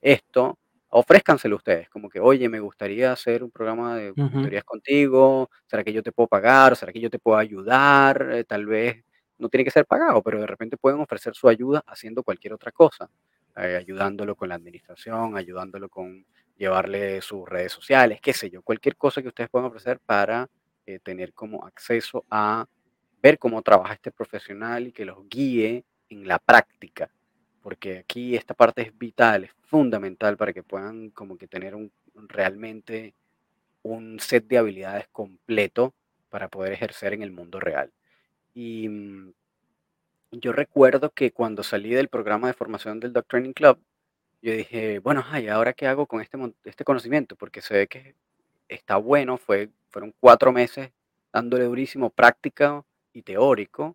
esto, 0.00 0.58
ofrézcanselo 0.90 1.56
ustedes, 1.56 1.88
como 1.90 2.08
que, 2.08 2.20
oye, 2.20 2.48
me 2.48 2.60
gustaría 2.60 3.12
hacer 3.12 3.42
un 3.44 3.50
programa 3.50 3.96
de 3.96 4.14
mentorías 4.30 4.64
contigo, 4.64 5.50
¿será 5.66 5.84
que 5.84 5.92
yo 5.92 6.02
te 6.02 6.12
puedo 6.12 6.28
pagar? 6.28 6.76
¿Será 6.76 6.92
que 6.92 7.00
yo 7.00 7.10
te 7.10 7.18
puedo 7.18 7.38
ayudar? 7.38 8.28
Eh, 8.32 8.44
tal 8.44 8.66
vez 8.66 9.04
no 9.38 9.48
tiene 9.48 9.64
que 9.64 9.70
ser 9.70 9.86
pagado, 9.86 10.22
pero 10.22 10.40
de 10.40 10.46
repente 10.46 10.76
pueden 10.76 11.00
ofrecer 11.00 11.34
su 11.34 11.48
ayuda 11.48 11.82
haciendo 11.86 12.22
cualquier 12.22 12.54
otra 12.54 12.72
cosa, 12.72 13.10
eh, 13.56 13.76
ayudándolo 13.76 14.36
con 14.36 14.48
la 14.48 14.54
administración, 14.56 15.36
ayudándolo 15.36 15.88
con 15.88 16.26
llevarle 16.56 17.20
sus 17.22 17.48
redes 17.48 17.72
sociales, 17.72 18.20
qué 18.20 18.32
sé 18.32 18.50
yo, 18.50 18.62
cualquier 18.62 18.96
cosa 18.96 19.22
que 19.22 19.28
ustedes 19.28 19.50
puedan 19.50 19.68
ofrecer 19.68 20.00
para 20.04 20.48
eh, 20.86 20.98
tener 21.00 21.32
como 21.34 21.64
acceso 21.66 22.24
a 22.30 22.66
ver 23.22 23.38
cómo 23.38 23.62
trabaja 23.62 23.94
este 23.94 24.10
profesional 24.12 24.86
y 24.88 24.92
que 24.92 25.04
los 25.04 25.28
guíe 25.28 25.84
en 26.08 26.26
la 26.28 26.38
práctica, 26.38 27.10
porque 27.68 27.98
aquí 27.98 28.34
esta 28.34 28.54
parte 28.54 28.80
es 28.80 28.98
vital, 28.98 29.44
es 29.44 29.50
fundamental 29.66 30.38
para 30.38 30.54
que 30.54 30.62
puedan 30.62 31.10
como 31.10 31.36
que 31.36 31.46
tener 31.46 31.74
un, 31.74 31.92
realmente 32.14 33.12
un 33.82 34.18
set 34.20 34.46
de 34.46 34.56
habilidades 34.56 35.06
completo 35.08 35.92
para 36.30 36.48
poder 36.48 36.72
ejercer 36.72 37.12
en 37.12 37.20
el 37.22 37.30
mundo 37.30 37.60
real. 37.60 37.92
Y 38.54 38.88
mm, 38.88 39.32
yo 40.30 40.52
recuerdo 40.54 41.10
que 41.10 41.30
cuando 41.30 41.62
salí 41.62 41.90
del 41.90 42.08
programa 42.08 42.46
de 42.46 42.54
formación 42.54 43.00
del 43.00 43.12
Dog 43.12 43.26
Training 43.26 43.52
Club, 43.52 43.78
yo 44.40 44.52
dije, 44.54 45.00
bueno, 45.00 45.22
ay, 45.28 45.48
¿ahora 45.48 45.74
qué 45.74 45.86
hago 45.86 46.06
con 46.06 46.22
este, 46.22 46.38
este 46.64 46.84
conocimiento? 46.84 47.36
Porque 47.36 47.60
ve 47.68 47.86
que 47.86 48.14
está 48.66 48.96
bueno, 48.96 49.36
fue, 49.36 49.68
fueron 49.90 50.14
cuatro 50.20 50.52
meses 50.52 50.90
dándole 51.34 51.64
durísimo 51.64 52.08
práctica 52.08 52.82
y 53.12 53.20
teórico, 53.20 53.94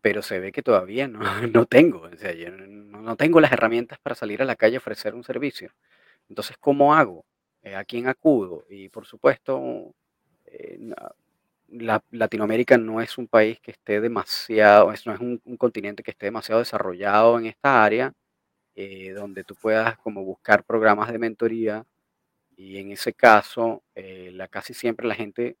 pero 0.00 0.22
se 0.22 0.38
ve 0.40 0.52
que 0.52 0.62
todavía 0.62 1.08
no, 1.08 1.20
no 1.48 1.66
tengo, 1.66 2.02
o 2.02 2.16
sea, 2.16 2.32
yo 2.32 2.50
no, 2.50 3.16
tengo 3.16 3.40
las 3.40 3.52
herramientas 3.52 3.98
para 4.00 4.14
salir 4.14 4.42
a 4.42 4.44
la 4.44 4.56
calle 4.56 4.76
a 4.76 4.78
ofrecer 4.78 5.14
un 5.14 5.24
servicio. 5.24 5.72
Entonces, 6.28 6.56
¿cómo 6.58 6.94
hago? 6.94 7.24
Eh, 7.62 7.74
¿A 7.74 7.84
quién 7.84 8.08
acudo? 8.08 8.64
Y 8.68 8.88
por 8.90 9.06
supuesto, 9.06 9.94
eh, 10.46 10.78
la, 11.68 12.02
Latinoamérica 12.10 12.78
no 12.78 13.00
es 13.00 13.18
un 13.18 13.28
país 13.28 13.60
que 13.60 13.72
esté 13.72 14.00
demasiado, 14.00 14.86
no 14.86 14.92
es 14.92 15.20
un, 15.20 15.40
continente 15.58 16.02
que 16.02 16.10
esté 16.10 16.26
demasiado 16.26 16.60
desarrollado 16.60 17.38
en 17.38 17.46
esta 17.46 17.84
área 17.84 18.12
eh, 18.74 19.12
donde 19.12 19.44
tú 19.44 19.54
puedas 19.54 19.98
como 19.98 20.24
buscar 20.24 20.64
programas 20.64 21.12
de 21.12 21.18
mentoría 21.18 21.84
y 22.56 22.78
en 22.78 22.90
ese 22.90 23.12
caso, 23.12 23.84
eh, 23.94 24.30
la, 24.34 24.48
casi 24.48 24.74
siempre 24.74 25.06
la 25.06 25.14
gente 25.14 25.56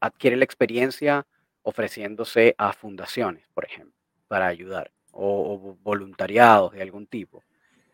adquiere 0.00 0.36
la 0.36 0.44
experiencia 0.44 1.26
ofreciéndose 1.66 2.54
a 2.58 2.72
fundaciones, 2.72 3.48
por 3.52 3.64
ejemplo, 3.64 3.92
para 4.28 4.46
ayudar, 4.46 4.92
o, 5.10 5.76
voluntariados 5.82 6.72
de 6.72 6.80
algún 6.80 7.08
tipo, 7.08 7.42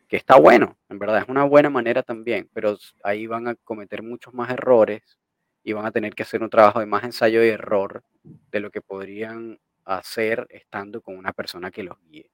que 0.08 0.18
está 0.18 0.38
bueno, 0.38 0.76
en 0.90 0.98
verdad, 0.98 1.22
es 1.22 1.28
una 1.30 1.44
buena 1.44 1.70
manera 1.70 2.02
también, 2.02 2.50
pero 2.52 2.76
ahí 3.02 3.26
van 3.26 3.48
a 3.48 3.54
cometer 3.54 4.02
muchos 4.02 4.34
más 4.34 4.50
errores 4.50 5.18
y 5.64 5.72
van 5.72 5.86
a 5.86 5.90
tener 5.90 6.14
que 6.14 6.22
hacer 6.22 6.42
un 6.42 6.50
trabajo 6.50 6.80
de 6.80 6.86
más 6.86 7.02
ensayo 7.04 7.42
y 7.42 7.48
error 7.48 8.04
de 8.22 8.60
lo 8.60 8.70
que 8.70 8.82
podrían 8.82 9.58
hacer 9.86 10.46
estando 10.50 11.00
con 11.00 11.16
una 11.16 11.32
persona 11.32 11.70
que 11.70 11.82
los 11.82 11.96
guíe. 12.04 12.30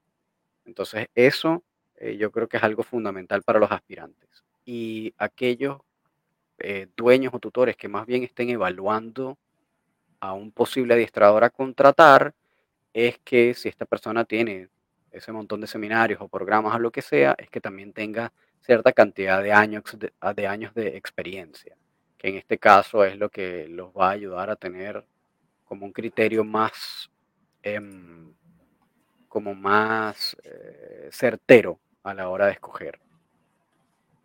Entonces, 0.65 1.07
eso 1.15 1.63
eh, 1.95 2.17
yo 2.17 2.33
creo 2.33 2.49
que 2.49 2.57
es 2.57 2.65
algo 2.65 2.83
fundamental 2.83 3.45
para 3.45 3.61
los 3.61 3.71
aspirantes. 3.71 4.29
Y 4.65 5.15
aquellos 5.19 5.79
eh, 6.59 6.89
dueños 6.97 7.33
o 7.33 7.39
tutores 7.39 7.77
que 7.77 7.87
más 7.87 8.07
bien 8.07 8.25
estén 8.25 8.51
evaluando 8.51 9.39
a 10.21 10.33
un 10.33 10.51
posible 10.53 10.95
adiestrador 10.95 11.45
a 11.45 11.51
contratar, 11.51 12.35
es 12.93 13.19
que 13.19 13.55
si 13.55 13.69
esta 13.69 13.87
persona 13.87 14.25
tiene 14.25 14.69
ese 15.11 15.33
montón 15.33 15.61
de 15.61 15.67
seminarios 15.67 16.21
o 16.21 16.29
programas 16.29 16.75
o 16.75 16.79
lo 16.79 16.91
que 16.91 17.03
sea, 17.03 17.35
es 17.39 17.49
que 17.51 17.61
también 17.61 17.93
tenga 17.93 18.33
cierta 18.61 18.93
cantidad 18.93 19.43
de 19.43 19.53
años 19.53 19.85
de, 19.97 20.13
de 20.35 20.47
años 20.47 20.75
de 20.75 20.97
experiencia, 20.97 21.77
que 22.17 22.29
en 22.29 22.37
este 22.37 22.59
caso 22.59 23.05
es 23.05 23.17
lo 23.17 23.31
que 23.31 23.69
los 23.69 23.91
va 23.93 24.09
a 24.09 24.13
ayudar 24.13 24.51
a 24.51 24.57
tener 24.57 25.05
como 25.65 25.87
un 25.87 25.93
criterio 25.93 26.45
más 26.45 27.11
em, 27.63 28.33
como 29.29 29.55
más 29.55 30.37
eh, 30.43 31.09
certero 31.13 31.79
a 32.03 32.15
la 32.15 32.29
hora 32.29 32.47
de 32.47 32.53
escoger. 32.53 32.99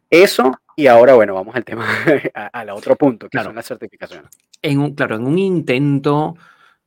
Eso, 0.10 0.52
y 0.76 0.88
ahora, 0.88 1.14
bueno, 1.14 1.34
vamos 1.34 1.56
al 1.56 1.64
tema, 1.64 1.86
al 2.54 2.70
otro 2.70 2.96
punto, 2.96 3.28
que 3.28 3.32
claro. 3.32 3.50
son 3.50 3.56
las 3.56 3.68
certificaciones. 3.68 4.32
En 4.62 4.80
un, 4.80 4.96
claro, 4.96 5.16
en 5.16 5.26
un 5.26 5.38
intento 5.38 6.36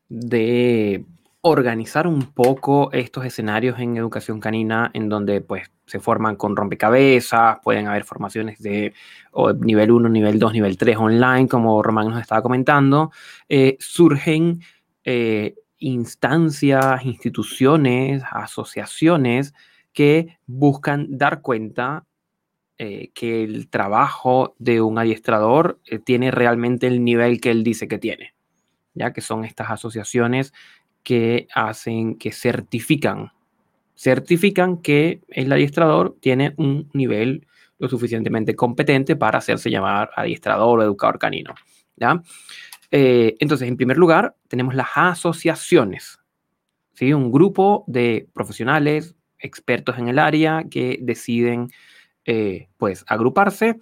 de 0.09 1.05
organizar 1.49 2.09
un 2.09 2.32
poco 2.32 2.91
estos 2.93 3.24
escenarios 3.24 3.78
en 3.78 3.97
educación 3.97 4.41
canina 4.41 4.91
en 4.95 5.09
donde 5.09 5.41
pues 5.41 5.70
se 5.87 6.01
forman 6.01 6.34
con 6.34 6.57
rompecabezas, 6.57 7.59
pueden 7.62 7.87
haber 7.87 8.03
formaciones 8.03 8.59
de 8.59 8.93
nivel 9.61 9.93
1, 9.93 10.09
nivel 10.09 10.41
2, 10.41 10.53
nivel 10.53 10.76
3 10.76 10.97
online, 10.97 11.47
como 11.47 11.80
Román 11.82 12.09
nos 12.09 12.20
estaba 12.20 12.43
comentando, 12.43 13.12
eh, 13.49 13.76
surgen 13.78 14.61
eh, 15.05 15.55
instancias, 15.78 17.05
instituciones, 17.05 18.24
asociaciones 18.28 19.55
que 19.93 20.39
buscan 20.47 21.07
dar 21.16 21.43
cuenta 21.43 22.05
eh, 22.78 23.10
que 23.14 23.42
el 23.42 23.68
trabajo 23.68 24.54
de 24.58 24.80
un 24.80 24.98
adiestrador 24.98 25.80
eh, 25.86 25.98
tiene 25.98 26.30
realmente 26.30 26.86
el 26.86 27.04
nivel 27.04 27.40
que 27.40 27.50
él 27.50 27.64
dice 27.64 27.88
que 27.88 27.98
tiene, 27.98 28.34
ya 28.94 29.12
que 29.12 29.20
son 29.20 29.44
estas 29.44 29.70
asociaciones 29.70 30.52
que 31.02 31.48
hacen, 31.54 32.16
que 32.16 32.32
certifican, 32.32 33.32
certifican 33.96 34.78
que 34.78 35.22
el 35.28 35.52
adiestrador 35.52 36.16
tiene 36.20 36.54
un 36.56 36.90
nivel 36.92 37.46
lo 37.78 37.88
suficientemente 37.88 38.54
competente 38.54 39.16
para 39.16 39.38
hacerse 39.38 39.70
llamar 39.70 40.10
adiestrador 40.16 40.78
o 40.78 40.82
educador 40.82 41.18
canino, 41.18 41.54
¿ya? 41.96 42.22
Eh, 42.90 43.36
entonces, 43.40 43.68
en 43.68 43.76
primer 43.76 43.96
lugar, 43.96 44.36
tenemos 44.48 44.74
las 44.74 44.88
asociaciones. 44.94 46.18
¿sí? 46.94 47.12
Un 47.12 47.30
grupo 47.32 47.84
de 47.86 48.28
profesionales, 48.32 49.16
expertos 49.38 49.98
en 49.98 50.08
el 50.08 50.18
área 50.18 50.64
que 50.70 50.98
deciden 51.02 51.70
eh, 52.26 52.68
pues 52.76 53.04
agruparse 53.06 53.78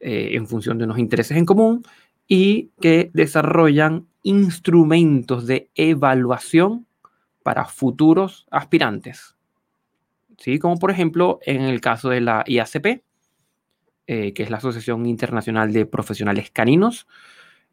eh, 0.00 0.30
en 0.32 0.46
función 0.46 0.78
de 0.78 0.84
unos 0.84 0.98
intereses 0.98 1.36
en 1.36 1.46
común 1.46 1.82
y 2.26 2.70
que 2.80 3.10
desarrollan 3.14 4.06
instrumentos 4.22 5.46
de 5.46 5.70
evaluación 5.74 6.86
para 7.42 7.64
futuros 7.64 8.46
aspirantes. 8.50 9.36
¿Sí? 10.36 10.58
Como 10.58 10.78
por 10.78 10.90
ejemplo 10.90 11.38
en 11.42 11.62
el 11.62 11.80
caso 11.80 12.10
de 12.10 12.20
la 12.20 12.44
IACP, 12.46 13.02
eh, 14.06 14.32
que 14.32 14.42
es 14.42 14.50
la 14.50 14.58
Asociación 14.58 15.06
Internacional 15.06 15.72
de 15.72 15.86
Profesionales 15.86 16.50
Caninos, 16.50 17.06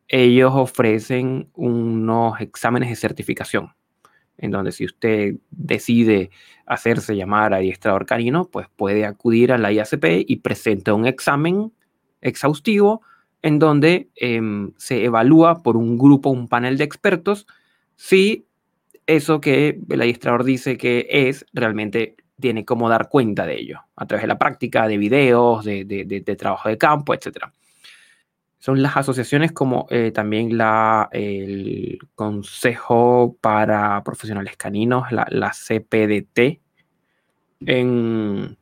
ellos 0.07 0.51
ofrecen 0.53 1.49
unos 1.53 2.39
exámenes 2.41 2.89
de 2.89 2.95
certificación, 2.95 3.73
en 4.37 4.51
donde 4.51 4.71
si 4.71 4.85
usted 4.85 5.35
decide 5.51 6.29
hacerse 6.65 7.15
llamar 7.15 7.53
adiestrador 7.53 8.05
canino, 8.05 8.49
pues 8.49 8.67
puede 8.75 9.05
acudir 9.05 9.51
a 9.51 9.57
la 9.57 9.71
IACP 9.71 10.25
y 10.27 10.37
presenta 10.37 10.93
un 10.93 11.05
examen 11.05 11.71
exhaustivo 12.21 13.01
en 13.41 13.59
donde 13.59 14.09
em, 14.15 14.71
se 14.77 15.03
evalúa 15.05 15.61
por 15.61 15.77
un 15.77 15.97
grupo, 15.97 16.31
un 16.31 16.47
panel 16.47 16.77
de 16.77 16.83
expertos, 16.83 17.45
si 17.95 18.47
eso 19.05 19.39
que 19.39 19.79
el 19.87 20.01
adiestrador 20.01 20.43
dice 20.43 20.77
que 20.77 21.07
es 21.09 21.45
realmente 21.53 22.15
tiene 22.39 22.65
como 22.65 22.89
dar 22.89 23.07
cuenta 23.09 23.45
de 23.45 23.59
ello, 23.59 23.81
a 23.95 24.05
través 24.05 24.23
de 24.23 24.27
la 24.27 24.37
práctica, 24.37 24.87
de 24.87 24.97
videos, 24.97 25.63
de, 25.63 26.35
trabajo 26.37 26.69
de 26.69 26.77
campo, 26.77 27.13
etc. 27.13 27.45
Son 28.65 28.81
las 28.81 28.97
asociaciones 28.97 29.51
como 29.51 29.85
eh, 29.91 30.09
también 30.09 30.57
la, 30.57 31.07
el 31.11 31.99
Consejo 32.15 33.37
para 33.39 34.03
Profesionales 34.03 34.57
Caninos, 34.57 35.11
la, 35.11 35.27
la 35.29 35.51
CPDT, 35.51 36.61
en, 37.59 38.57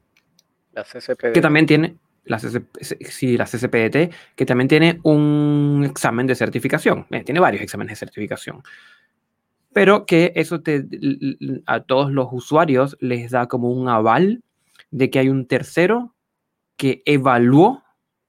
la 0.74 0.84
CCPDT. 0.84 1.32
que 1.34 1.40
también 1.40 1.66
tiene, 1.66 1.96
la, 2.26 2.38
sí, 2.38 3.38
la 3.38 3.46
CCPDT, 3.46 4.14
que 4.36 4.46
también 4.46 4.68
tiene 4.68 5.00
un 5.04 5.88
examen 5.90 6.28
de 6.28 6.36
certificación, 6.36 7.08
eh, 7.10 7.24
tiene 7.24 7.40
varios 7.40 7.64
exámenes 7.64 7.94
de 7.94 8.06
certificación 8.06 8.62
pero 9.72 10.06
que 10.06 10.34
eso 10.36 10.62
te, 10.62 10.86
a 11.66 11.80
todos 11.80 12.12
los 12.12 12.28
usuarios 12.30 12.98
les 13.00 13.32
da 13.32 13.48
como 13.48 13.72
un 13.72 13.88
aval 13.88 14.44
de 14.92 15.10
que 15.10 15.20
hay 15.20 15.30
un 15.30 15.48
tercero 15.48 16.14
que 16.76 17.02
evaluó 17.06 17.83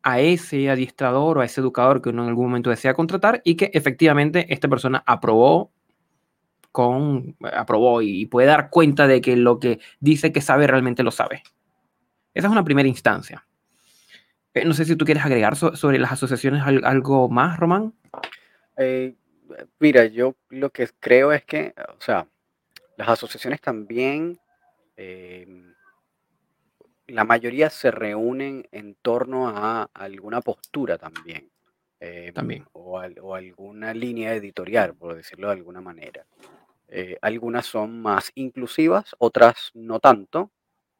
a 0.04 0.20
ese 0.20 0.70
adiestrador 0.70 1.38
o 1.38 1.40
a 1.40 1.44
ese 1.44 1.60
educador 1.60 2.00
que 2.00 2.10
uno 2.10 2.22
en 2.22 2.28
algún 2.28 2.46
momento 2.46 2.70
desea 2.70 2.94
contratar 2.94 3.40
y 3.44 3.56
que 3.56 3.70
efectivamente 3.74 4.46
esta 4.52 4.68
persona 4.68 5.02
aprobó 5.06 5.72
con 6.70 7.36
aprobó 7.52 8.02
y 8.02 8.26
puede 8.26 8.48
dar 8.48 8.70
cuenta 8.70 9.06
de 9.06 9.20
que 9.20 9.36
lo 9.36 9.58
que 9.58 9.80
dice 10.00 10.32
que 10.32 10.40
sabe 10.40 10.66
realmente 10.66 11.02
lo 11.02 11.10
sabe. 11.10 11.42
Esa 12.34 12.48
es 12.48 12.52
una 12.52 12.64
primera 12.64 12.88
instancia. 12.88 13.46
Eh, 14.52 14.64
no 14.64 14.74
sé 14.74 14.84
si 14.84 14.94
tú 14.94 15.04
quieres 15.04 15.24
agregar 15.24 15.56
sobre 15.56 15.98
las 15.98 16.12
asociaciones 16.12 16.62
algo 16.64 17.28
más, 17.28 17.58
Román. 17.58 17.94
Eh, 18.76 19.14
Mira, 19.78 20.06
yo 20.06 20.36
lo 20.50 20.70
que 20.70 20.88
creo 21.00 21.32
es 21.32 21.44
que, 21.44 21.74
o 21.76 22.00
sea, 22.00 22.26
las 22.96 23.08
asociaciones 23.08 23.60
también, 23.60 24.38
em, 24.96 25.73
la 27.06 27.24
mayoría 27.24 27.70
se 27.70 27.90
reúnen 27.90 28.66
en 28.72 28.94
torno 28.96 29.48
a 29.48 29.88
alguna 29.94 30.40
postura 30.40 30.98
también, 30.98 31.50
em, 32.00 32.32
También. 32.34 32.66
o, 32.72 32.98
alguna 32.98 33.94
línea 33.94 34.34
editorial, 34.34 34.94
por 34.96 35.14
decirlo 35.14 35.48
de 35.48 35.54
alguna 35.54 35.80
manera. 35.80 36.26
Eh, 36.88 37.18
algunas 37.22 37.66
son 37.66 38.00
más 38.02 38.30
inclusivas, 38.34 39.14
otras 39.18 39.70
no 39.74 40.00
tanto, 40.00 40.50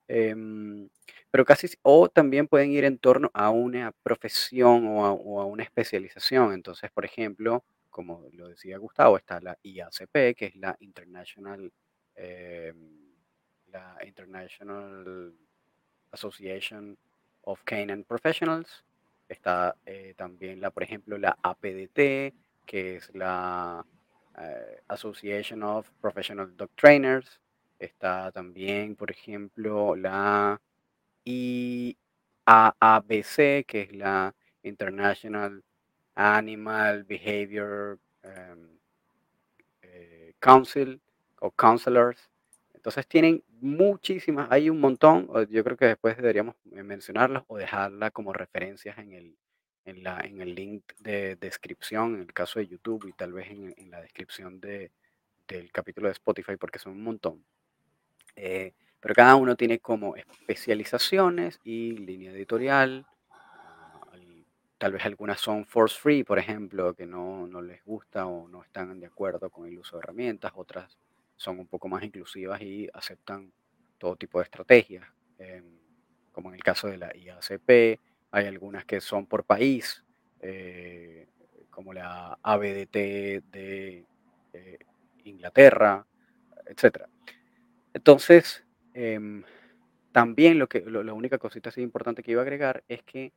em, 0.09 0.89
pero 1.31 1.45
casi, 1.45 1.69
o 1.83 2.09
también 2.09 2.49
pueden 2.49 2.71
ir 2.73 2.85
en 2.85 2.99
torno 2.99 3.31
a 3.35 3.51
una 3.51 3.93
profesión 4.03 4.87
o 4.89 5.41
a 5.41 5.45
una 5.47 5.63
especialización. 5.65 6.53
Entonces, 6.53 6.91
por 6.93 7.05
ejemplo, 7.05 7.65
como 7.95 8.29
lo 8.33 8.49
decía 8.49 8.77
Gustavo, 8.79 9.17
está 9.17 9.41
la 9.41 9.57
IACP, 9.63 10.35
que 10.35 10.47
es 10.47 10.57
la 10.57 10.77
International, 10.81 11.73
em, 12.17 12.77
la 13.69 13.97
International 14.05 15.33
Association 16.15 16.97
of 17.43 17.63
Canine 17.65 18.05
Professionals. 18.05 18.85
Está 19.29 19.77
eh, 19.87 20.15
también, 20.17 20.61
la, 20.61 20.71
por 20.71 20.83
ejemplo, 20.83 21.19
la 21.19 21.37
APDT, 21.43 22.35
que 22.67 22.97
es 22.97 23.15
la 23.15 23.85
eh, 24.39 24.81
Association 24.89 25.63
of 25.63 25.91
Professional 26.01 26.57
Dog 26.57 26.71
Trainers. 26.77 27.41
Está 27.79 28.33
también, 28.33 28.97
por 28.97 29.11
ejemplo, 29.11 29.97
la 29.97 30.61
IAABC, 31.25 31.97
que 33.67 33.83
es 33.83 33.93
la 33.93 34.35
International 34.63 35.63
Animal 36.15 37.05
Behavior 37.05 37.99
em, 38.23 38.69
eh, 39.83 40.35
Council 40.39 41.01
o 41.41 41.51
Counselors. 41.51 42.31
Entonces 42.73 43.07
tienen 43.07 43.43
muchísimas, 43.65 44.49
hay 44.51 44.71
un 44.71 44.81
montón, 44.81 45.29
yo 45.51 45.65
creo 45.65 45.77
que 45.77 45.87
después 45.87 46.17
deberíamos 46.17 46.55
mencionarlas 46.65 47.45
o 47.49 47.57
dejarla 47.57 48.11
como 48.11 48.33
referencias 48.33 48.99
en 48.99 49.13
el, 49.13 49.37
en 49.85 50.03
la, 50.03 50.21
en 50.21 50.41
el 50.41 50.55
link 50.55 50.93
de 50.99 51.37
descripción, 51.37 52.15
en 52.15 52.21
el 52.23 52.33
caso 52.33 52.59
de 52.59 52.69
YouTube 52.69 53.07
y 53.09 53.13
tal 53.13 53.33
vez 53.33 53.51
en, 53.51 53.91
la 53.91 54.01
descripción 54.01 54.61
de, 54.61 54.91
del 55.49 55.73
capítulo 55.73 56.09
de 56.09 56.13
Spotify, 56.13 56.57
porque 56.57 56.79
son 56.79 56.93
un 56.93 57.03
montón. 57.03 57.45
Eh, 58.37 58.73
pero 59.01 59.15
cada 59.15 59.37
uno 59.37 59.57
tiene 59.57 59.79
como 59.81 60.17
especializaciones 60.17 61.61
y 61.65 61.93
línea 61.99 62.33
editorial 62.33 63.07
Tal 64.85 64.93
vez 64.93 65.07
algunas 65.07 65.41
son 65.41 65.65
force 65.65 65.99
free, 65.99 66.25
por 66.25 66.39
ejemplo, 66.39 66.95
que 66.95 67.07
no, 67.07 67.49
les 67.63 67.83
gusta 67.85 68.27
o 68.27 68.49
no 68.49 68.63
están 68.63 69.01
de 69.01 69.07
acuerdo 69.07 69.49
con 69.49 69.67
el 69.67 69.79
uso 69.79 69.97
de 69.97 70.01
herramientas. 70.03 70.53
Otras 70.57 70.99
son 71.37 71.59
un 71.59 71.67
poco 71.67 71.89
más 71.89 72.03
inclusivas 72.03 72.61
y 72.63 72.89
aceptan 72.93 73.53
todo 73.99 74.17
tipo 74.17 74.39
de 74.39 74.45
estrategias. 74.45 75.07
Em, 75.39 75.79
como 76.33 76.49
en 76.49 76.57
el 76.57 76.63
caso 76.63 76.89
de 76.89 76.99
la 76.99 77.15
IACP, 77.15 78.01
hay 78.31 78.47
algunas 78.47 78.85
que 78.85 79.01
son 79.01 79.27
por 79.27 79.45
país, 79.45 80.05
eh, 80.41 81.29
como 81.71 81.93
la 81.93 82.39
ABDT 82.43 83.43
de 83.51 84.05
eh, 84.53 84.79
Inglaterra, 85.25 86.07
etc. 86.67 87.07
Entonces, 87.93 88.65
em, 88.93 89.45
también 90.13 90.59
lo 90.59 90.69
que, 90.69 90.81
la 90.81 91.13
única 91.13 91.39
cosita 91.39 91.71
así 91.71 91.83
importante 91.83 92.23
que 92.23 92.33
iba 92.33 92.41
a 92.41 92.45
agregar 92.45 92.85
es 92.89 93.03
que 93.03 93.33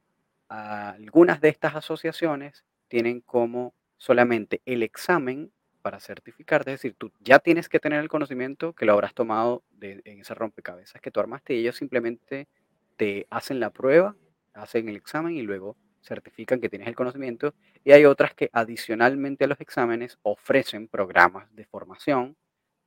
algunas 0.48 1.42
de 1.42 1.50
estas 1.50 1.76
asociaciones 1.76 2.64
tienen 2.88 3.22
como 3.22 3.74
solamente 3.98 4.62
el 4.66 4.84
examen 4.84 5.52
para 5.88 6.02
certificarte, 6.02 6.74
es 6.74 6.82
decir, 6.82 6.96
tú 6.98 7.14
ya 7.22 7.40
tienes 7.40 7.70
que 7.70 7.80
tener 7.80 8.02
el 8.02 8.10
conocimiento 8.10 8.74
que 8.74 8.84
lo 8.84 8.92
habrás 8.92 9.14
tomado 9.14 9.64
en 9.80 10.20
ese 10.20 10.34
rompecabezas 10.34 11.02
que 11.02 11.12
tú 11.12 11.22
armaste 11.22 11.54
y 11.54 11.60
ellos 11.60 11.78
simplemente 11.78 12.50
te 12.98 13.26
hacen 13.30 13.62
la 13.62 13.70
prueba, 13.70 14.14
hacen 14.54 14.90
el 14.90 14.98
examen 14.98 15.38
y 15.38 15.44
luego 15.44 15.78
certifican 16.04 16.60
que 16.60 16.68
tienes 16.68 16.90
el 16.90 16.96
conocimiento. 16.98 17.54
Y 17.86 17.94
hay 17.94 18.04
otras 18.04 18.34
que 18.34 18.50
adicionalmente 18.52 19.46
a 19.46 19.48
los 19.48 19.62
exámenes 19.62 20.20
ofrecen 20.24 20.90
programas 20.90 21.48
de 21.56 21.64
formación 21.64 22.36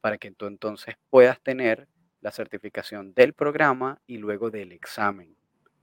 para 0.02 0.18
que 0.18 0.30
tú 0.32 0.44
entonces 0.44 0.96
puedas 1.08 1.40
tener 1.40 1.88
la 2.20 2.32
certificación 2.32 3.14
del 3.14 3.32
programa 3.32 3.98
y 4.06 4.18
luego 4.18 4.50
del 4.50 4.72
examen. 4.72 5.34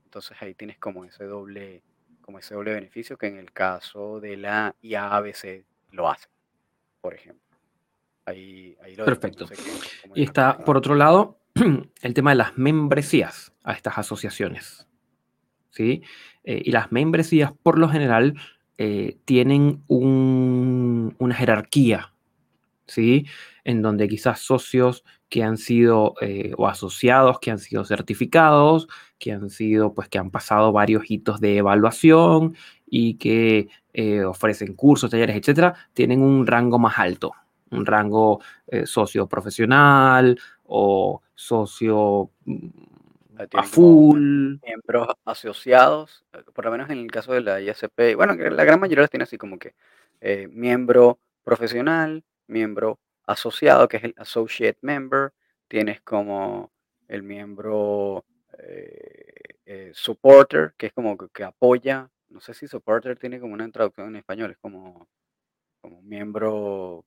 Entonces 0.04 0.36
ahí 0.40 0.54
tienes 0.54 0.78
como 0.78 1.04
ese 1.04 1.24
doble, 1.24 1.82
como 2.20 2.38
ese 2.38 2.54
doble 2.54 2.74
beneficio 2.74 3.18
que 3.18 3.26
en 3.26 3.38
el 3.38 3.52
caso 3.52 4.20
de 4.20 4.36
la 4.36 4.76
IABC 4.82 5.64
lo 5.90 6.08
hace, 6.08 6.28
por 7.00 7.14
ejemplo. 7.14 7.56
Ahí, 8.24 8.76
lo 8.96 9.04
Perfecto. 9.06 9.46
y 10.14 10.22
está, 10.22 10.58
por 10.58 10.76
otro 10.76 10.94
lado, 10.94 11.38
el 12.02 12.14
tema 12.14 12.30
de 12.30 12.36
las 12.36 12.58
membresías 12.58 13.52
a 13.64 13.72
estas 13.72 13.96
asociaciones. 13.96 14.86
¿sí? 15.70 16.02
Eh, 16.44 16.62
y 16.64 16.72
las 16.72 16.92
membresías, 16.92 17.52
por 17.62 17.78
lo 17.78 17.88
general, 17.88 18.34
eh, 18.76 19.18
tienen 19.24 19.82
una 19.88 21.34
jerarquía, 21.34 22.12
¿sí? 22.86 23.26
En 23.64 23.82
donde 23.82 24.08
quizás 24.08 24.40
socios 24.40 25.04
que 25.28 25.42
han 25.42 25.56
sido, 25.58 26.14
eh, 26.20 26.52
o 26.56 26.68
asociados 26.68 27.38
que 27.40 27.50
han 27.50 27.58
sido 27.58 27.84
certificados, 27.84 28.88
que 29.18 29.32
han 29.32 29.50
sido, 29.50 29.94
pues 29.94 30.08
que 30.08 30.18
han 30.18 30.30
pasado 30.30 30.72
varios 30.72 31.10
hitos 31.10 31.40
de 31.40 31.58
evaluación 31.58 32.56
y 32.86 33.14
que 33.14 33.68
eh, 34.00 34.24
ofrecen 34.24 34.74
cursos, 34.74 35.10
talleres, 35.10 35.34
etcétera, 35.34 35.74
tienen 35.92 36.22
un 36.22 36.46
rango 36.46 36.78
más 36.78 36.98
alto, 36.98 37.32
un 37.70 37.84
rango 37.84 38.40
eh, 38.66 38.86
socio 38.86 39.26
profesional 39.26 40.38
o 40.66 41.20
socio 41.34 42.30
a 43.54 43.62
full. 43.64 44.58
Miembros 44.62 45.08
asociados, 45.24 46.24
eh, 46.32 46.42
por 46.52 46.64
lo 46.66 46.70
menos 46.70 46.90
en 46.90 46.98
el 46.98 47.10
caso 47.10 47.32
de 47.32 47.40
la 47.40 47.60
ISP, 47.60 48.14
bueno, 48.14 48.34
la 48.34 48.64
gran 48.64 48.78
mayoría 48.78 49.02
las 49.02 49.10
tiene 49.10 49.24
así 49.24 49.36
como 49.36 49.58
que 49.58 49.74
miembro 50.50 51.18
profesional, 51.42 52.22
miembro 52.46 53.00
asociado, 53.26 53.88
que 53.88 53.96
es 53.96 54.04
el 54.04 54.14
associate 54.16 54.78
member, 54.82 55.32
tienes 55.66 56.00
como 56.02 56.70
el 57.08 57.24
miembro 57.24 58.24
eh, 58.58 59.34
eh, 59.66 59.90
supporter, 59.94 60.74
que 60.76 60.86
es 60.86 60.92
como 60.92 61.16
que, 61.16 61.44
apoya, 61.44 62.08
no 62.30 62.40
sé 62.40 62.54
si 62.54 62.66
supporter 62.66 63.18
tiene 63.18 63.40
como 63.40 63.54
una 63.54 63.70
traducción 63.70 64.08
en 64.08 64.16
español, 64.16 64.50
es 64.50 64.58
como, 64.58 65.08
como 65.80 65.98
un 65.98 66.08
miembro, 66.08 67.04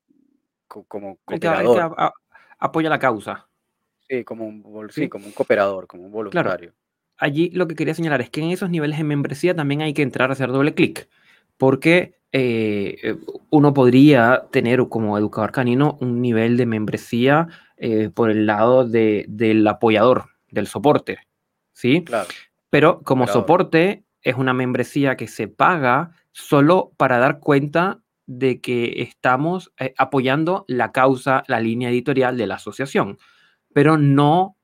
como 0.68 1.18
cooperador. 1.26 2.14
apoya 2.60 2.90
la 2.90 3.00
causa. 3.00 3.48
Sí, 4.08 4.24
como 4.24 4.46
un, 4.46 4.90
¿Sí? 4.92 5.08
como 5.10 5.26
un 5.26 5.32
cooperador, 5.32 5.88
como 5.88 6.04
un 6.04 6.12
voluntario. 6.12 6.74
Allí 7.18 7.52
lo 7.52 7.68
que 7.68 7.76
quería 7.76 7.94
señalar 7.94 8.22
es 8.22 8.30
que 8.30 8.42
en 8.42 8.50
esos 8.50 8.70
niveles 8.70 8.98
de 8.98 9.04
membresía 9.04 9.56
también 9.56 9.82
hay 9.82 9.94
que 9.94 10.02
entrar 10.02 10.30
a 10.30 10.34
hacer 10.34 10.50
doble 10.50 10.74
clic, 10.74 11.08
porque 11.58 12.20
eh, 12.32 13.16
uno 13.50 13.74
podría 13.74 14.48
tener 14.52 14.88
como 14.90 15.18
educador 15.18 15.52
canino 15.52 15.98
un 16.02 16.22
nivel 16.22 16.58
de 16.58 16.66
membresía 16.66 17.48
eh, 17.78 18.10
por 18.10 18.32
el 18.32 18.48
lado 18.48 18.88
del 18.88 19.68
apoyador, 19.68 20.26
del 20.50 20.68
soporte, 20.68 21.20
¿sí? 21.74 22.04
Claro. 22.04 22.30
Pero 22.70 23.02
como 23.02 23.28
soporte 23.28 24.06
es 24.22 24.36
una 24.36 24.54
membresía 24.54 25.18
que 25.18 25.28
se 25.28 25.48
paga 25.48 26.12
solo 26.32 26.94
para 26.98 27.18
dar 27.18 27.40
cuenta 27.40 28.02
de 28.26 28.62
que 28.62 29.02
estamos 29.02 29.74
eh, 29.80 29.94
apoyando 29.98 30.66
la 30.68 30.92
causa, 30.92 31.44
la 31.48 31.60
línea 31.60 31.90
editorial 31.90 32.38
de 32.38 32.48
la 32.48 32.56
asociación, 32.56 33.18
pero 33.74 33.98
no 33.98 34.58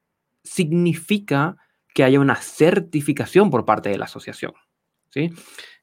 significa 0.44 1.58
que 1.94 2.04
haya 2.04 2.20
una 2.20 2.36
certificación 2.36 3.50
por 3.50 3.66
parte 3.66 3.90
de 3.90 3.98
la 3.98 4.06
asociación, 4.06 4.54
¿sí? 5.10 5.32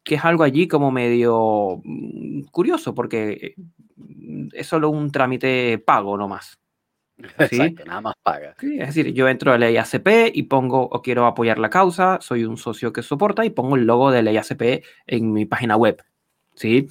que 0.05 0.15
es 0.15 0.25
algo 0.25 0.45
allí 0.45 0.69
como 0.69 0.91
medio 0.91 1.81
mm, 1.83 2.43
curioso, 2.53 2.95
porque 2.95 3.55
mm, 3.97 4.49
es 4.53 4.67
solo 4.67 4.91
un 4.91 5.11
trámite 5.11 5.79
pago 5.79 6.17
nomás. 6.17 6.61
¿sí? 7.51 7.57
Exacto, 7.57 7.85
nada 7.85 8.01
más 8.01 8.15
paga. 8.23 8.55
Sí, 8.59 8.79
es 8.79 8.89
decir, 8.89 9.13
yo 9.13 9.29
entro 9.29 9.53
a 9.53 9.59
la 9.59 9.71
IACP 9.71 10.33
y 10.35 10.45
pongo 10.45 10.83
o 10.83 11.03
quiero 11.03 11.27
apoyar 11.27 11.59
la 11.59 11.71
causa, 11.71 12.19
soy 12.21 12.45
un 12.45 12.57
socio 12.57 12.93
que 12.93 13.03
soporta 13.03 13.45
y 13.45 13.51
pongo 13.51 13.77
el 13.77 13.85
logo 13.85 14.11
de 14.11 14.23
la 14.23 14.33
IACP 14.33 14.85
en 15.07 15.33
mi 15.33 15.47
página 15.47 15.77
web. 15.77 16.03
¿sí? 16.55 16.89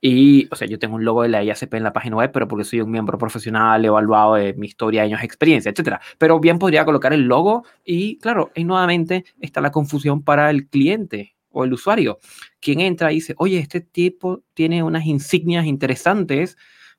Y, 0.00 0.48
o 0.50 0.56
sea, 0.56 0.66
yo 0.66 0.80
tengo 0.80 0.96
un 0.96 1.04
logo 1.04 1.22
de 1.22 1.28
la 1.28 1.44
IACP 1.44 1.74
en 1.74 1.84
la 1.84 1.92
página 1.92 2.16
web, 2.16 2.32
pero 2.32 2.48
porque 2.48 2.64
soy 2.64 2.80
un 2.80 2.90
miembro 2.90 3.18
profesional 3.18 3.84
evaluado 3.84 4.34
de 4.34 4.52
mi 4.54 4.66
historia, 4.66 5.02
años 5.02 5.20
de 5.20 5.26
experiencia, 5.26 5.70
etcétera. 5.70 6.00
Pero 6.18 6.40
bien 6.40 6.58
podría 6.58 6.84
colocar 6.84 7.12
el 7.12 7.22
logo 7.22 7.64
y, 7.84 8.18
claro, 8.18 8.50
y 8.56 8.64
nuevamente 8.64 9.24
está 9.40 9.60
la 9.60 9.70
confusión 9.70 10.24
para 10.24 10.50
el 10.50 10.68
cliente 10.68 11.36
o 11.50 11.64
el 11.64 11.72
usuario, 11.72 12.18
quien 12.60 12.80
entra 12.80 13.12
y 13.12 13.16
dice, 13.16 13.34
oye, 13.38 13.58
este 13.58 13.80
tipo 13.80 14.42
tiene 14.54 14.82
unas 14.82 15.06
insignias 15.06 15.66
interesantes, 15.66 16.56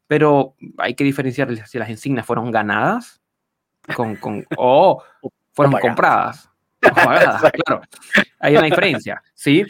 pero 0.07 0.55
hay 0.77 0.95
que 0.95 1.03
diferenciar 1.03 1.55
si 1.67 1.77
las 1.77 1.89
insignias 1.89 2.25
fueron 2.25 2.51
ganadas 2.51 3.21
con, 3.95 4.15
con 4.15 4.45
o 4.57 5.03
fueron 5.51 5.79
compradas. 5.79 6.49
O 6.85 6.89
pagadas, 6.93 7.51
claro. 7.51 7.81
Hay 8.39 8.55
una 8.55 8.65
diferencia, 8.65 9.21
¿sí? 9.33 9.65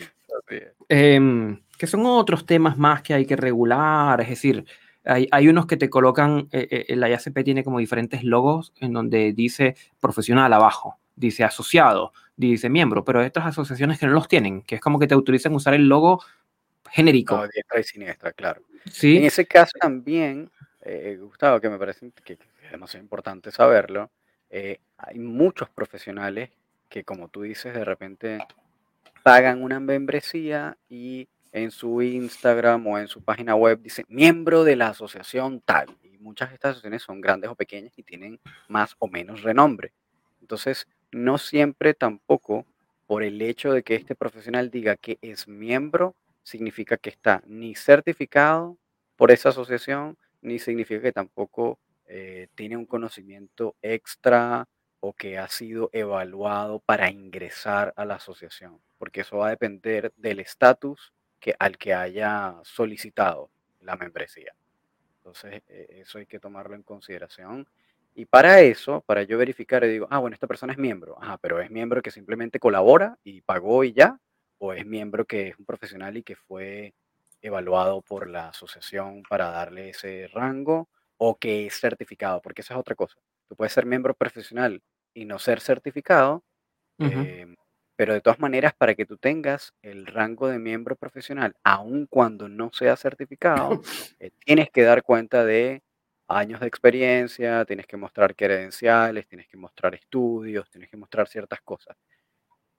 Em, 0.89 1.61
que 1.77 1.88
son 1.88 2.05
otros 2.05 2.45
temas 2.45 2.77
más 2.77 3.01
que 3.01 3.13
hay 3.13 3.25
que 3.25 3.36
regular, 3.36 4.19
es 4.21 4.29
decir, 4.29 4.65
hay, 5.05 5.27
hay 5.31 5.47
unos 5.47 5.65
que 5.65 5.77
te 5.77 5.89
colocan, 5.89 6.47
eh, 6.51 6.86
eh, 6.88 6.95
la 6.95 7.09
IACP 7.09 7.43
tiene 7.43 7.63
como 7.63 7.79
diferentes 7.79 8.23
logos 8.23 8.73
en 8.79 8.93
donde 8.93 9.34
dice 9.34 9.75
profesional 9.99 10.53
abajo, 10.53 10.97
dice 11.15 11.43
asociado, 11.43 12.13
dice 12.36 12.69
miembro, 12.69 13.03
pero 13.03 13.19
hay 13.19 13.27
otras 13.27 13.47
asociaciones 13.47 13.99
que 13.99 14.07
no 14.07 14.13
los 14.13 14.27
tienen, 14.27 14.61
que 14.61 14.75
es 14.75 14.81
como 14.81 14.99
que 14.99 15.07
te 15.07 15.13
autorizan 15.13 15.53
usar 15.53 15.73
el 15.73 15.88
logo 15.88 16.23
genérico. 16.89 17.38
No, 17.38 17.47
diestra 17.47 17.79
y 17.79 17.84
siniestra, 17.84 18.31
claro. 18.31 18.61
¿Sí? 18.91 19.17
En 19.17 19.25
ese 19.25 19.45
caso 19.45 19.71
también, 19.79 20.49
eh, 20.81 21.17
Gustavo, 21.19 21.59
que 21.59 21.69
me 21.69 21.77
parece 21.77 22.11
que, 22.23 22.34
es 22.34 22.71
demasiado 22.71 23.03
importante 23.03 23.51
saberlo, 23.51 24.09
eh, 24.49 24.79
hay 24.97 25.19
muchos 25.19 25.69
profesionales 25.69 26.49
que, 26.89 27.03
como 27.03 27.27
tú 27.27 27.41
dices, 27.41 27.73
de 27.73 27.86
repente 27.86 28.39
pagan 29.23 29.63
una 29.63 29.79
membresía 29.79 30.77
y 30.89 31.27
en 31.51 31.71
su 31.71 32.01
Instagram 32.01 32.86
o 32.88 32.99
en 32.99 33.07
su 33.07 33.23
página 33.23 33.55
web 33.55 33.79
dice 33.81 34.03
miembro 34.09 34.63
de 34.63 34.75
la 34.75 34.89
asociación 34.89 35.61
tal. 35.61 35.88
Y 36.03 36.17
muchas 36.17 36.49
de 36.49 36.55
estas 36.55 36.71
asociaciones 36.71 37.03
son 37.03 37.21
grandes 37.21 37.49
o 37.49 37.55
pequeñas 37.55 37.93
y 37.97 38.03
tienen 38.03 38.39
más 38.67 38.95
o 38.99 39.07
menos 39.07 39.43
renombre. 39.43 39.93
Entonces, 40.41 40.88
no 41.11 41.38
siempre 41.38 41.93
tampoco 41.93 42.65
por 43.07 43.23
el 43.23 43.41
hecho 43.41 43.71
de 43.71 43.84
que 43.84 43.95
este 43.95 44.15
profesional 44.15 44.71
diga 44.71 44.95
que 44.95 45.19
es 45.21 45.47
miembro, 45.47 46.15
significa 46.44 46.98
que 46.98 47.10
está 47.10 47.41
ni 47.48 47.76
certificado 47.76 48.78
por 49.16 49.32
esa 49.32 49.50
asociación, 49.50 50.18
ni 50.41 50.60
significa 50.60 51.02
que 51.02 51.12
tampoco 51.12 51.80
eh, 52.06 52.48
tiene 52.56 52.78
un 52.78 52.86
conocimiento 52.86 53.76
extra 53.82 54.68
o 55.00 55.14
que 55.14 55.38
ha 55.38 55.48
sido 55.48 55.89
evaluado 55.91 56.80
para 56.80 57.10
ingresar 57.10 57.94
a 57.96 58.06
la 58.06 58.16
asociación, 58.16 58.80
porque 58.98 59.22
eso 59.22 59.38
va 59.38 59.48
a 59.48 59.52
depender 59.52 60.14
del 60.16 60.39
estatus 60.39 61.14
que, 61.39 61.56
al 61.60 61.78
que 61.78 61.94
haya 61.94 62.56
solicitado 62.64 63.50
la 63.82 63.96
membresía. 63.96 64.56
Entonces, 65.18 65.62
e, 65.68 66.02
eso 66.02 66.20
hay 66.20 66.26
que 66.26 66.39
tomarlo 66.39 66.76
en 66.76 66.84
consideración 66.84 67.68
y 68.16 68.26
para 68.26 68.62
eso, 68.62 69.02
para 69.02 69.24
yo 69.24 69.38
verificar, 69.38 69.86
digo, 69.86 70.08
ah, 70.10 70.20
bueno, 70.20 70.36
esta 70.36 70.48
persona 70.48 70.74
es 70.74 70.80
miembro. 70.80 71.18
Ajá, 71.20 71.38
pero 71.39 71.60
es 71.60 71.72
miembro 71.72 72.02
que 72.02 72.12
simplemente 72.12 72.60
colabora 72.60 73.18
y 73.24 73.41
pagó 73.41 73.84
y 73.84 73.94
ya, 73.94 74.20
o 74.66 74.72
es 74.72 74.86
miembro 74.86 75.26
que 75.26 75.49
es 75.49 75.59
un 75.59 75.66
profesional 75.66 76.16
y 76.16 76.24
que 76.24 76.38
fue 76.38 76.93
evaluado 77.41 78.01
por 78.01 78.30
la 78.30 78.47
asociación 78.47 79.22
para 79.30 79.49
darle 79.49 79.89
ese 79.89 80.28
rango, 80.28 80.88
o 81.18 81.36
que 81.38 81.66
es 81.66 81.78
certificado, 81.78 82.41
porque 82.41 82.61
esa 82.61 82.74
es 82.74 82.80
otra 82.80 82.95
cosa. 82.95 83.18
Tú 83.49 83.57
puedes 83.57 83.74
ser 83.74 83.86
miembro 83.86 84.14
profesional 84.14 84.82
y 85.14 85.26
no 85.26 85.38
ser 85.38 85.59
certificado, 85.59 86.43
em, 86.97 87.57
pero 87.97 88.14
de 88.14 88.22
todas 88.22 88.39
maneras, 88.39 88.74
para 88.74 88.95
que 88.95 89.05
tú 89.05 89.18
tengas 89.18 89.74
el 89.82 90.05
rango 90.05 90.47
de 90.47 90.59
miembro 90.59 90.95
profesional, 90.95 91.53
aun 91.66 92.07
cuando 92.07 92.47
no 92.47 92.72
sea 92.72 92.95
certificado, 92.95 93.82
eh, 94.20 94.32
tienes 94.45 94.70
que 94.72 94.84
dar 94.84 95.03
cuenta 95.03 95.43
de 95.43 95.84
años 96.30 96.61
de 96.61 96.68
experiencia, 96.68 97.66
tienes 97.66 97.86
que 97.86 97.97
mostrar 97.97 98.34
credenciales, 98.34 99.28
tienes 99.28 99.47
que 99.49 99.57
mostrar 99.57 99.93
estudios, 99.93 100.70
tienes 100.70 100.89
que 100.89 100.95
mostrar 100.97 101.28
ciertas 101.28 101.59
cosas. 101.61 101.97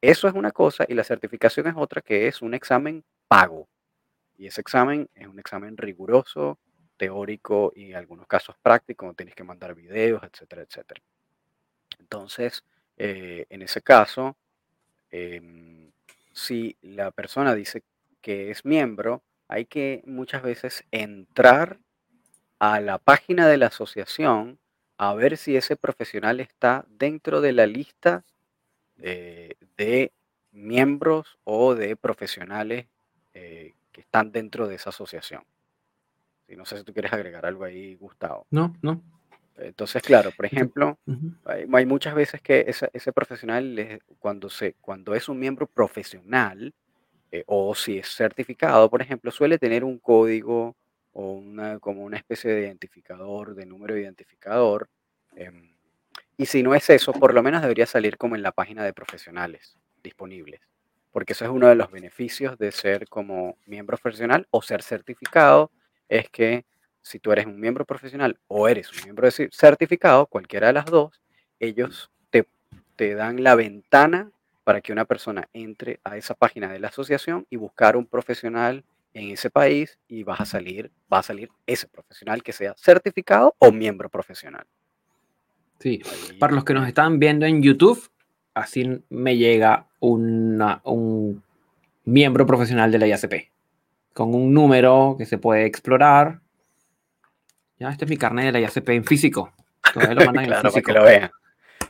Eso 0.06 0.28
es 0.28 0.34
una 0.34 0.50
cosa 0.50 0.84
y 0.86 0.92
la 0.92 1.02
certificación 1.02 1.66
es 1.66 1.74
otra 1.78 2.02
que 2.02 2.26
es 2.26 2.42
un 2.42 2.52
examen 2.52 3.02
pago. 3.26 3.70
Y 4.36 4.46
ese 4.46 4.60
examen 4.60 5.08
es 5.14 5.26
un 5.26 5.38
examen 5.38 5.78
riguroso, 5.78 6.58
teórico 6.98 7.72
y 7.74 7.92
en 7.92 7.96
algunos 7.96 8.26
casos 8.26 8.54
práctico, 8.60 9.14
tienes 9.14 9.34
que 9.34 9.44
mandar 9.44 9.74
videos, 9.74 10.22
etcétera, 10.22 10.60
etcétera. 10.60 11.00
Entonces, 11.98 12.64
eh, 12.98 13.46
en 13.48 13.62
ese 13.62 13.80
caso, 13.80 14.36
em, 15.10 15.90
si 16.34 16.76
la 16.82 17.10
persona 17.10 17.54
dice 17.54 17.82
que 18.20 18.50
es 18.50 18.66
miembro, 18.66 19.22
hay 19.48 19.64
que 19.64 20.02
muchas 20.04 20.42
veces 20.42 20.84
entrar 20.90 21.78
a 22.58 22.78
la 22.80 22.98
página 22.98 23.48
de 23.48 23.56
la 23.56 23.68
asociación 23.68 24.58
a 24.98 25.14
ver 25.14 25.38
si 25.38 25.56
ese 25.56 25.76
profesional 25.76 26.40
está 26.40 26.84
dentro 26.90 27.40
de 27.40 27.52
la 27.52 27.66
lista 27.66 28.22
eh, 29.06 29.56
de 29.76 30.12
miembros 30.52 31.38
o 31.44 31.74
de 31.74 31.94
profesionales 31.94 32.86
eh, 33.34 33.74
que 33.92 34.00
están 34.00 34.32
dentro 34.32 34.66
de 34.66 34.76
esa 34.76 34.88
asociación. 34.88 35.42
Y 36.48 36.56
no 36.56 36.64
sé 36.64 36.78
si 36.78 36.84
tú 36.84 36.94
quieres 36.94 37.12
agregar 37.12 37.44
algo 37.44 37.64
ahí, 37.64 37.96
Gustavo. 37.96 38.46
No, 38.50 38.74
no. 38.80 39.02
Entonces, 39.58 40.02
claro, 40.02 40.30
por 40.34 40.46
ejemplo, 40.46 40.98
hay, 41.44 41.84
muchas 41.84 42.14
veces 42.14 42.40
que 42.40 42.64
ese, 42.66 43.12
profesional, 43.12 44.00
cuando, 44.18 44.48
se, 44.48 44.72
cuando 44.80 45.14
es 45.14 45.28
un 45.28 45.38
miembro 45.38 45.66
profesional 45.66 46.72
eh, 47.30 47.44
o 47.46 47.74
si 47.74 47.98
es 47.98 48.08
certificado, 48.08 48.88
por 48.88 49.02
ejemplo, 49.02 49.30
suele 49.30 49.58
tener 49.58 49.84
un 49.84 49.98
código 49.98 50.76
o 51.12 51.32
una, 51.32 51.78
como 51.78 52.04
una 52.04 52.16
especie 52.16 52.50
de 52.50 52.62
identificador, 52.62 53.54
de 53.54 53.66
número 53.66 53.94
de 53.94 54.00
identificador. 54.00 54.88
Em, 55.36 55.73
y 56.36 56.46
si 56.46 56.62
no 56.62 56.74
es 56.74 56.90
eso, 56.90 57.12
por 57.12 57.34
lo 57.34 57.42
menos 57.42 57.62
debería 57.62 57.86
salir 57.86 58.16
como 58.16 58.36
en 58.36 58.42
la 58.42 58.52
página 58.52 58.84
de 58.84 58.92
profesionales 58.92 59.76
disponibles, 60.02 60.60
porque 61.12 61.32
eso 61.32 61.44
es 61.44 61.50
uno 61.50 61.68
de 61.68 61.74
los 61.74 61.90
beneficios 61.90 62.58
de 62.58 62.72
ser 62.72 63.08
como 63.08 63.56
miembro 63.66 63.96
profesional 63.96 64.46
o 64.50 64.62
ser 64.62 64.82
certificado, 64.82 65.70
es 66.08 66.28
que 66.30 66.64
si 67.02 67.18
tú 67.18 67.32
eres 67.32 67.46
un 67.46 67.60
miembro 67.60 67.84
profesional 67.84 68.38
o 68.48 68.68
eres 68.68 68.90
un 68.92 69.04
miembro 69.04 69.30
certificado, 69.30 70.26
cualquiera 70.26 70.68
de 70.68 70.72
las 70.72 70.86
dos, 70.86 71.20
ellos 71.60 72.10
te, 72.30 72.46
te 72.96 73.14
dan 73.14 73.42
la 73.42 73.54
ventana 73.54 74.30
para 74.64 74.80
que 74.80 74.92
una 74.92 75.04
persona 75.04 75.48
entre 75.52 76.00
a 76.02 76.16
esa 76.16 76.34
página 76.34 76.72
de 76.72 76.78
la 76.78 76.88
asociación 76.88 77.46
y 77.50 77.56
buscar 77.56 77.96
un 77.96 78.06
profesional 78.06 78.84
en 79.12 79.30
ese 79.30 79.50
país 79.50 79.98
y 80.08 80.24
vas 80.24 80.40
a 80.40 80.46
salir, 80.46 80.90
va 81.12 81.18
a 81.18 81.22
salir 81.22 81.50
ese 81.66 81.86
profesional 81.86 82.42
que 82.42 82.52
sea 82.52 82.74
certificado 82.76 83.54
o 83.58 83.70
miembro 83.70 84.08
profesional. 84.08 84.66
Sí, 85.84 86.00
para 86.38 86.54
los 86.54 86.64
que 86.64 86.72
nos 86.72 86.88
están 86.88 87.18
viendo 87.18 87.44
en 87.44 87.62
YouTube, 87.62 88.10
así 88.54 89.04
me 89.10 89.36
llega 89.36 89.86
un 90.00 91.42
miembro 92.06 92.46
profesional 92.46 92.90
de 92.90 92.98
la 92.98 93.06
IACP, 93.06 93.50
con 94.14 94.34
un 94.34 94.54
número 94.54 95.14
que 95.18 95.26
se 95.26 95.36
puede 95.36 95.66
explorar. 95.66 96.40
Ya, 97.78 97.90
este 97.90 98.06
es 98.06 98.10
mi 98.10 98.16
carnet 98.16 98.46
de 98.46 98.52
la 98.52 98.60
IACP 98.60 98.88
en 98.88 99.04
físico. 99.04 99.52
Todavía 99.92 100.14
lo 100.14 100.24
mandan 100.24 100.44
claro, 100.46 100.56
en 100.56 100.62
para 100.62 100.70
físico. 100.70 100.86
que 100.86 100.92
lo 100.98 101.04
vean. 101.04 101.30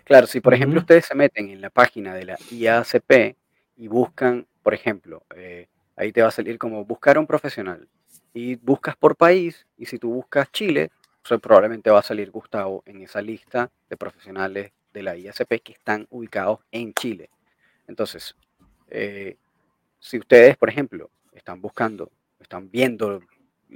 Claro, 0.02 0.26
si 0.26 0.40
por 0.40 0.54
ejemplo 0.54 0.80
ustedes 0.80 1.06
se 1.06 1.14
meten 1.14 1.50
en 1.50 1.60
la 1.60 1.70
página 1.70 2.16
de 2.16 2.24
la 2.24 2.38
IACP 2.50 3.36
y 3.76 3.86
buscan, 3.86 4.44
por 4.64 4.74
ejemplo, 4.74 5.22
eh, 5.36 5.68
ahí 5.94 6.10
te 6.10 6.20
va 6.20 6.30
a 6.30 6.32
salir 6.32 6.58
como 6.58 6.84
buscar 6.84 7.16
a 7.16 7.20
un 7.20 7.28
profesional 7.28 7.86
y 8.32 8.56
buscas 8.56 8.96
por 8.96 9.14
país 9.14 9.68
y 9.78 9.86
si 9.86 10.00
tú 10.00 10.10
buscas 10.10 10.50
Chile, 10.50 10.90
probablemente 11.40 11.90
va 11.90 12.00
a 12.00 12.02
salir 12.02 12.30
Gustavo 12.30 12.82
en 12.86 13.02
esa 13.02 13.22
lista 13.22 13.70
de 13.88 13.96
profesionales 13.96 14.72
de 14.92 15.02
la 15.02 15.16
IACP 15.16 15.62
que 15.62 15.72
están 15.72 16.06
ubicados 16.10 16.60
en 16.70 16.94
Chile. 16.94 17.30
Entonces, 17.88 18.36
eh, 18.88 19.36
si 19.98 20.18
ustedes, 20.18 20.56
por 20.56 20.68
ejemplo, 20.68 21.10
están 21.32 21.60
buscando, 21.60 22.10
están 22.40 22.70
viendo 22.70 23.22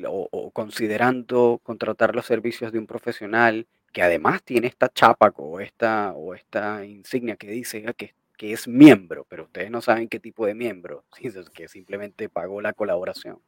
o, 0.07 0.51
considerando 0.53 1.61
contratar 1.63 2.15
los 2.15 2.27
servicios 2.27 2.71
de 2.73 2.79
un 2.79 2.87
profesional 2.87 3.67
que 3.93 4.03
además 4.03 4.43
tiene 4.43 4.67
esta 4.67 4.89
chapa 4.89 5.33
o 5.37 5.61
esta, 5.61 6.13
o 6.13 6.35
esta 6.35 6.85
insignia 6.85 7.37
que 7.37 7.51
dice 7.51 7.85
que, 7.97 8.15
es 8.41 8.69
miembro, 8.69 9.27
pero 9.29 9.45
ustedes 9.45 9.71
no 9.71 9.81
saben 9.81 10.09
qué 10.09 10.21
tipo 10.21 10.47
de 10.47 10.55
miembro, 10.55 11.05
que 11.55 11.67
simplemente 11.69 12.29
pagó 12.29 12.61
la 12.61 12.73
colaboración 12.73 13.41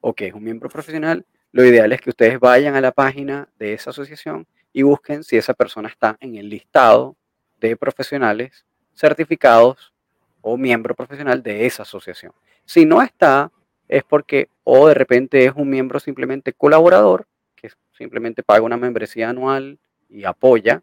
o 0.00 0.14
que 0.14 0.26
es 0.26 0.34
un 0.34 0.44
miembro 0.44 0.68
profesional, 0.68 1.24
lo 1.52 1.64
ideal 1.64 1.92
es 1.92 2.00
que 2.00 2.10
ustedes 2.10 2.38
vayan 2.38 2.74
a 2.74 2.80
la 2.80 2.92
página 2.92 3.48
de 3.58 3.72
esa 3.72 3.90
asociación 3.90 4.46
y 4.72 4.82
busquen 4.82 5.24
si 5.24 5.36
esa 5.36 5.54
persona 5.54 5.88
está 5.88 6.16
en 6.20 6.36
el 6.36 6.48
listado 6.48 7.16
de 7.60 7.76
profesionales 7.76 8.64
certificados 8.94 9.92
o 10.40 10.56
miembro 10.56 10.94
profesional 10.94 11.42
de 11.42 11.66
esa 11.66 11.82
asociación. 11.82 12.32
Si 12.64 12.84
no 12.84 13.02
está, 13.02 13.50
es 13.88 14.04
porque 14.04 14.48
o 14.64 14.88
de 14.88 14.94
repente 14.94 15.44
es 15.44 15.52
un 15.54 15.70
miembro 15.70 16.00
simplemente 16.00 16.52
colaborador, 16.52 17.26
que 17.54 17.70
simplemente 17.92 18.42
paga 18.42 18.62
una 18.62 18.76
membresía 18.76 19.30
anual 19.30 19.78
y 20.08 20.24
apoya, 20.24 20.82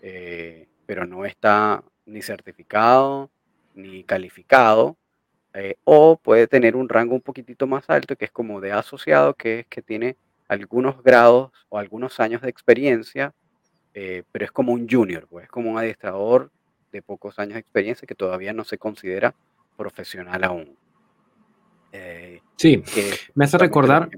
eh, 0.00 0.68
pero 0.86 1.06
no 1.06 1.24
está 1.24 1.82
ni 2.06 2.22
certificado 2.22 3.30
ni 3.74 4.04
calificado, 4.04 4.96
eh, 5.54 5.76
o 5.84 6.16
puede 6.16 6.46
tener 6.46 6.76
un 6.76 6.88
rango 6.88 7.14
un 7.14 7.20
poquitito 7.20 7.66
más 7.66 7.88
alto, 7.88 8.16
que 8.16 8.26
es 8.26 8.30
como 8.30 8.60
de 8.60 8.72
asociado, 8.72 9.34
que 9.34 9.60
es 9.60 9.66
que 9.66 9.82
tiene 9.82 10.16
algunos 10.48 11.02
grados 11.02 11.52
o 11.68 11.78
algunos 11.78 12.20
años 12.20 12.42
de 12.42 12.50
experiencia, 12.50 13.32
eh, 13.94 14.24
pero 14.32 14.44
es 14.44 14.52
como 14.52 14.72
un 14.72 14.88
junior, 14.88 15.26
pues 15.28 15.44
es 15.44 15.50
como 15.50 15.70
un 15.70 15.78
adiestrador 15.78 16.50
de 16.92 17.02
pocos 17.02 17.38
años 17.38 17.54
de 17.54 17.60
experiencia 17.60 18.06
que 18.06 18.14
todavía 18.14 18.52
no 18.52 18.64
se 18.64 18.78
considera 18.78 19.34
profesional 19.76 20.44
aún. 20.44 20.76
Eh, 21.92 22.40
Sí, 22.56 22.82
me 23.34 23.44
hace 23.44 23.58
recordar, 23.58 24.08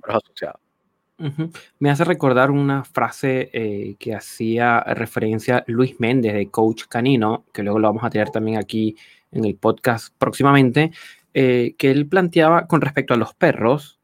me 1.79 1.91
hace 1.91 2.05
recordar 2.05 2.51
una 2.51 2.85
frase 2.85 3.51
eh, 3.53 3.97
que 3.99 4.15
hacía 4.15 4.81
referencia 4.81 5.65
Luis 5.67 5.99
Méndez 5.99 6.35
de 6.35 6.51
Coach 6.51 6.85
Canino, 6.89 7.45
que 7.53 7.63
luego 7.63 7.79
lo 7.79 7.89
vamos 7.89 8.05
a 8.05 8.11
tener 8.11 8.31
también 8.31 8.59
aquí 8.59 8.97
en 9.33 9.45
el 9.45 9.57
podcast 9.57 10.15
próximamente, 10.19 10.93
eh, 11.39 11.75
que 11.77 11.91
él 11.91 12.09
planteaba 12.09 12.67
con 12.67 12.81
respecto 12.81 13.13
a 13.13 13.19
los 13.19 13.35
perros, 13.35 14.01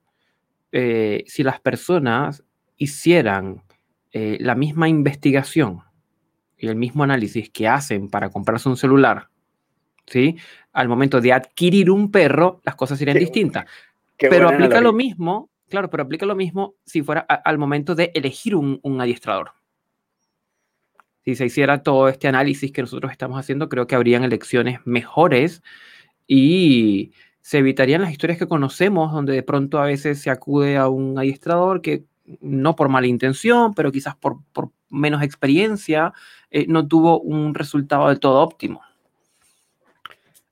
eh, 0.70 1.24
si 1.26 1.42
las 1.42 1.60
personas 1.60 2.44
hicieran 2.76 3.62
eh, 4.12 4.36
la 4.38 4.54
misma 4.54 4.86
investigación 4.86 5.80
y 6.58 6.68
el 6.68 6.76
mismo 6.76 7.04
análisis 7.04 7.48
que 7.48 7.66
hacen 7.66 8.10
para 8.10 8.28
comprarse 8.28 8.68
un 8.68 8.76
celular, 8.76 9.28
¿sí? 10.06 10.36
Al 10.74 10.88
momento 10.88 11.22
de 11.22 11.32
adquirir 11.32 11.90
un 11.90 12.10
perro, 12.10 12.60
las 12.64 12.74
cosas 12.74 12.98
serían 12.98 13.14
Qué 13.14 13.20
distintas. 13.20 13.64
Qué 14.18 14.28
Pero 14.28 14.50
aplica 14.50 14.82
lo 14.82 14.92
mismo, 14.92 15.48
claro, 15.70 15.88
pero 15.88 16.02
aplica 16.02 16.26
lo 16.26 16.34
mismo 16.34 16.74
si 16.84 17.00
fuera 17.00 17.24
a- 17.26 17.36
al 17.36 17.56
momento 17.56 17.94
de 17.94 18.12
elegir 18.14 18.54
un, 18.54 18.78
un 18.82 19.00
adiestrador. 19.00 19.52
Si 21.24 21.34
se 21.34 21.46
hiciera 21.46 21.82
todo 21.82 22.08
este 22.08 22.28
análisis 22.28 22.72
que 22.72 22.82
nosotros 22.82 23.10
estamos 23.10 23.38
haciendo, 23.38 23.70
creo 23.70 23.86
que 23.86 23.94
habrían 23.94 24.22
elecciones 24.22 24.80
mejores 24.84 25.62
y 26.26 27.12
se 27.40 27.58
evitarían 27.58 28.02
las 28.02 28.12
historias 28.12 28.38
que 28.38 28.48
conocemos, 28.48 29.12
donde 29.12 29.32
de 29.34 29.42
pronto 29.42 29.78
a 29.80 29.86
veces 29.86 30.20
se 30.20 30.30
acude 30.30 30.76
a 30.76 30.88
un 30.88 31.18
adiestrador 31.18 31.82
que 31.82 32.04
no 32.40 32.76
por 32.76 32.88
mala 32.88 33.06
intención, 33.08 33.74
pero 33.74 33.90
quizás 33.92 34.14
por, 34.16 34.38
por 34.52 34.70
menos 34.88 35.22
experiencia, 35.22 36.12
eh, 36.50 36.66
no 36.68 36.86
tuvo 36.86 37.20
un 37.20 37.54
resultado 37.54 38.08
del 38.08 38.20
todo 38.20 38.40
óptimo. 38.40 38.82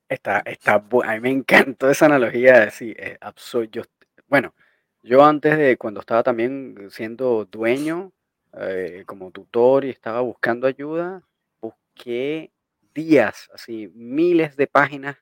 Está, 0.09 0.41
está, 0.45 0.75
a 1.05 1.15
mí 1.15 1.21
me 1.21 1.31
encantó 1.31 1.89
esa 1.89 2.07
analogía, 2.07 2.61
de 2.61 2.71
sí, 2.73 2.95
es 2.97 3.17
absurdo. 3.21 3.65
Yo- 3.71 3.83
bueno, 4.29 4.55
yo 5.03 5.25
antes 5.25 5.57
de 5.57 5.77
cuando 5.77 6.01
estaba 6.01 6.23
también 6.23 6.89
siendo 6.91 7.45
dueño, 7.45 8.13
eh, 8.55 9.05
como 9.07 9.31
tutor 9.31 9.85
y 9.85 9.91
estaba 9.91 10.21
buscando 10.21 10.67
ayuda, 10.67 11.23
busqué 11.61 12.51
días, 12.95 13.49
así, 13.55 13.89
miles 13.95 14.57
de 14.57 14.67
páginas, 14.67 15.17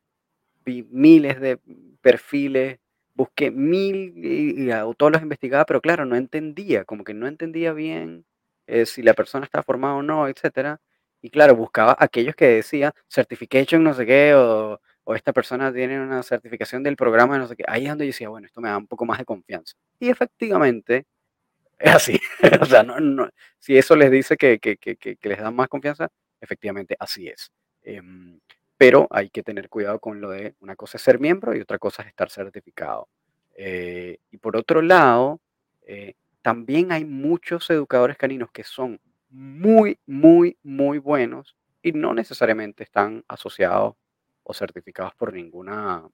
vi 0.69 0.87
miles 0.91 1.41
de 1.41 1.59
perfiles, 2.01 2.79
busqué 3.15 3.51
mil 3.51 4.13
y, 4.17 4.67
y 4.67 4.71
a 4.71 4.85
todos 4.97 5.13
los 5.13 5.23
investigaba, 5.23 5.65
pero 5.65 5.81
claro, 5.81 6.05
no 6.05 6.17
entendía, 6.17 6.85
como 6.85 7.05
que 7.05 7.15
no 7.15 7.27
entendía 7.27 7.73
bien 7.73 8.25
eh, 8.67 8.87
si 8.87 9.03
la 9.03 9.15
persona 9.15 9.45
estaba 9.45 9.63
formada 9.65 9.95
o 9.95 10.03
no, 10.03 10.29
etcétera. 10.29 10.81
Y 11.23 11.31
claro, 11.31 11.57
buscaba 11.57 11.97
aquellos 11.99 12.37
que 12.37 12.47
decía 12.47 12.95
certification 13.09 13.83
no 13.83 13.95
sé 13.95 14.07
qué, 14.07 14.35
o, 14.35 14.81
o 15.05 15.15
esta 15.15 15.33
persona 15.33 15.73
tiene 15.73 16.01
una 16.01 16.23
certificación 16.23 16.83
del 16.83 16.97
programa 16.97 17.39
no 17.39 17.49
sé 17.49 17.57
qué. 17.57 17.65
Ahí 17.67 17.85
es 17.85 17.89
donde 17.89 18.05
yo 18.07 18.11
decía, 18.11 18.29
bueno, 18.29 18.47
esto 18.47 18.61
me 18.61 18.69
da 18.69 18.77
un 18.77 18.87
poco 18.87 19.07
más 19.07 19.19
de 19.19 19.25
confianza. 19.25 19.75
Y 19.99 20.11
efectivamente, 20.11 21.07
es 21.79 21.95
así. 21.95 22.21
o 22.63 22.67
sea, 22.67 22.83
no, 22.83 23.01
no, 23.01 23.29
si 23.59 23.79
eso 23.79 23.97
les 23.97 24.11
dice 24.11 24.37
que, 24.37 24.59
que, 24.59 24.77
que, 24.77 24.97
que, 24.97 25.29
les 25.29 25.39
da 25.39 25.51
más 25.51 25.69
confianza, 25.69 26.09
efectivamente 26.41 26.97
así 27.01 27.29
es. 27.29 27.51
Em, 27.83 28.39
pero 28.79 29.09
hay 29.11 29.31
que 29.31 29.43
tener 29.43 29.69
cuidado 29.69 30.01
con 30.01 30.21
lo 30.21 30.31
de 30.31 30.55
una 30.61 30.77
cosa 30.77 30.99
es 30.99 31.03
ser 31.03 31.21
miembro 31.21 31.57
y 31.57 31.61
otra 31.61 31.79
cosa 31.79 32.03
es 32.03 32.09
estar 32.09 32.31
certificado. 32.31 33.09
Eh, 33.57 34.19
y 34.31 34.39
por 34.39 34.57
otro 34.57 34.83
lado, 34.83 35.41
eh, 35.83 36.15
también 36.43 36.93
hay 36.93 37.05
muchos 37.05 37.69
educadores 37.71 38.17
caninos 38.17 38.51
que 38.53 38.65
son 38.65 39.01
muy, 39.31 39.99
muy, 40.07 40.57
muy 40.63 40.99
buenos 40.99 41.57
y 41.83 41.93
no 41.93 42.15
necesariamente 42.15 42.85
están 42.85 43.25
asociados 43.29 43.97
o 44.45 44.55
certificados 44.55 45.15
por 45.17 45.33
ninguna 45.33 46.09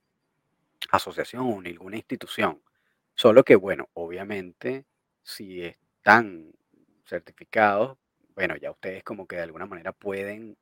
asociación 0.91 1.43
o 1.53 1.61
ninguna 1.61 1.97
institución. 1.97 2.62
Solo 3.15 3.45
que, 3.45 3.57
bueno, 3.57 3.89
obviamente, 3.95 4.87
si 5.23 5.62
están 5.62 6.53
certificados, 7.07 7.99
bueno, 8.35 8.57
ya 8.57 8.71
ustedes 8.71 9.05
como 9.05 9.27
que 9.27 9.37
de 9.37 9.43
alguna 9.43 9.67
manera 9.67 9.93
pueden 9.93 10.57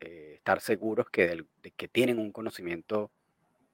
eh, 0.00 0.34
estar 0.36 0.60
seguros 0.60 1.08
que, 1.10 1.26
del- 1.28 1.48
de 1.62 1.70
que 1.72 1.88
tienen 1.88 2.18
un 2.18 2.32
conocimiento 2.32 3.10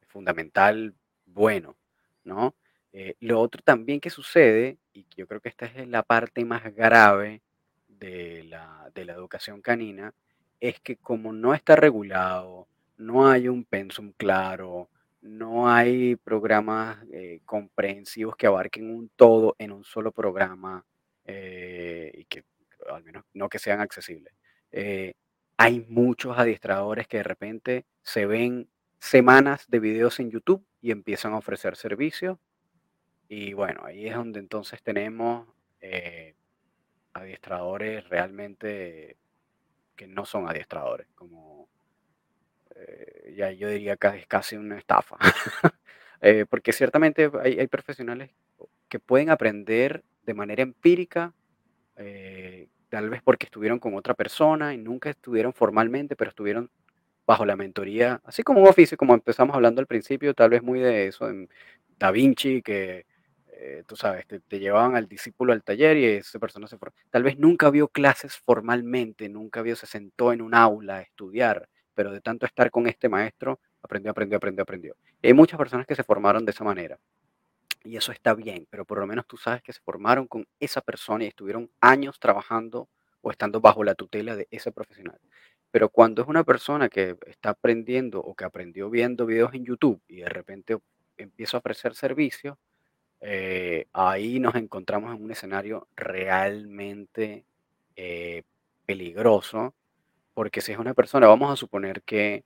fundamental 0.09 0.95
bueno, 1.27 1.77
¿no? 2.25 2.55
Eh, 2.93 3.17
lo 3.21 3.41
otro 3.41 3.61
también 3.65 4.01
que 4.01 4.11
sucede, 4.11 4.79
y 4.93 5.07
yo 5.17 5.27
creo 5.27 5.41
que 5.41 5.49
esta 5.49 5.67
es 5.67 5.89
la 5.89 6.03
parte 6.05 6.45
más 6.45 6.63
grave 6.75 7.43
de 7.89 8.45
la, 8.45 8.91
de 8.95 9.05
la 9.05 9.15
educación 9.15 9.61
canina, 9.63 10.15
es 10.61 10.81
que 10.81 10.97
como 10.97 11.33
no 11.33 11.55
está 11.55 11.75
regulado, 11.77 12.69
no 12.97 13.29
hay 13.29 13.49
un 13.49 13.65
pensum 13.65 14.13
claro, 14.17 14.89
no 15.23 15.69
hay 15.69 16.17
programas 16.17 16.99
eh, 17.13 17.41
comprensivos 17.45 18.37
que 18.37 18.47
abarquen 18.47 18.91
un 18.95 19.11
todo 19.17 19.57
en 19.59 19.73
un 19.73 19.83
solo 19.85 20.13
programa 20.13 20.85
eh, 21.25 22.13
y 22.15 22.25
que 22.27 22.45
al 22.91 23.03
menos 23.03 23.25
no 23.35 23.49
que 23.49 23.59
sean 23.59 23.81
accesibles. 23.81 24.35
eh, 24.71 25.15
hay 25.57 25.87
muchos 25.89 26.39
adiestradores 26.39 27.07
que 27.07 27.19
de 27.19 27.23
repente 27.23 27.87
se 28.03 28.27
ven 28.27 28.69
semanas 28.99 29.67
de 29.69 29.81
videos 29.81 30.21
en 30.21 30.31
YouTube 30.31 30.65
y 30.81 30.91
empiezan 30.91 31.33
a 31.33 31.39
ofrecer 31.39 31.77
servicios. 31.77 32.39
Y 33.29 33.53
bueno, 33.53 33.83
ahí 33.85 34.07
es 34.07 34.15
donde 34.15 34.41
entonces 34.41 34.83
tenemos 34.83 35.49
eh, 35.81 36.35
adiestradores 37.13 38.09
realmente 38.09 39.17
que 39.97 40.07
no 40.07 40.25
son 40.25 40.49
adiestradores, 40.49 41.07
como 41.15 41.69
eh, 42.75 43.35
ya 43.37 43.51
yo 43.53 43.69
diría 43.69 43.97
que 43.97 44.09
es 44.09 44.27
casi 44.27 44.57
una 44.57 44.79
estafa. 44.79 45.17
Eh, 46.27 46.47
porque 46.49 46.73
ciertamente 46.73 47.31
hay, 47.43 47.67
profesionales 47.67 48.31
que 48.89 48.99
pueden 48.99 49.29
aprender 49.29 50.05
de 50.23 50.33
manera 50.33 50.63
empírica, 50.63 51.35
eh, 51.97 52.69
tal 52.95 53.11
vez 53.11 53.23
porque 53.25 53.47
estuvieron 53.47 53.81
con 53.81 53.97
otra 53.97 54.15
persona 54.15 54.73
y 54.73 54.79
nunca 54.79 55.11
estuvieron 55.11 55.53
formalmente, 55.53 56.15
pero 56.15 56.29
estuvieron 56.31 56.71
bajo 57.27 57.45
la 57.45 57.57
mentoría, 57.57 58.21
así 58.23 58.45
como 58.45 58.61
un 58.61 58.69
oficio, 58.69 58.97
como 58.97 59.15
empezamos 59.15 59.57
hablando 59.57 59.81
al 59.81 59.89
principio, 59.89 60.33
tal 60.33 60.51
vez 60.51 60.63
muy 60.63 60.79
de 60.79 61.09
eso, 61.09 61.29
en 61.29 61.49
Da 61.99 62.13
Vinci, 62.13 62.63
que 62.63 63.05
eh, 63.49 63.83
tú 63.85 63.97
sabes, 63.97 64.27
te, 64.29 64.59
llevaban 64.61 64.95
al 64.95 65.09
discípulo 65.09 65.53
al 65.53 65.65
taller 65.65 65.97
y 65.97 66.05
esa 66.05 66.39
persona 66.39 66.69
se 66.69 66.79
formó. 66.79 66.95
Tal 67.11 67.25
vez 67.25 67.37
nunca 67.37 67.69
vio 67.69 67.89
clases 67.89 68.37
formalmente, 68.37 69.29
nunca 69.29 69.61
vio, 69.63 69.75
se 69.75 69.87
sentó 69.89 70.33
en 70.33 70.41
un 70.41 70.55
aula 70.55 70.99
a 70.99 71.01
estudiar, 71.01 71.69
pero 71.95 72.13
de 72.13 72.21
tanto 72.21 72.47
estar 72.47 72.71
con 72.71 72.87
este 72.87 73.09
maestro, 73.09 73.59
aprendió, 73.83 74.13
aprendió, 74.13 74.37
aprendió, 74.37 74.63
aprendió. 74.63 74.97
Hay 75.21 75.33
muchas 75.33 75.59
personas 75.59 75.85
que 75.85 75.97
se 75.97 76.05
formaron 76.05 76.45
de 76.45 76.53
esa 76.53 76.63
manera. 76.63 76.97
Y 77.85 77.99
eso 77.99 78.13
está 78.13 78.35
bien, 78.35 78.67
pero 78.71 78.87
por 78.87 78.99
lo 78.99 79.07
menos 79.07 79.27
tú 79.27 79.37
sabes 79.37 79.63
que 79.63 79.73
se 79.73 79.81
formaron 79.81 80.27
con 80.27 80.49
esa 80.59 80.81
persona 80.81 81.25
y 81.25 81.29
estuvieron 81.29 81.71
años 81.81 82.19
trabajando 82.19 82.89
o 83.21 83.31
estando 83.31 83.61
bajo 83.61 83.85
la 83.85 83.95
tutela 83.95 84.35
de 84.35 84.49
ese 84.51 84.73
profesional. 84.73 85.21
Pero 85.71 85.91
cuando 85.91 86.23
es 86.23 86.29
una 86.29 86.45
persona 86.45 86.89
que 86.89 87.17
está 87.27 87.51
aprendiendo 87.51 88.21
o 88.21 88.35
que 88.35 88.45
aprendió 88.45 88.89
viendo 88.89 89.27
videos 89.27 89.53
en 89.55 89.65
YouTube 89.67 90.01
y 90.09 90.17
de 90.17 90.29
repente 90.29 90.79
empieza 91.19 91.57
a 91.57 91.61
ofrecer 91.61 91.95
servicios, 91.95 92.57
eh, 93.21 93.87
ahí 93.93 94.41
nos 94.41 94.55
encontramos 94.55 95.15
en 95.15 95.23
un 95.23 95.31
escenario 95.31 95.89
realmente 95.97 97.45
eh, 97.97 98.45
peligroso, 98.87 99.75
porque 100.33 100.61
si 100.61 100.73
es 100.73 100.79
una 100.79 100.95
persona, 100.95 101.27
vamos 101.27 101.53
a 101.53 101.57
suponer 101.57 102.03
que 102.03 102.45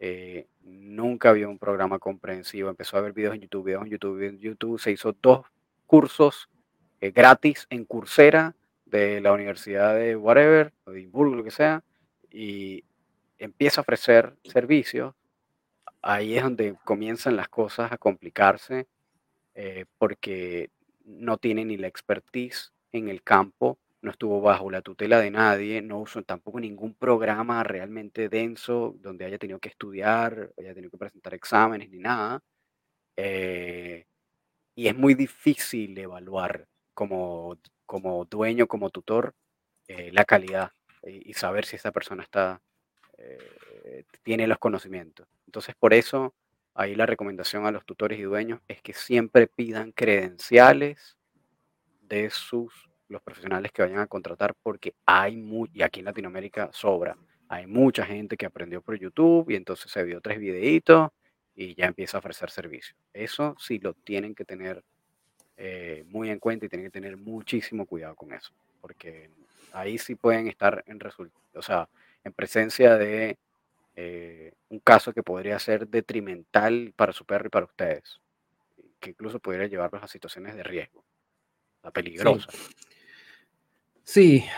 eh, 0.00 0.48
nunca 0.62 1.32
vio 1.32 1.48
un 1.48 1.58
programa 1.58 1.98
comprensivo, 2.00 2.70
empezó 2.70 2.96
a 2.96 3.02
ver 3.02 3.12
videos 3.12 3.34
en 3.34 3.42
YouTube, 3.42 3.66
videos 3.66 3.84
en 3.84 3.90
YouTube, 3.90 4.22
en 4.22 4.38
YouTube, 4.40 4.80
se 4.80 4.90
hizo 4.90 5.14
dos 5.22 5.46
cursos 5.86 6.48
gratis 7.00 7.66
en 7.70 7.84
Coursera 7.84 8.54
de 8.90 9.20
la 9.20 9.32
Universidad 9.32 9.94
de 9.94 10.16
whatever, 10.16 10.72
de 10.86 10.92
Edimburgo, 10.92 11.36
lo 11.36 11.44
que 11.44 11.50
sea, 11.50 11.82
y 12.30 12.84
empieza 13.38 13.80
a 13.80 13.82
ofrecer 13.82 14.36
servicios, 14.44 15.14
ahí 16.02 16.36
es 16.36 16.42
donde 16.42 16.76
comienzan 16.84 17.36
las 17.36 17.48
cosas 17.48 17.92
a 17.92 17.98
complicarse 17.98 18.86
eh, 19.54 19.86
porque 19.98 20.70
no 21.04 21.38
tiene 21.38 21.64
ni 21.64 21.76
la 21.76 21.86
expertise 21.86 22.72
en 22.92 23.08
el 23.08 23.22
campo, 23.22 23.78
no 24.02 24.10
estuvo 24.10 24.40
bajo 24.40 24.70
la 24.70 24.82
tutela 24.82 25.20
de 25.20 25.30
nadie, 25.30 25.82
no 25.82 26.00
usó 26.00 26.22
tampoco 26.22 26.60
ningún 26.60 26.94
programa 26.94 27.62
realmente 27.64 28.28
denso 28.28 28.94
donde 29.00 29.24
haya 29.24 29.38
tenido 29.38 29.58
que 29.58 29.68
estudiar, 29.68 30.52
haya 30.58 30.74
tenido 30.74 30.90
que 30.90 30.98
presentar 30.98 31.34
exámenes 31.34 31.90
ni 31.90 31.98
nada. 31.98 32.42
Eh, 33.16 34.06
y 34.74 34.88
es 34.88 34.96
muy 34.96 35.14
difícil 35.14 35.98
evaluar 35.98 36.66
como, 36.94 37.58
como 37.86 38.24
dueño, 38.24 38.66
como 38.66 38.90
tutor, 38.90 39.34
eh, 39.88 40.10
la 40.12 40.24
calidad 40.24 40.72
y, 41.04 41.32
saber 41.34 41.64
si 41.64 41.76
esa 41.76 41.92
persona 41.92 42.22
está, 42.22 42.60
tiene 44.22 44.46
los 44.46 44.58
conocimientos. 44.58 45.26
Entonces, 45.46 45.74
por 45.78 45.94
eso 45.94 46.34
Ahí 46.74 46.94
la 46.94 47.06
recomendación 47.06 47.66
a 47.66 47.72
los 47.72 47.84
tutores 47.84 48.18
y 48.18 48.22
dueños 48.22 48.60
es 48.68 48.80
que 48.80 48.92
siempre 48.92 49.46
pidan 49.46 49.92
credenciales 49.92 51.18
de 52.02 52.30
sus 52.30 52.89
los 53.10 53.22
profesionales 53.22 53.72
que 53.72 53.82
vayan 53.82 53.98
a 53.98 54.06
contratar 54.06 54.54
porque 54.62 54.94
hay 55.04 55.36
muy, 55.36 55.68
y 55.74 55.82
aquí 55.82 56.00
en 56.00 56.06
Latinoamérica 56.06 56.70
sobra, 56.72 57.16
hay 57.48 57.66
mucha 57.66 58.06
gente 58.06 58.36
que 58.36 58.46
aprendió 58.46 58.80
por 58.80 58.96
YouTube 58.96 59.50
y 59.50 59.56
entonces 59.56 59.90
se 59.90 60.02
vio 60.04 60.20
tres 60.20 60.38
videitos 60.38 61.10
y 61.54 61.74
ya 61.74 61.86
empieza 61.86 62.16
a 62.16 62.20
ofrecer 62.20 62.50
servicios. 62.50 62.96
Eso 63.12 63.56
sí 63.58 63.80
lo 63.80 63.94
tienen 63.94 64.34
que 64.34 64.44
tener 64.44 64.84
eh, 65.56 66.04
muy 66.06 66.30
en 66.30 66.38
cuenta 66.38 66.66
y 66.66 66.68
tienen 66.68 66.86
que 66.86 66.92
tener 66.92 67.16
muchísimo 67.16 67.84
cuidado 67.86 68.14
con 68.14 68.32
eso, 68.32 68.52
porque 68.80 69.30
ahí 69.72 69.98
sí 69.98 70.14
pueden 70.14 70.46
estar 70.46 70.84
en 70.86 71.00
o 71.54 71.62
sea, 71.62 71.88
en 72.22 72.32
presencia 72.32 72.96
de 72.96 73.36
eh, 73.96 74.52
un 74.68 74.78
caso 74.78 75.12
que 75.12 75.24
podría 75.24 75.58
ser 75.58 75.88
detrimental 75.88 76.92
para 76.94 77.12
su 77.12 77.24
perro 77.24 77.48
y 77.48 77.50
para 77.50 77.66
ustedes, 77.66 78.20
que 79.00 79.10
incluso 79.10 79.40
podría 79.40 79.66
llevarlos 79.66 80.02
a 80.04 80.08
situaciones 80.08 80.54
de 80.54 80.62
riesgo, 80.62 81.04
a 81.82 81.90
peligrosas. 81.90 82.54
Sí. 82.54 82.90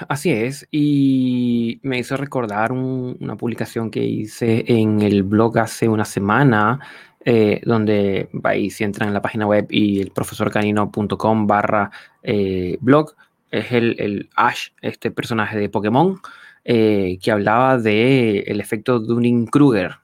Así 0.08 0.30
es. 0.30 0.66
Y 0.70 1.80
me 1.82 1.98
hizo 1.98 2.16
recordar 2.16 2.72
una 2.72 3.36
publicación 3.36 3.90
que 3.90 4.02
hice 4.02 4.64
en 4.66 5.02
el 5.02 5.22
blog 5.22 5.58
hace 5.58 5.88
una 5.88 6.04
semana, 6.04 6.80
eh, 7.24 7.60
donde 7.64 8.28
vais 8.32 8.74
si 8.74 8.84
entran 8.84 9.08
en 9.08 9.14
la 9.14 9.22
página 9.22 9.46
web 9.46 9.66
y 9.70 10.00
el 10.00 10.10
profesorcanino.com 10.10 11.46
barra 11.46 11.90
eh, 12.22 12.78
blog, 12.80 13.14
es 13.50 13.70
el, 13.72 13.96
el 13.98 14.30
Ash, 14.34 14.70
este 14.80 15.10
personaje 15.10 15.58
de 15.58 15.68
Pokémon, 15.68 16.20
eh, 16.64 17.18
que 17.22 17.30
hablaba 17.30 17.76
del 17.78 18.44
el 18.46 18.60
efecto 18.60 19.00
Dunning-Kruger. 19.00 19.96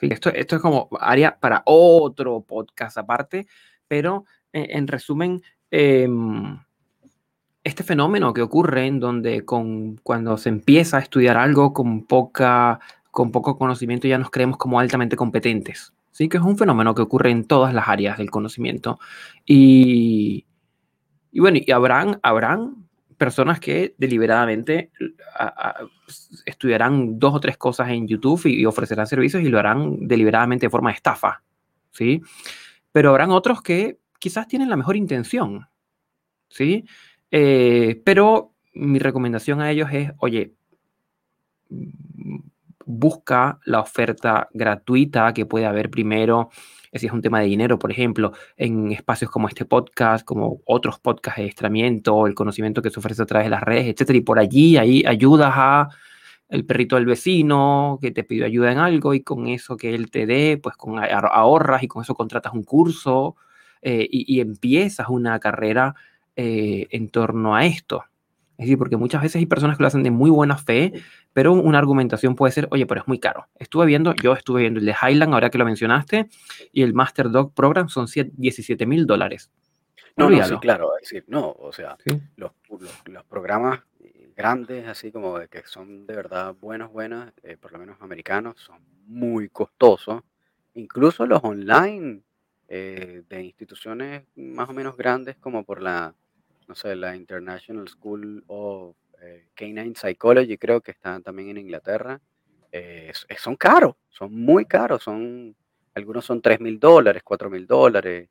Esto, 0.00 0.30
esto 0.30 0.56
es 0.56 0.62
como 0.62 0.88
área 1.00 1.38
para 1.38 1.62
otro 1.64 2.40
podcast 2.40 2.98
aparte, 2.98 3.46
pero 3.86 4.24
eh, 4.52 4.66
en 4.70 4.88
resumen, 4.88 5.40
em, 5.70 6.58
este 7.64 7.82
fenómeno 7.84 8.32
que 8.32 8.42
ocurre 8.42 8.86
en 8.86 9.00
donde 9.00 9.44
con, 9.44 9.96
cuando 10.02 10.36
se 10.36 10.48
empieza 10.48 10.96
a 10.96 11.00
estudiar 11.00 11.36
algo 11.36 11.72
con, 11.72 12.06
poca, 12.06 12.80
con 13.10 13.30
poco 13.30 13.58
conocimiento 13.58 14.08
ya 14.08 14.18
nos 14.18 14.30
creemos 14.30 14.58
como 14.58 14.80
altamente 14.80 15.16
competentes. 15.16 15.92
Sí, 16.10 16.28
que 16.28 16.36
es 16.36 16.42
un 16.42 16.58
fenómeno 16.58 16.94
que 16.94 17.02
ocurre 17.02 17.30
en 17.30 17.44
todas 17.46 17.72
las 17.72 17.88
áreas 17.88 18.18
del 18.18 18.30
conocimiento. 18.30 19.00
Y, 19.46 20.44
y 21.30 21.40
bueno, 21.40 21.58
y 21.64 21.70
habrán, 21.72 22.20
habrán 22.22 22.86
personas 23.22 23.60
que 23.60 23.94
deliberadamente 23.98 24.90
estudiarán 26.44 27.20
dos 27.20 27.34
o 27.34 27.40
tres 27.40 27.56
cosas 27.56 27.88
en 27.90 28.08
YouTube 28.08 28.46
y, 28.46 28.66
ofrecerán 28.66 29.06
servicios 29.06 29.42
y 29.44 29.48
lo 29.48 29.60
harán 29.60 30.08
deliberadamente 30.08 30.66
de 30.66 30.70
forma 30.70 30.90
de 30.90 30.96
estafa, 30.96 31.42
¿sí? 31.92 32.20
Pero 32.90 33.10
habrán 33.10 33.30
otros 33.30 33.62
que 33.62 34.00
quizás 34.18 34.48
tienen 34.48 34.68
la 34.68 34.76
mejor 34.76 34.96
intención, 34.96 35.68
¿sí? 36.48 36.84
Eh, 37.32 38.00
pero 38.04 38.52
mi 38.74 39.00
recomendación 39.00 39.60
a 39.60 39.70
ellos 39.70 39.88
es, 39.92 40.12
oye, 40.18 40.54
busca 42.86 43.58
la 43.64 43.80
oferta 43.80 44.48
gratuita 44.52 45.32
que 45.34 45.46
puede 45.46 45.66
haber 45.66 45.90
primero 45.90 46.50
si 46.98 47.06
es 47.06 47.12
un 47.12 47.22
tema 47.22 47.40
de 47.40 47.46
dinero, 47.46 47.78
por 47.78 47.90
ejemplo, 47.90 48.32
en 48.56 48.92
espacios 48.92 49.30
como 49.30 49.48
este 49.48 49.64
podcast, 49.64 50.24
como 50.24 50.60
otros 50.66 50.98
podcasts 50.98 51.40
de 51.40 51.46
estramiento, 51.46 52.26
el 52.26 52.34
conocimiento 52.34 52.82
que 52.82 52.90
se 52.90 53.00
ofrece 53.00 53.22
a 53.22 53.26
través 53.26 53.46
de 53.46 53.50
las 53.50 53.62
redes, 53.62 53.86
etcétera, 53.86 54.18
y 54.18 54.20
por 54.20 54.38
allí 54.38 54.76
ahí 54.76 55.02
ayudas 55.06 55.52
a 55.54 55.88
el 56.50 56.66
perrito 56.66 56.96
del 56.96 57.06
vecino 57.06 57.98
que 58.00 58.10
te 58.10 58.24
pidió 58.24 58.44
ayuda 58.44 58.72
en 58.72 58.78
algo 58.78 59.14
y 59.14 59.22
con 59.22 59.46
eso 59.46 59.78
que 59.78 59.94
él 59.94 60.10
te 60.10 60.26
dé, 60.26 60.60
pues 60.62 60.76
con 60.76 60.98
ahorras 60.98 61.82
y 61.82 61.88
con 61.88 62.02
eso 62.02 62.14
contratas 62.14 62.52
un 62.52 62.62
curso 62.62 63.36
eh, 63.80 64.06
y, 64.10 64.40
empiezas 64.40 65.08
una 65.08 65.40
carrera 65.40 65.94
eh, 66.36 66.88
en 66.90 67.08
torno 67.10 67.54
a 67.54 67.66
esto. 67.66 68.04
Es 68.58 68.66
decir, 68.66 68.78
porque 68.78 68.96
muchas 68.96 69.22
veces 69.22 69.36
hay 69.36 69.46
personas 69.46 69.76
que 69.76 69.82
lo 69.82 69.88
hacen 69.88 70.02
de 70.02 70.10
muy 70.10 70.30
buena 70.30 70.56
fe, 70.56 70.92
pero 71.32 71.52
una 71.52 71.78
argumentación 71.78 72.36
puede 72.36 72.52
ser, 72.52 72.68
oye, 72.70 72.86
pero 72.86 73.00
es 73.00 73.08
muy 73.08 73.18
caro. 73.18 73.48
Estuve 73.58 73.86
viendo, 73.86 74.14
yo 74.14 74.34
estuve 74.34 74.60
viendo 74.60 74.78
el 74.78 74.86
de 74.86 74.94
Highland, 75.00 75.34
ahora 75.34 75.50
que 75.50 75.58
lo 75.58 75.64
mencionaste, 75.64 76.28
y 76.70 76.82
el 76.82 76.94
Master 76.94 77.30
Dog 77.30 77.54
Program 77.54 77.88
son 77.88 78.06
17 78.06 78.86
mil 78.86 79.06
dólares. 79.06 79.50
No, 80.16 80.28
no, 80.28 80.44
sí, 80.44 80.56
claro, 80.58 80.92
es 80.96 81.08
decir, 81.08 81.24
no, 81.26 81.56
o 81.58 81.72
sea, 81.72 81.96
los, 82.36 82.52
los, 83.06 83.24
programas 83.24 83.80
grandes, 84.36 84.86
así 84.86 85.10
como 85.10 85.38
de 85.38 85.48
que 85.48 85.62
son 85.64 86.06
de 86.06 86.14
verdad 86.14 86.54
buenos, 86.60 86.92
buenos, 86.92 87.32
eh, 87.42 87.56
por 87.56 87.72
lo 87.72 87.78
menos 87.78 87.96
americanos, 88.00 88.60
son 88.60 88.78
muy 89.06 89.48
costosos. 89.48 90.22
Incluso 90.74 91.26
los 91.26 91.42
online 91.42 92.20
eh, 92.68 93.22
de 93.28 93.42
instituciones 93.42 94.24
más 94.36 94.68
o 94.68 94.72
menos 94.72 94.96
grandes 94.96 95.36
como 95.36 95.64
por 95.64 95.82
la 95.82 96.14
no 96.72 96.76
sé, 96.76 96.96
la 96.96 97.14
International 97.14 97.86
School 97.86 98.44
of 98.46 98.96
eh, 99.20 99.48
Canine 99.52 99.92
Psychology, 99.94 100.56
creo 100.56 100.80
que 100.80 100.92
están 100.92 101.22
también 101.22 101.50
en 101.50 101.58
Inglaterra, 101.58 102.18
eh, 102.72 103.12
son 103.36 103.56
caros, 103.56 103.96
son 104.08 104.34
muy 104.34 104.64
caros, 104.64 105.02
son, 105.02 105.54
algunos 105.92 106.24
son 106.24 106.40
3 106.40 106.60
mil 106.60 106.80
dólares, 106.80 107.20
4 107.22 107.50
mil 107.50 107.66
dólares, 107.66 108.30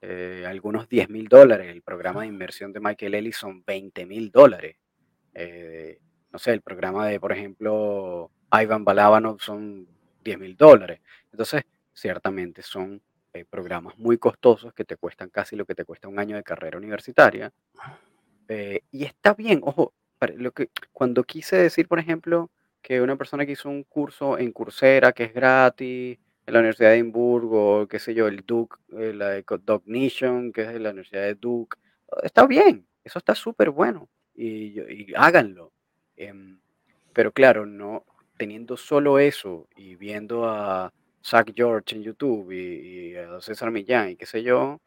eh, 0.00 0.44
algunos 0.48 0.88
10 0.88 1.10
mil 1.10 1.28
dólares, 1.28 1.68
el 1.68 1.82
programa 1.82 2.22
de 2.22 2.26
inversión 2.26 2.72
de 2.72 2.80
Michael 2.80 3.14
Ellis 3.14 3.36
son 3.36 3.62
20 3.64 4.04
mil 4.04 4.32
dólares, 4.32 4.74
no 6.32 6.38
sé, 6.40 6.52
el 6.52 6.62
programa 6.62 7.06
de, 7.06 7.20
por 7.20 7.30
ejemplo, 7.30 8.32
Ivan 8.50 8.84
Balabanov 8.84 9.40
son 9.40 9.86
10 10.24 10.38
mil 10.40 10.56
dólares, 10.56 10.98
entonces, 11.30 11.62
ciertamente 11.92 12.62
son 12.62 13.00
hay 13.32 13.44
programas 13.44 13.96
muy 13.98 14.18
costosos 14.18 14.72
que 14.74 14.84
te 14.84 14.96
cuestan 14.96 15.30
casi 15.30 15.56
lo 15.56 15.64
que 15.66 15.74
te 15.74 15.84
cuesta 15.84 16.08
un 16.08 16.18
año 16.18 16.36
de 16.36 16.42
carrera 16.42 16.78
universitaria. 16.78 17.52
Eh, 18.48 18.80
y 18.90 19.04
está 19.04 19.34
bien, 19.34 19.60
ojo, 19.62 19.94
lo 20.36 20.52
que, 20.52 20.70
cuando 20.92 21.24
quise 21.24 21.56
decir, 21.56 21.88
por 21.88 21.98
ejemplo, 21.98 22.50
que 22.82 23.00
una 23.00 23.16
persona 23.16 23.46
que 23.46 23.52
hizo 23.52 23.68
un 23.68 23.84
curso 23.84 24.38
en 24.38 24.52
Coursera 24.52 25.12
que 25.12 25.24
es 25.24 25.34
gratis, 25.34 26.18
en 26.46 26.54
la 26.54 26.60
Universidad 26.60 26.90
de 26.90 26.96
Edimburgo, 26.96 27.86
qué 27.86 27.98
sé 27.98 28.14
yo, 28.14 28.26
el 28.26 28.42
Duke, 28.44 28.76
eh, 28.98 29.12
la 29.14 29.28
de 29.30 29.44
Cognition, 29.44 30.52
que 30.52 30.62
es 30.62 30.72
de 30.72 30.80
la 30.80 30.90
Universidad 30.90 31.22
de 31.22 31.34
Duke, 31.34 31.78
está 32.22 32.46
bien, 32.46 32.86
eso 33.04 33.18
está 33.18 33.34
súper 33.34 33.70
bueno 33.70 34.08
y, 34.34 34.80
y 34.80 35.14
háganlo. 35.16 35.72
Em, 36.16 36.60
pero 37.12 37.32
claro, 37.32 37.66
no 37.66 38.04
teniendo 38.36 38.76
solo 38.76 39.18
eso 39.18 39.68
y 39.76 39.96
viendo 39.96 40.48
a 40.48 40.92
Zach 41.24 41.52
George 41.54 41.96
en 41.96 42.02
YouTube 42.02 42.52
y, 42.52 43.16
a 43.16 43.40
César 43.40 43.70
Millán 43.70 44.10
y 44.10 44.16
qué 44.16 44.26
sé 44.26 44.42
yo, 44.42 44.80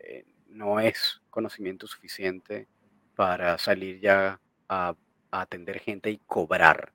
eh, 0.00 0.24
no 0.48 0.80
es 0.80 1.20
conocimiento 1.30 1.86
suficiente 1.86 2.68
para 3.16 3.58
salir 3.58 4.00
ya 4.00 4.40
a, 4.68 4.94
atender 5.30 5.80
gente 5.80 6.10
y 6.10 6.18
cobrar. 6.26 6.92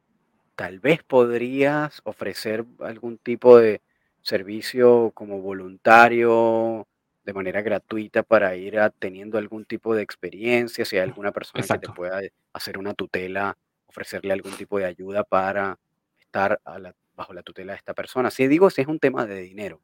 Tal 0.56 0.80
vez 0.80 1.04
podrías 1.04 2.02
ofrecer 2.06 2.66
algún 2.80 3.18
tipo 3.18 3.58
de 3.58 3.82
servicio 4.22 5.12
como 5.14 5.42
voluntario 5.42 6.88
de 7.26 7.34
manera 7.34 7.62
gratuita 7.62 8.24
para 8.24 8.56
ir 8.56 8.80
teniendo 8.98 9.38
algún 9.38 9.66
tipo 9.66 9.94
de 9.94 10.04
experiencia, 10.04 10.86
si 10.86 10.96
hay 10.96 11.04
alguna 11.04 11.34
persona 11.34 11.66
que 11.68 11.80
te 11.80 11.94
pueda 11.94 12.22
hacer 12.54 12.78
una 12.78 12.94
tutela, 12.94 13.58
ofrecerle 13.88 14.32
algún 14.32 14.54
tipo 14.54 14.80
de 14.80 14.86
ayuda 14.86 15.24
para 15.26 15.78
estar 16.18 16.62
a 16.64 16.80
la- 16.80 16.96
bajo 17.20 17.34
la 17.34 17.44
tutela 17.44 17.74
de 17.74 17.78
esta 17.78 17.94
persona. 17.94 18.32
Si 18.32 18.48
digo, 18.48 18.70
si 18.70 18.82
es 18.82 18.88
un 18.88 18.98
tema 18.98 19.26
de 19.26 19.42
dinero, 19.42 19.82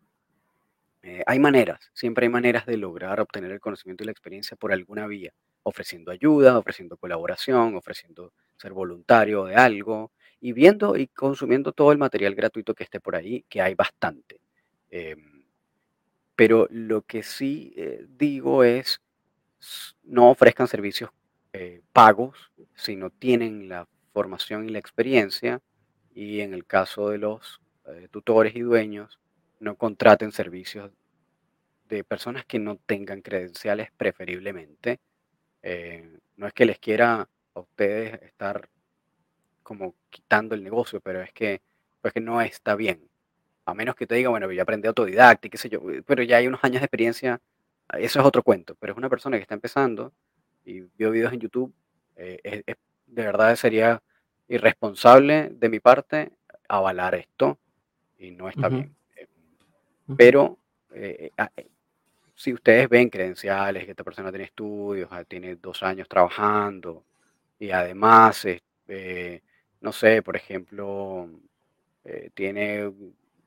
eh, 1.03 1.21
hay 1.27 1.37
maneras, 1.37 1.91
siempre 1.93 2.25
hay 2.25 2.29
maneras 2.29 2.65
de 2.65 2.77
lograr 2.77 3.19
obtener 3.19 3.51
el 3.51 3.59
conocimiento 3.59 4.03
y 4.03 4.05
la 4.05 4.13
experiencia 4.13 4.55
por 4.55 4.71
alguna 4.71 5.05
vía, 5.05 5.33
ofreciendo 5.63 6.11
ayuda, 6.11 6.57
ofreciendo 6.57 6.95
colaboración, 6.95 7.75
ofreciendo 7.75 8.31
ser 8.55 8.71
voluntario 8.71 9.43
de 9.43 9.55
algo 9.55 10.11
y 10.39 10.53
viendo 10.53 10.95
y 10.95 11.07
consumiendo 11.07 11.73
todo 11.73 11.91
el 11.91 11.97
material 11.97 12.35
gratuito 12.35 12.73
que 12.73 12.85
esté 12.85 13.01
por 13.01 13.17
ahí, 13.17 13.43
que 13.49 13.61
hay 13.61 13.75
bastante. 13.75 14.39
Em, 14.89 15.43
pero 16.37 16.67
lo 16.71 17.01
que 17.01 17.21
sí 17.21 17.73
eh, 17.75 18.05
digo 18.07 18.63
es, 18.63 19.01
no 20.03 20.29
ofrezcan 20.29 20.67
servicios 20.67 21.09
eh, 21.53 21.81
pagos 21.91 22.51
si 22.75 22.95
no 22.95 23.09
tienen 23.09 23.67
la 23.67 23.87
formación 24.13 24.67
y 24.67 24.71
la 24.71 24.79
experiencia. 24.79 25.61
Y 26.15 26.41
en 26.41 26.55
el 26.55 26.65
caso 26.65 27.09
de 27.11 27.19
los 27.19 27.61
eh, 27.85 28.07
tutores 28.11 28.55
y 28.55 28.61
dueños, 28.61 29.19
no 29.59 29.75
contraten 29.77 30.31
servicios 30.31 30.91
de 31.89 32.03
personas 32.03 32.45
que 32.45 32.59
no 32.59 32.77
tengan 32.77 33.21
credenciales 33.21 33.89
preferiblemente. 33.97 34.99
Eh, 35.63 36.19
no 36.37 36.47
es 36.47 36.53
que 36.53 36.65
les 36.65 36.79
quiera 36.79 37.29
a 37.55 37.59
ustedes 37.59 38.21
estar 38.23 38.69
como 39.63 39.95
quitando 40.09 40.55
el 40.55 40.63
negocio, 40.63 41.01
pero 41.01 41.21
es 41.21 41.33
que, 41.33 41.61
pues 42.01 42.13
que 42.13 42.21
no 42.21 42.41
está 42.41 42.75
bien. 42.75 43.09
A 43.65 43.73
menos 43.73 43.95
que 43.95 44.07
te 44.07 44.15
diga, 44.15 44.29
bueno, 44.29 44.51
yo 44.51 44.61
aprendí 44.63 44.87
autodidacta 44.87 45.47
y 45.47 45.49
qué 45.51 45.57
sé 45.57 45.69
yo, 45.69 45.79
eh, 45.91 46.03
pero 46.05 46.23
ya 46.23 46.37
hay 46.37 46.47
unos 46.47 46.63
años 46.63 46.81
de 46.81 46.85
experiencia, 46.85 47.41
ah, 47.89 47.99
eso 47.99 48.19
es 48.19 48.25
otro 48.25 48.43
cuento, 48.43 48.75
pero 48.79 48.93
es 48.93 48.97
una 48.97 49.09
persona 49.09 49.37
que 49.37 49.43
está 49.43 49.55
empezando 49.55 50.13
y 50.65 50.81
vio 50.97 51.11
videos 51.11 51.33
en 51.33 51.39
YouTube, 51.41 51.73
eh, 52.15 52.39
es- 52.43 52.63
es- 52.67 52.77
de 53.07 53.23
verdad 53.25 53.55
sería 53.55 54.01
irresponsable 54.47 55.49
de 55.51 55.69
mi 55.69 55.79
parte 55.79 56.31
avalar 56.67 57.15
esto 57.15 57.57
y 58.17 58.31
no 58.31 58.49
está 58.49 58.69
bien. 58.69 58.95
Eh, 59.15 59.27
Pero 60.17 60.57
eh, 60.93 61.31
ah, 61.37 61.51
eh, 61.57 61.67
si 62.35 62.53
ustedes 62.53 62.89
ven 62.89 63.09
credenciales, 63.09 63.85
que 63.85 63.91
esta 63.91 64.03
persona 64.03 64.29
tiene 64.31 64.45
estudios, 64.45 65.09
ah, 65.11 65.23
tiene 65.23 65.55
dos 65.55 65.83
años 65.83 66.07
trabajando 66.09 67.03
y 67.59 67.71
además, 67.71 68.45
eh, 68.87 69.41
no 69.81 69.91
sé, 69.91 70.21
por 70.21 70.35
ejemplo, 70.35 71.29
eh, 72.03 72.29
tiene 72.33 72.91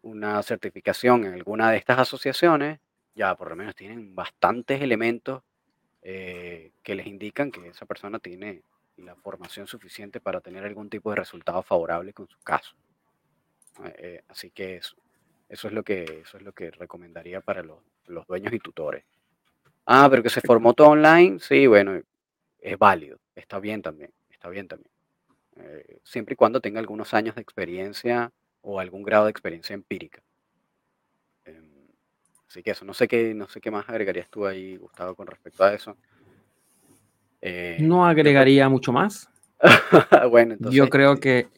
una 0.03 0.43
certificación 0.43 1.25
en 1.27 1.35
alguna 1.35 1.71
de 1.71 1.77
estas 1.79 1.99
asociaciones, 1.99 2.81
ya 3.15 3.35
por 3.35 3.51
lo 3.51 3.57
menos 3.57 3.75
tienen 3.75 4.15
bastantes 4.15 4.81
elementos 4.83 5.43
que 6.01 6.95
les 6.95 7.07
indican 7.07 7.51
que 7.51 7.69
esa 7.69 7.85
persona 7.85 8.19
tiene 8.19 8.63
la 8.99 9.15
formación 9.17 9.67
suficiente 9.67 10.21
para 10.21 10.41
tener 10.41 10.65
algún 10.65 10.91
tipo 10.91 11.11
de 11.11 11.17
resultado 11.17 11.63
favorable 11.63 12.13
con 12.13 12.29
su 12.29 12.39
caso. 12.41 12.75
Eh, 13.85 13.95
eh, 13.99 14.23
así 14.29 14.51
que 14.51 14.77
eso, 14.77 14.97
eso 15.49 15.69
es 15.69 15.75
lo 15.75 15.83
que, 15.83 16.23
eso 16.25 16.37
es 16.37 16.43
lo 16.43 16.53
que 16.53 16.71
recomendaría 16.71 17.41
para 17.41 17.63
los, 17.63 17.79
los 18.07 18.27
dueños 18.27 18.53
y 18.53 18.59
tutores. 18.59 19.05
Ah, 19.87 20.09
pero 20.11 20.23
que 20.23 20.31
se 20.31 20.41
formó 20.41 20.75
todo 20.75 20.89
online, 20.89 21.39
sí, 21.41 21.67
bueno, 21.67 22.01
es 22.61 22.79
válido, 22.79 23.19
está 23.35 23.59
bien 23.59 23.81
también, 23.81 24.13
está 24.29 24.49
bien 24.49 24.69
también. 24.69 24.91
Eh, 25.57 26.01
siempre 26.05 26.35
y 26.35 26.37
cuando 26.37 26.61
tenga 26.61 26.79
algunos 26.79 27.15
años 27.15 27.35
de 27.35 27.43
experiencia 27.43 28.33
o 28.61 28.81
algún 28.81 29.03
grado 29.03 29.25
de 29.25 29.31
experiencia 29.31 29.75
empírica. 29.75 30.23
Em, 31.45 31.89
así 32.47 32.63
que 32.63 32.73
eso, 32.73 32.85
no 32.85 32.95
sé 32.95 33.09
qué, 33.09 33.35
no 33.35 33.49
sé 33.49 33.61
qué 33.61 33.71
más 33.71 33.89
agregarías 33.89 34.29
tú 34.29 34.47
ahí, 34.47 34.77
Gustavo, 34.77 35.15
con 35.15 35.27
respecto 35.27 35.65
a 35.65 35.73
eso. 35.73 35.97
No 37.43 37.49
Eh, 37.49 37.77
yo 37.81 37.87
creo 37.89 38.05
agregaría 38.05 38.69
mucho 38.69 38.93
más. 38.93 39.31
bueno, 40.31 40.57
Yo 40.61 40.85
entonces 40.85 40.91
creo 40.91 41.13
eh, 41.15 41.21
que... 41.21 41.49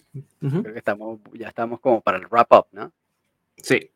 yo 0.40 0.62
creo 0.62 0.72
que 0.72 0.78
estamos, 0.78 1.20
ya 1.34 1.48
estamos 1.48 1.80
como 1.80 2.00
para 2.00 2.18
el 2.18 2.26
wrap 2.26 2.52
up, 2.52 2.66
¿no? 2.72 2.92
Sí. 3.56 3.90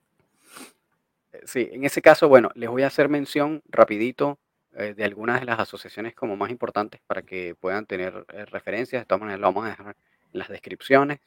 Eh, 1.33 1.43
Sí, 1.47 1.69
en 1.73 1.85
ese 1.85 2.01
caso, 2.01 2.29
bueno, 2.29 2.51
les 2.55 2.71
voy 2.71 2.83
a 2.83 2.87
hacer 2.87 3.09
mención 3.09 3.63
rapidito 3.69 4.39
eh, 4.77 4.95
de 4.95 5.05
algunas 5.05 5.41
de 5.41 5.47
las 5.47 5.61
asociaciones 5.61 6.15
como 6.15 6.37
más 6.37 6.51
importantes 6.51 7.01
para 7.07 7.23
que 7.23 7.55
puedan 7.55 7.87
tener 7.87 8.25
eh, 8.33 8.45
referencias. 8.47 9.03
De 9.03 9.07
todas 9.07 9.21
maneras, 9.21 9.41
lo 9.41 9.47
vamos 9.49 9.67
a 9.67 9.71
dejar 9.71 9.97
en 10.33 10.39
las 10.39 10.49
descripciones. 10.49 11.21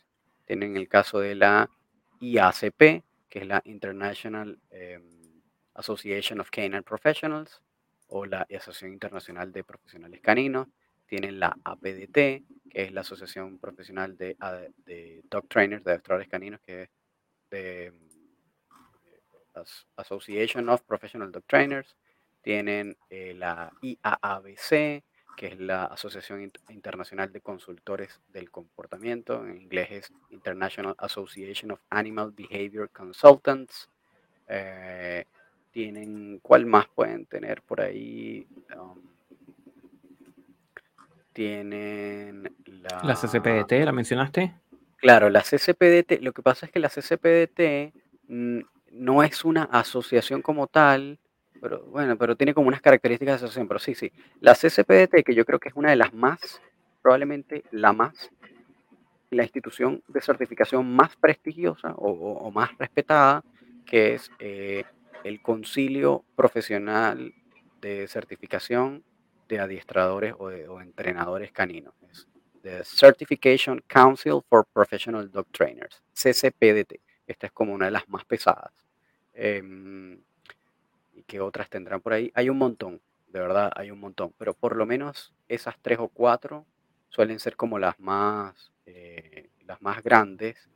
Tienen 0.45 0.75
el 0.75 0.87
caso 0.87 1.19
de 1.19 1.35
la 1.35 1.69
IACP, 2.19 3.03
que 3.29 3.39
es 3.39 3.47
la 3.47 3.61
International 3.65 4.59
em, 4.69 5.03
Association 5.75 6.39
of 6.39 6.49
Canine 6.49 6.81
Professionals, 6.83 7.61
o 8.07 8.25
la 8.25 8.41
Asociación 8.43 8.93
Internacional 8.93 9.51
de 9.51 9.63
Profesionales 9.63 10.21
Caninos. 10.21 10.67
Tienen 11.07 11.39
la 11.39 11.55
APDT, 11.63 12.13
que 12.69 12.83
es 12.83 12.91
la 12.91 13.01
Asociación 13.01 13.59
Profesional 13.59 14.17
de, 14.17 14.35
a- 14.39 14.61
de 14.85 15.21
Dog 15.29 15.47
Trainers, 15.47 15.83
de 15.83 15.91
adestradores 15.91 16.27
caninos, 16.27 16.59
que 16.61 16.83
es 16.83 16.89
de 17.49 17.93
As- 19.53 19.87
Association 19.95 20.67
of 20.69 20.81
Professional 20.83 21.31
Dog 21.31 21.43
Trainers, 21.47 21.95
tienen 22.41 22.97
eh, 23.09 23.33
la 23.35 23.71
IAABC, 23.81 25.03
que 25.35 25.47
es 25.47 25.59
la 25.59 25.85
Asociación 25.85 26.41
Int- 26.41 26.59
Internacional 26.71 27.31
de 27.31 27.41
Consultores 27.41 28.19
del 28.29 28.51
Comportamiento, 28.51 29.45
en 29.45 29.61
inglés 29.61 29.87
es 29.91 30.13
International 30.29 30.95
Association 30.97 31.71
of 31.71 31.79
Animal 31.89 32.31
Behavior 32.31 32.89
Consultants. 32.91 33.89
Eh, 34.47 35.25
tienen, 35.77 36.39
¿cuál 36.41 36.65
más 36.65 36.87
pueden 36.87 37.27
tener 37.27 37.61
por 37.61 37.81
ahí? 37.81 38.47
Um, 38.75 38.97
tienen 41.33 42.51
La 42.65 43.03
la 43.03 43.15
CCPDT, 43.15 43.85
¿la 43.85 43.91
mencionaste? 43.91 44.55
Claro, 44.97 45.29
la 45.29 45.41
CCPDT, 45.43 46.23
lo 46.23 46.33
que 46.33 46.41
pasa 46.41 46.65
es 46.65 46.71
que 46.71 46.79
la 46.79 46.89
CCPDT 46.89 47.93
mm, 48.27 48.59
no 48.93 49.21
es 49.21 49.45
una 49.45 49.65
asociación 49.65 50.41
como 50.41 50.65
tal, 50.65 51.19
pero 51.61 51.83
bueno, 51.85 52.17
pero 52.17 52.35
tiene 52.35 52.55
como 52.55 52.69
unas 52.69 52.81
características 52.81 53.33
de 53.33 53.45
asociación, 53.45 53.67
pero 53.67 53.79
sí, 53.79 53.93
sí. 53.93 54.11
La 54.41 54.55
CCPDT, 54.55 55.23
que 55.23 55.35
yo 55.35 55.45
creo 55.45 55.59
que 55.59 55.69
es 55.69 55.75
una 55.75 55.91
de 55.91 55.95
las 55.97 56.11
más, 56.11 56.59
probablemente 57.03 57.63
la 57.69 57.93
más, 57.93 58.31
la 59.29 59.43
institución 59.43 60.01
de 60.07 60.21
certificación 60.21 60.91
más 60.95 61.15
prestigiosa 61.17 61.93
o, 61.97 62.09
o- 62.09 62.39
o 62.47 62.49
más 62.51 62.75
respetada, 62.79 63.43
que 63.85 64.15
es 64.15 64.31
eh, 64.39 64.83
el 65.27 65.41
Concilio 65.41 66.23
Profesional 66.35 67.33
de 67.81 68.07
Certificación 68.07 69.03
de 69.49 69.59
Adiestradores 69.59 70.33
o, 70.37 70.81
Entrenadores 70.81 71.51
Caninos. 71.51 71.93
The 72.61 72.83
Certification 72.83 73.83
Council 73.87 74.41
for 74.49 74.65
Professional 74.73 75.29
Dog 75.29 75.47
Trainers, 75.51 76.01
CCPDT. 76.13 77.01
Esta 77.27 77.47
es 77.47 77.51
como 77.51 77.73
una 77.73 77.85
de 77.85 77.91
las 77.91 78.07
más 78.09 78.25
pesadas. 78.25 78.71
Em, 79.33 80.19
¿Y 81.13 81.23
qué 81.23 81.39
otras 81.39 81.69
tendrán 81.69 82.01
por 82.01 82.13
ahí? 82.13 82.31
Hay 82.33 82.49
un 82.49 82.57
montón, 82.57 83.01
de 83.27 83.39
verdad, 83.39 83.71
hay 83.75 83.91
un 83.91 83.99
montón, 83.99 84.33
pero 84.37 84.53
por 84.53 84.75
lo 84.75 84.85
menos 84.85 85.33
esas 85.47 85.75
tres 85.81 85.99
o 85.99 86.07
cuatro 86.07 86.65
suelen 87.09 87.39
ser 87.39 87.55
como 87.55 87.79
las 87.79 87.99
más, 87.99 88.71
eh, 88.85 89.49
las 89.65 89.81
más 89.81 90.03
grandes 90.03 90.69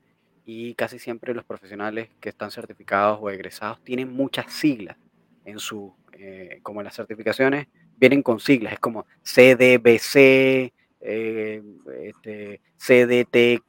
y 0.46 0.74
casi 0.76 1.00
siempre 1.00 1.34
los 1.34 1.46
profesionales 1.46 2.10
que 2.20 2.30
están 2.30 2.52
certificados 2.52 3.20
o 3.22 3.30
egresados 3.30 3.84
tienen 3.84 4.12
muchas 4.12 4.52
siglas 4.52 4.98
en 5.46 5.60
su, 5.60 5.96
eh, 6.14 6.60
como 6.64 6.84
las 6.84 6.96
certificaciones, 6.96 7.68
vienen 7.98 8.24
con 8.24 8.40
siglas, 8.40 8.74
es 8.74 8.80
como 8.80 9.06
CDBC, 9.24 10.74
eh, 11.04 11.64
este, 12.04 12.62
CDTKSA, 12.78 13.64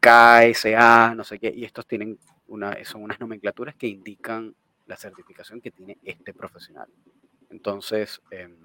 no 1.14 1.24
sé 1.24 1.38
qué, 1.38 1.52
y 1.54 1.64
estos 1.64 1.86
tienen 1.86 2.18
una, 2.48 2.76
son 2.84 3.02
unas 3.02 3.20
nomenclaturas 3.20 3.74
que 3.74 3.86
indican 3.86 4.54
la 4.86 4.96
certificación 4.96 5.60
que 5.60 5.70
tiene 5.70 5.98
este 6.02 6.34
profesional. 6.34 6.88
Entonces, 7.50 8.20
em, 8.30 8.56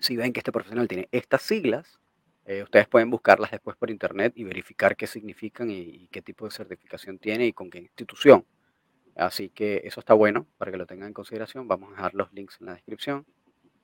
si 0.00 0.16
ven 0.16 0.32
que 0.32 0.40
este 0.40 0.52
profesional 0.52 0.88
tiene 0.88 1.08
estas 1.12 1.42
siglas, 1.42 2.00
eh, 2.44 2.62
ustedes 2.62 2.88
pueden 2.88 3.10
buscarlas 3.10 3.50
después 3.50 3.76
por 3.76 3.90
internet 3.90 4.32
y 4.36 4.44
verificar 4.44 4.96
qué 4.96 5.06
significan 5.06 5.70
y, 5.70 6.08
qué 6.10 6.22
tipo 6.22 6.44
de 6.44 6.50
certificación 6.50 7.18
tiene 7.18 7.46
y 7.46 7.52
con 7.52 7.70
qué 7.70 7.78
institución. 7.78 8.44
Así 9.14 9.48
que 9.50 9.82
eso 9.84 10.00
está 10.00 10.14
bueno 10.14 10.46
para 10.58 10.70
que 10.70 10.76
lo 10.76 10.86
tengan 10.86 11.08
en 11.08 11.14
consideración. 11.14 11.68
Vamos 11.68 11.90
a 11.90 11.96
dejar 11.96 12.14
los 12.14 12.32
links 12.32 12.58
en 12.60 12.66
la 12.66 12.72
descripción. 12.72 13.26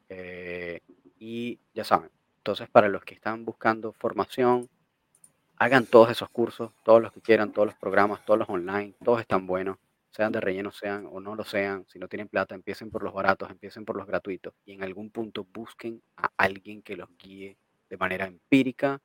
Eh, 0.09 0.81
y 1.19 1.61
ya 1.75 1.85
saben, 1.85 2.11
entonces 2.39 2.69
para 2.71 2.89
los 2.89 3.05
que 3.05 3.15
están 3.15 3.45
buscando 3.45 3.93
formación, 3.93 4.69
hagan 5.57 5.87
todos 5.87 6.11
esos 6.11 6.31
cursos, 6.31 6.73
todos 6.85 7.03
los 7.03 7.13
que 7.13 7.21
quieran, 7.21 7.53
todos 7.53 7.67
los 7.67 7.77
programas, 7.77 8.25
todos 8.25 8.39
los 8.39 8.49
online, 8.49 8.95
todos 9.05 9.21
están 9.21 9.47
buenos, 9.47 9.77
sean 10.11 10.33
de 10.33 10.41
relleno, 10.41 10.73
sean 10.73 11.07
o 11.11 11.21
no 11.21 11.35
lo 11.35 11.45
sean, 11.45 11.85
si 11.89 11.99
no 11.99 12.09
tienen 12.09 12.29
plata, 12.29 12.55
empiecen 12.55 12.91
por 12.91 13.03
los 13.03 13.13
baratos, 13.13 13.51
empiecen 13.51 13.85
por 13.85 13.97
los 13.97 14.07
gratuitos 14.07 14.55
y 14.65 14.73
en 14.73 14.83
algún 14.83 15.11
punto 15.11 15.47
busquen 15.53 16.01
a 16.17 16.31
alguien 16.37 16.83
que 16.83 16.97
los 16.97 17.09
guíe 17.19 17.59
de 17.89 17.97
manera 17.97 18.26
empírica. 18.26 19.01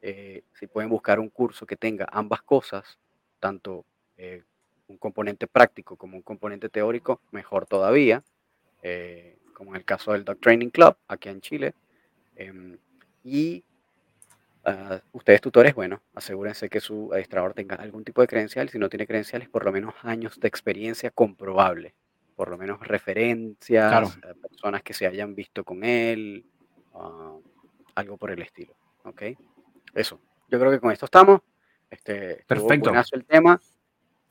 Eh, 0.00 0.44
si 0.54 0.66
pueden 0.66 0.90
buscar 0.90 1.20
un 1.20 1.28
curso 1.28 1.66
que 1.66 1.76
tenga 1.76 2.06
ambas 2.10 2.42
cosas, 2.42 2.98
tanto 3.38 3.84
eh, 4.16 4.42
un 4.88 4.98
componente 4.98 5.46
práctico 5.46 5.96
como 5.96 6.16
un 6.16 6.22
componente 6.22 6.68
teórico, 6.68 7.20
mejor 7.30 7.66
todavía. 7.66 8.22
Eh, 8.82 9.38
como 9.52 9.70
en 9.70 9.76
el 9.76 9.84
caso 9.84 10.12
del 10.12 10.24
Dog 10.24 10.38
Training 10.40 10.70
Club, 10.70 10.96
aquí 11.06 11.28
en 11.28 11.40
Chile. 11.40 11.74
Em, 12.34 12.76
y 13.22 13.62
uh, 14.66 14.98
ustedes 15.12 15.40
tutores, 15.40 15.74
bueno, 15.74 16.02
asegúrense 16.14 16.68
que 16.68 16.80
su 16.80 17.10
adiestrador 17.12 17.54
tenga 17.54 17.76
algún 17.76 18.02
tipo 18.02 18.20
de 18.20 18.26
credencial. 18.26 18.68
Si 18.68 18.78
no 18.78 18.88
tiene 18.88 19.06
credenciales, 19.06 19.48
por 19.48 19.64
lo 19.64 19.70
menos 19.70 19.94
años 20.02 20.40
de 20.40 20.48
experiencia 20.48 21.10
comprobable. 21.10 21.94
Por 22.34 22.48
lo 22.48 22.58
menos 22.58 22.80
referencias, 22.80 23.88
claro. 23.88 24.10
personas 24.40 24.82
que 24.82 24.94
se 24.94 25.06
hayan 25.06 25.34
visto 25.34 25.62
con 25.64 25.84
él, 25.84 26.44
uh, 26.94 27.40
algo 27.94 28.16
por 28.16 28.30
el 28.30 28.42
estilo. 28.42 28.74
¿Ok? 29.04 29.22
Eso. 29.94 30.20
Yo 30.48 30.58
creo 30.58 30.70
que 30.70 30.80
con 30.80 30.92
esto 30.92 31.06
estamos. 31.06 31.40
Este, 31.90 32.44
Perfecto. 32.46 32.92
el 33.12 33.24
tema. 33.24 33.60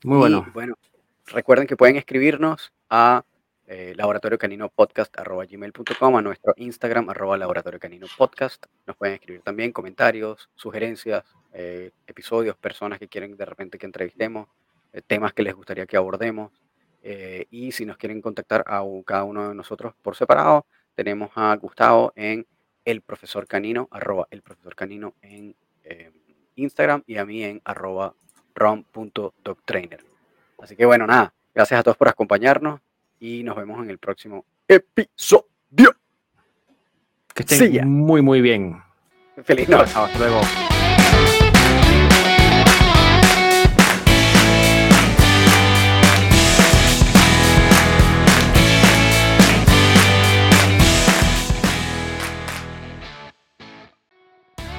Muy 0.04 0.18
bueno. 0.18 0.44
Y, 0.46 0.50
bueno, 0.50 0.78
recuerden 1.26 1.66
que 1.66 1.76
pueden 1.76 1.96
escribirnos 1.96 2.72
a 2.90 3.24
eh, 3.66 3.94
laboratorio 3.96 4.38
canino 4.38 4.68
podcast 4.68 5.16
arroba 5.18 5.44
gmail.com, 5.46 6.16
a 6.16 6.22
nuestro 6.22 6.52
Instagram 6.56 7.08
arroba 7.10 7.36
laboratorio 7.36 7.78
canino 7.78 8.06
podcast. 8.16 8.66
Nos 8.86 8.96
pueden 8.96 9.14
escribir 9.14 9.42
también 9.42 9.72
comentarios, 9.72 10.50
sugerencias, 10.54 11.24
eh, 11.52 11.90
episodios, 12.06 12.56
personas 12.56 12.98
que 12.98 13.08
quieren 13.08 13.36
de 13.36 13.44
repente 13.44 13.78
que 13.78 13.86
entrevistemos, 13.86 14.48
eh, 14.92 15.02
temas 15.06 15.32
que 15.32 15.42
les 15.42 15.54
gustaría 15.54 15.86
que 15.86 15.96
abordemos. 15.96 16.50
Eh, 17.02 17.46
y 17.50 17.72
si 17.72 17.84
nos 17.84 17.96
quieren 17.96 18.22
contactar 18.22 18.64
a 18.66 18.82
cada 19.04 19.24
uno 19.24 19.48
de 19.48 19.54
nosotros 19.54 19.94
por 20.02 20.16
separado, 20.16 20.66
tenemos 20.94 21.30
a 21.34 21.54
Gustavo 21.56 22.12
en 22.14 22.46
el 22.84 23.00
profesor 23.00 23.46
canino, 23.46 23.88
arroba 23.90 24.26
el 24.30 24.42
profesor 24.42 24.74
canino 24.74 25.14
en 25.22 25.54
Instagram 26.56 27.02
y 27.06 27.16
a 27.16 27.24
mí 27.24 27.44
en 27.44 27.60
arroba 27.64 28.14
rom.doctrainer. 28.54 30.04
Así 30.60 30.76
que 30.76 30.86
bueno, 30.86 31.06
nada, 31.06 31.32
gracias 31.54 31.80
a 31.80 31.82
todos 31.82 31.96
por 31.96 32.08
acompañarnos 32.08 32.80
y 33.18 33.42
nos 33.42 33.56
vemos 33.56 33.82
en 33.82 33.90
el 33.90 33.98
próximo 33.98 34.44
episodio. 34.68 35.96
Que 37.34 37.42
estén 37.42 37.88
muy, 37.88 38.20
muy 38.20 38.40
bien. 38.40 38.82
Feliz 39.44 39.68
noche. 39.68 39.92
Hasta 39.94 40.18
luego. 40.18 40.40